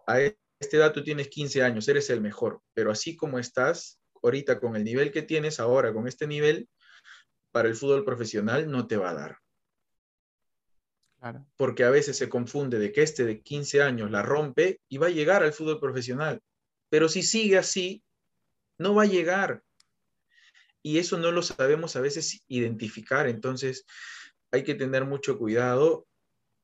A 0.08 0.22
este 0.22 0.78
edad 0.78 0.94
tú 0.94 1.04
tienes 1.04 1.28
15 1.28 1.64
años, 1.64 1.88
eres 1.88 2.10
el 2.10 2.22
mejor, 2.22 2.62
pero 2.74 2.92
así 2.92 3.16
como 3.16 3.40
estás 3.40 4.00
ahorita 4.24 4.60
con 4.60 4.76
el 4.76 4.84
nivel 4.84 5.12
que 5.12 5.22
tienes 5.22 5.60
ahora, 5.60 5.94
con 5.94 6.08
este 6.08 6.28
nivel, 6.28 6.70
para 7.52 7.68
el 7.68 7.76
fútbol 7.76 8.06
profesional 8.06 8.70
no 8.70 8.88
te 8.88 8.98
va 8.98 9.10
a 9.10 9.16
dar. 9.16 9.38
Porque 11.56 11.84
a 11.84 11.90
veces 11.90 12.18
se 12.18 12.30
confunde 12.30 12.80
de 12.80 12.92
que 12.92 13.04
este 13.04 13.26
de 13.26 13.42
15 13.42 13.82
años 13.82 14.10
la 14.10 14.24
rompe 14.24 14.82
y 14.90 14.98
va 14.98 15.08
a 15.08 15.12
llegar 15.12 15.44
al 15.44 15.54
fútbol 15.54 15.80
profesional. 15.80 16.42
Pero 16.90 17.10
si 17.10 17.22
sigue 17.22 17.58
así, 17.58 18.04
no 18.78 18.96
va 18.96 19.04
a 19.04 19.08
llegar 19.08 19.64
y 20.84 20.98
eso 20.98 21.18
no 21.18 21.32
lo 21.32 21.42
sabemos 21.42 21.96
a 21.96 22.02
veces 22.02 22.44
identificar, 22.48 23.28
entonces 23.28 23.86
hay 24.52 24.64
que 24.64 24.76
tener 24.76 25.06
mucho 25.06 25.38
cuidado 25.38 26.08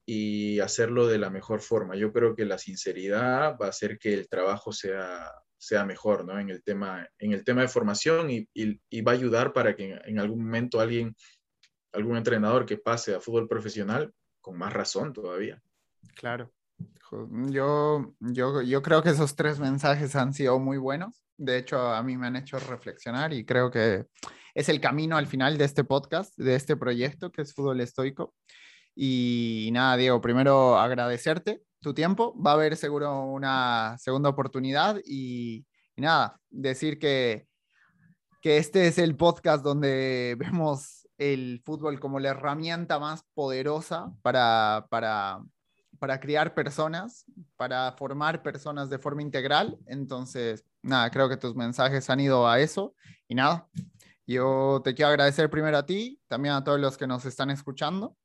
y 0.06 0.60
hacerlo 0.60 1.08
de 1.08 1.18
la 1.18 1.30
mejor 1.30 1.62
forma. 1.62 1.96
Yo 1.96 2.12
creo 2.14 2.36
que 2.36 2.46
la 2.46 2.58
sinceridad 2.58 3.58
va 3.62 3.68
a 3.68 3.70
hacer 3.70 4.00
que 4.00 4.14
el 4.14 4.28
trabajo 4.28 4.72
sea, 4.72 5.32
sea 5.58 5.86
mejor, 5.86 6.26
¿no? 6.26 6.40
En 6.40 6.50
el 6.50 6.64
tema, 6.64 7.08
en 7.20 7.34
el 7.34 7.44
tema 7.44 7.62
de 7.62 7.68
formación 7.68 8.30
y, 8.32 9.02
va 9.02 9.12
a 9.12 9.16
ayudar 9.16 9.54
para 9.54 9.76
que 9.76 10.00
en, 10.04 10.20
algún 10.20 10.44
momento 10.46 10.80
alguien, 10.80 11.16
algún 11.92 12.18
entrenador 12.18 12.66
que 12.66 12.78
pase 12.78 13.14
a 13.14 13.20
fútbol 13.20 13.48
profesional, 13.48 14.14
con 14.48 14.58
más 14.58 14.72
razón 14.72 15.12
todavía. 15.12 15.62
Claro. 16.16 16.54
Yo, 17.50 18.14
yo, 18.22 18.62
yo 18.62 18.82
creo 18.82 19.04
que 19.04 19.10
esos 19.10 19.36
tres 19.36 19.60
mensajes 19.60 20.16
han 20.16 20.34
sido 20.34 20.58
muy 20.58 20.78
buenos. 20.78 21.22
De 21.36 21.58
hecho, 21.58 21.78
a 21.78 22.02
mí 22.02 22.16
me 22.16 22.28
han 22.28 22.38
hecho 22.38 22.58
reflexionar 22.58 23.34
y 23.34 23.46
creo 23.46 23.70
que 23.70 24.06
es 24.56 24.70
el 24.70 24.80
camino 24.80 25.18
al 25.18 25.28
final 25.28 25.58
de 25.58 25.66
este 25.66 25.84
podcast, 25.84 26.34
de 26.38 26.56
este 26.56 26.78
proyecto 26.78 27.30
que 27.30 27.42
es 27.42 27.54
Fútbol 27.54 27.82
Estoico. 27.82 28.36
Y, 28.96 29.70
nada, 29.74 29.98
Diego, 29.98 30.22
primero 30.22 30.78
agradecerte 30.80 31.62
tu 31.82 31.94
tiempo. 31.94 32.34
Va 32.42 32.52
a 32.52 32.54
haber 32.54 32.78
seguro 32.78 33.26
una 33.26 33.98
segunda 34.00 34.30
oportunidad 34.30 34.98
y, 35.04 35.66
nada, 35.98 36.40
decir 36.50 37.00
que, 37.00 37.50
que 38.42 38.56
este 38.60 38.88
es 38.88 38.98
el 38.98 39.18
podcast 39.18 39.62
donde 39.62 40.38
vemos 40.40 40.97
el 41.18 41.62
fútbol 41.66 42.00
como 42.00 42.20
la 42.20 42.30
herramienta 42.30 43.00
más 43.00 43.24
poderosa 43.34 44.14
para, 44.22 44.88
para 44.90 45.42
para 45.98 46.20
criar 46.20 46.54
personas, 46.54 47.26
para 47.56 47.92
formar 47.94 48.44
personas 48.44 48.90
de 48.90 49.00
forma 49.00 49.22
integral. 49.22 49.78
Entonces, 49.86 50.64
nada, 50.82 51.10
creo 51.10 51.30
que 51.30 51.38
tus 51.38 51.56
mensajes 51.56 52.10
han 52.10 52.20
ido 52.20 52.48
a 52.48 52.60
eso. 52.60 52.96
Y 53.28 53.36
nada, 53.36 53.68
yo 54.26 54.82
te 54.84 54.94
quiero 54.94 55.10
agradecer 55.10 55.50
primero 55.50 55.78
a 55.78 55.86
ti, 55.86 56.20
también 56.28 56.56
a 56.56 56.64
todos 56.64 56.80
los 56.80 56.98
que 56.98 57.08
nos 57.08 57.26
están 57.26 57.50
escuchando. 57.50 58.16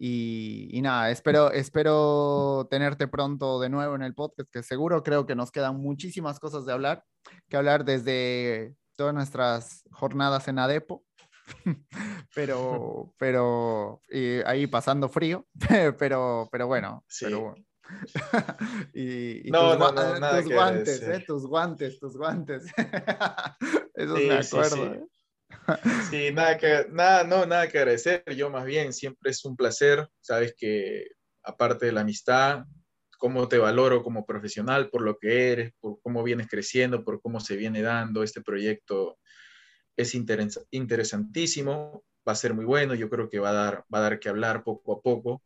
Y, 0.00 0.78
nada, 0.80 1.10
espero, 1.10 1.50
espero 1.50 2.68
tenerte 2.70 3.08
pronto 3.08 3.58
de 3.58 3.68
nuevo 3.68 3.96
en 3.96 4.02
el 4.02 4.14
podcast, 4.14 4.48
que 4.50 4.62
seguro 4.62 5.02
creo 5.02 5.26
que 5.26 5.34
nos 5.34 5.50
quedan 5.50 5.76
muchísimas 5.80 6.38
cosas 6.38 6.64
de 6.66 6.72
hablar, 6.72 7.04
que 7.48 7.56
hablar 7.56 7.84
desde 7.84 8.76
todas 8.94 9.12
nuestras 9.12 9.82
jornadas 9.90 10.46
en 10.46 10.60
ADEPO 10.60 11.04
pero, 12.34 13.14
pero 13.18 14.02
ahí 14.44 14.66
pasando 14.66 15.08
frío, 15.08 15.46
pero, 15.98 16.48
pero 16.50 16.66
bueno, 16.66 17.04
pero 17.20 17.54
y, 18.94 19.50
no, 19.50 19.70
tus, 19.70 19.78
no, 19.78 20.20
no, 20.20 20.30
tus 20.42 20.52
guantes, 20.52 21.02
eh, 21.02 21.24
tus 21.26 21.46
guantes, 21.46 21.98
tus 21.98 22.16
guantes. 22.16 22.66
Eso 23.94 24.14
me 24.14 24.34
acuerdo. 24.34 24.94
¿eh? 24.94 25.04
Sí, 26.10 26.30
nada 26.32 26.58
que, 26.58 26.86
nada, 26.90 27.24
no, 27.24 27.46
nada 27.46 27.68
que 27.68 27.78
agradecer. 27.78 28.22
Yo 28.36 28.50
más 28.50 28.64
bien, 28.64 28.92
siempre 28.92 29.30
es 29.30 29.44
un 29.44 29.56
placer. 29.56 30.08
Sabes 30.20 30.54
que 30.56 31.06
aparte 31.42 31.86
de 31.86 31.92
la 31.92 32.02
amistad, 32.02 32.64
cómo 33.18 33.48
te 33.48 33.58
valoro 33.58 34.02
como 34.02 34.24
profesional 34.24 34.90
por 34.90 35.02
lo 35.02 35.18
que 35.18 35.52
eres, 35.52 35.72
por 35.80 36.00
cómo 36.02 36.22
vienes 36.22 36.48
creciendo, 36.48 37.04
por 37.04 37.20
cómo 37.20 37.40
se 37.40 37.56
viene 37.56 37.82
dando 37.82 38.22
este 38.22 38.40
proyecto 38.40 39.18
es 39.98 40.14
interesantísimo, 40.14 42.04
va 42.26 42.32
a 42.32 42.36
ser 42.36 42.54
muy 42.54 42.64
bueno, 42.64 42.94
yo 42.94 43.10
creo 43.10 43.28
que 43.28 43.40
va 43.40 43.50
a 43.50 43.52
dar, 43.52 43.84
va 43.92 43.98
a 43.98 44.02
dar 44.02 44.20
que 44.20 44.28
hablar 44.28 44.62
poco 44.62 44.92
a 44.92 45.02
poco, 45.02 45.42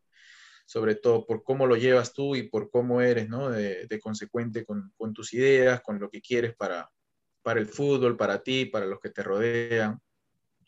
sobre 0.66 0.94
todo 0.94 1.26
por 1.26 1.42
cómo 1.42 1.66
lo 1.66 1.76
llevas 1.76 2.12
tú 2.12 2.36
y 2.36 2.44
por 2.44 2.70
cómo 2.70 3.00
eres, 3.00 3.28
¿no? 3.28 3.50
De, 3.50 4.00
consecuente 4.02 4.64
con, 4.64 4.92
tus 5.14 5.32
ideas, 5.32 5.80
con 5.80 5.98
lo 5.98 6.10
que 6.10 6.20
quieres 6.20 6.54
para, 6.54 6.90
para 7.42 7.60
el 7.60 7.66
fútbol, 7.66 8.16
para 8.16 8.42
ti, 8.42 8.66
para 8.66 8.86
los 8.86 9.00
que 9.00 9.10
te 9.10 9.22
rodean. 9.22 9.98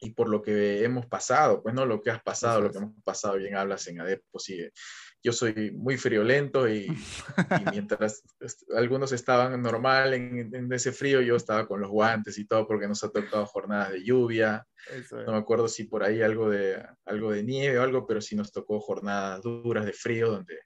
y 0.01 0.11
por 0.11 0.29
lo 0.29 0.43
que 0.43 0.85
hemos 0.85 1.07
pasado, 1.07 1.63
pues 1.63 1.75
no 1.75 1.87
lo 1.87 2.01
que 2.01 2.11
has 2.11 2.23
pasado, 2.23 2.61
lo 2.63 2.71
que 2.71 2.79
hemos 2.79 3.03
pasado, 3.05 3.37
bien 3.37 3.57
hablas 3.57 3.87
en 3.89 4.01
ADEP, 4.01 4.23
pues 4.31 4.45
sí, 4.45 4.59
yo 5.25 5.33
soy 5.33 5.71
muy 5.73 5.97
friolento 5.97 6.69
y, 6.69 6.87
mientras 7.73 8.23
algunos 8.77 9.11
estaban 9.13 9.61
normal 9.63 10.13
en, 10.13 10.71
ese 10.71 10.93
frío, 10.93 11.23
yo 11.23 11.35
estaba 11.37 11.67
con 11.67 11.81
los 11.81 11.91
guantes 11.91 12.39
y 12.39 12.45
todo 12.45 12.69
porque 12.69 12.87
nos 12.87 13.03
ha 13.05 13.11
tocado 13.11 13.47
jornadas 13.47 13.93
de 13.93 14.05
lluvia. 14.05 14.67
No 15.27 15.33
me 15.33 15.39
acuerdo 15.39 15.67
si 15.67 15.85
por 15.85 16.05
ahí 16.05 16.21
algo 16.21 16.51
de, 16.51 16.85
algo 17.07 17.33
de 17.33 17.43
nieve 17.43 17.79
o 17.79 17.83
algo, 17.83 18.07
pero 18.07 18.21
sí 18.21 18.37
nos 18.37 18.53
tocó 18.53 18.79
jornadas 18.81 19.41
duras 19.43 19.87
de 19.87 19.95
frío 19.95 20.31
donde 20.31 20.59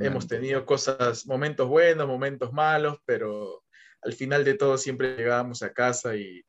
hemos 0.00 0.28
tenido 0.28 0.64
cosas, 0.64 1.26
momentos 1.26 1.68
buenos, 1.68 2.06
momentos 2.06 2.52
malos, 2.52 2.98
pero 3.04 3.64
al 4.02 4.12
final 4.12 4.44
de 4.44 4.54
todo 4.54 4.78
siempre 4.78 5.16
llegábamos 5.16 5.62
a 5.64 5.72
casa 5.72 6.14
y, 6.16 6.40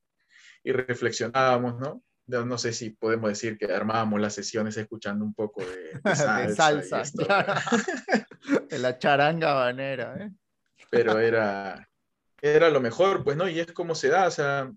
y 0.64 0.72
reflexionábamos, 0.72 1.80
¿no? 1.80 2.04
No 2.28 2.58
sé 2.58 2.74
si 2.74 2.90
podemos 2.92 3.30
decir 3.30 3.58
que 3.58 3.66
armábamos 3.66 4.20
las 4.20 4.34
sesiones 4.34 4.78
escuchando 4.78 5.24
un 5.26 5.34
poco 5.34 5.62
de, 5.62 6.00
salsa. 6.56 7.04
de 8.70 8.80
la 8.80 8.98
charanga 8.98 9.54
banera, 9.54 10.16
¿eh? 10.20 10.32
Pero 10.90 11.20
era, 11.20 11.88
era 12.42 12.70
lo 12.70 12.82
mejor, 12.82 13.24
pues, 13.24 13.38
¿no? 13.38 13.48
Y 13.50 13.60
es 13.60 13.72
como 13.72 13.96
se 13.96 14.10
da, 14.10 14.28
o 14.28 14.32
sea, 14.32 14.72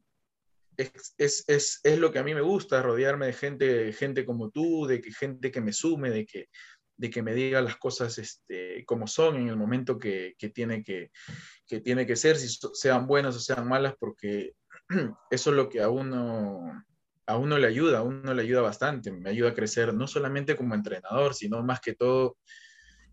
es, 0.77 1.15
es, 1.19 1.45
es, 1.49 1.81
es, 1.83 1.99
lo 1.99 2.13
que 2.13 2.19
a 2.19 2.23
mí 2.23 2.35
me 2.35 2.41
gusta, 2.41 2.83
rodearme 2.83 3.27
de 3.27 3.33
gente, 3.33 3.93
gente 3.93 4.25
como 4.25 4.51
tú, 4.51 4.87
de 4.87 5.01
que 5.01 5.13
gente 5.13 5.51
que 5.51 5.61
me 5.61 5.73
sume, 5.73 6.11
de 6.11 6.25
que, 6.25 6.49
de 6.97 7.11
que 7.11 7.23
me 7.23 7.35
diga 7.35 7.61
las 7.61 7.77
cosas 7.77 8.19
este, 8.19 8.85
como 8.85 9.07
son 9.07 9.37
en 9.37 9.49
el 9.49 9.57
momento 9.57 9.99
que, 9.99 10.35
que, 10.39 10.49
tiene 10.49 10.83
que, 10.83 11.11
que 11.67 11.81
tiene 11.81 12.07
que 12.07 12.17
ser, 12.17 12.37
si 12.37 12.49
sean 12.75 13.07
buenas 13.07 13.37
o 13.37 13.41
sean 13.41 13.69
malas, 13.69 13.95
porque 13.99 14.55
eso 15.31 15.51
es 15.51 15.57
lo 15.57 15.69
que 15.69 15.83
a 15.83 15.89
uno 15.89 16.85
a 17.29 17.37
uno 17.37 17.59
le 17.59 17.67
ayuda, 17.67 17.99
a 17.99 18.03
uno 18.03 18.33
le 18.33 18.43
ayuda 18.43 18.63
bastante, 18.63 19.13
me 19.13 19.29
ayuda 19.29 19.51
a 19.51 19.55
crecer 19.55 19.93
no 19.93 20.07
solamente 20.07 20.57
como 20.57 20.75
entrenador, 20.75 21.35
sino 21.35 21.63
más 21.63 21.79
que 21.81 21.95
todo, 21.95 22.39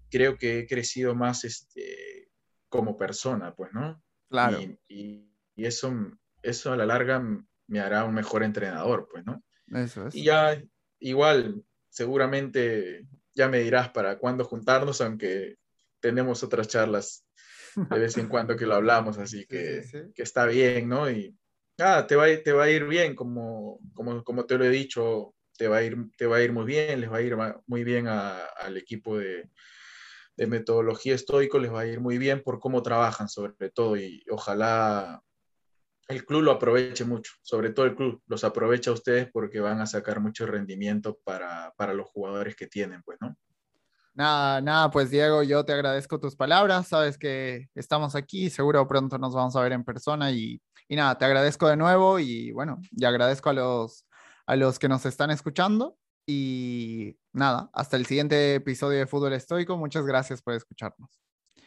creo 0.10 0.38
que 0.38 0.60
he 0.60 0.68
crecido 0.68 1.14
más 1.14 1.44
este, 1.44 2.30
como 2.70 2.98
persona, 2.98 3.54
pues, 3.54 3.74
¿no? 3.74 4.02
Claro. 4.30 4.62
Y, 4.88 5.30
eso, 5.58 5.94
eso 6.42 6.72
a 6.72 6.78
la 6.78 6.86
larga 6.86 7.22
me 7.68 7.80
hará 7.80 8.06
un 8.06 8.14
mejor 8.14 8.44
entrenador, 8.44 9.08
pues, 9.12 9.26
¿no? 9.26 9.44
Eso 9.68 10.08
es. 10.08 10.16
Y 10.16 10.24
ya, 10.24 10.62
igual, 11.00 11.64
seguramente 11.90 13.06
ya 13.34 13.50
me 13.50 13.60
dirás 13.60 13.90
para 13.90 14.18
cuándo 14.18 14.46
juntarnos, 14.46 15.02
aunque 15.02 15.58
tenemos 16.00 16.42
otras 16.42 16.70
charlas 16.70 17.26
de 17.76 18.00
vez 18.00 18.18
en 18.18 18.30
cuando 18.30 18.56
que 18.56 18.66
lo 18.66 18.76
hablamos, 18.76 19.18
así 19.18 19.46
que, 19.50 20.12
que 20.16 20.24
está 20.24 20.46
bien, 20.46 20.88
¿no? 20.88 21.10
Y 21.10 21.38
ah, 21.80 22.06
te 22.08 22.16
va, 22.16 22.26
te 22.44 22.52
va 22.52 22.66
a 22.66 22.70
ir 22.70 22.86
bien, 22.86 23.16
como, 23.16 23.80
como, 23.94 24.24
como 24.24 24.46
te 24.46 24.58
lo 24.58 24.66
he 24.66 24.70
dicho, 24.70 25.36
te 25.58 25.68
va 25.68 25.78
a 25.78 25.84
ir, 25.84 25.98
te 26.18 26.26
va 26.26 26.38
a 26.38 26.44
ir 26.44 26.52
muy 26.52 26.66
bien, 26.66 27.02
les 27.02 27.12
va 27.12 27.18
a 27.18 27.22
ir 27.22 27.36
muy 27.68 27.84
bien 27.84 28.08
al 28.08 28.78
equipo 28.78 29.18
de, 29.18 29.50
de, 30.38 30.48
metodología 30.48 31.16
estoico, 31.16 31.60
les 31.60 31.72
va 31.72 31.82
a 31.82 31.88
ir 31.88 32.00
muy 32.00 32.18
bien 32.18 32.44
por 32.44 32.60
cómo 32.60 32.84
trabajan 32.84 33.30
sobre 33.30 33.70
todo 33.72 33.98
y 33.98 34.24
ojalá 34.30 35.22
el 36.08 36.26
club 36.26 36.44
lo 36.44 36.52
aproveche 36.52 37.06
mucho, 37.06 37.34
sobre 37.42 37.72
todo 37.72 37.86
el 37.86 37.96
club 37.96 38.22
los 38.28 38.44
aprovecha 38.44 38.92
a 38.92 38.94
ustedes 38.94 39.30
porque 39.32 39.60
van 39.60 39.82
a 39.82 39.88
sacar 39.88 40.20
mucho 40.20 40.46
rendimiento 40.46 41.20
para, 41.24 41.74
para 41.78 41.94
los 41.94 42.08
jugadores 42.08 42.56
que 42.56 42.68
tienen, 42.68 43.02
pues, 43.04 43.18
¿no? 43.22 43.36
Nada, 44.16 44.62
nada, 44.62 44.90
pues 44.92 45.12
Diego, 45.12 45.44
yo 45.44 45.66
te 45.66 45.74
agradezco 45.74 46.20
tus 46.20 46.36
palabras, 46.36 46.88
sabes 46.88 47.18
que 47.18 47.68
estamos 47.76 48.16
aquí, 48.16 48.50
seguro 48.50 48.88
pronto 48.88 49.18
nos 49.18 49.36
vamos 49.36 49.56
a 49.56 49.62
ver 49.62 49.74
en 49.74 49.84
persona 49.84 50.32
y 50.32 50.62
y 50.88 50.96
nada, 50.96 51.18
te 51.18 51.26
agradezco 51.26 51.68
de 51.68 51.78
nuevo 51.78 52.20
y 52.20 52.52
bueno, 52.52 52.80
y 52.92 53.06
agradezco 53.06 53.50
a 53.50 53.54
los, 53.54 54.06
a 54.46 54.56
los 54.56 54.78
que 54.80 54.88
nos 54.90 55.06
están 55.06 55.32
escuchando. 55.32 55.98
Y 56.28 57.18
nada, 57.34 57.70
hasta 57.74 57.98
el 57.98 58.06
siguiente 58.06 58.56
episodio 58.56 59.00
de 59.00 59.08
Fútbol 59.08 59.34
Estoico. 59.34 59.78
Muchas 59.78 60.06
gracias 60.06 60.42
por 60.42 60.54
escucharnos. 60.54 61.25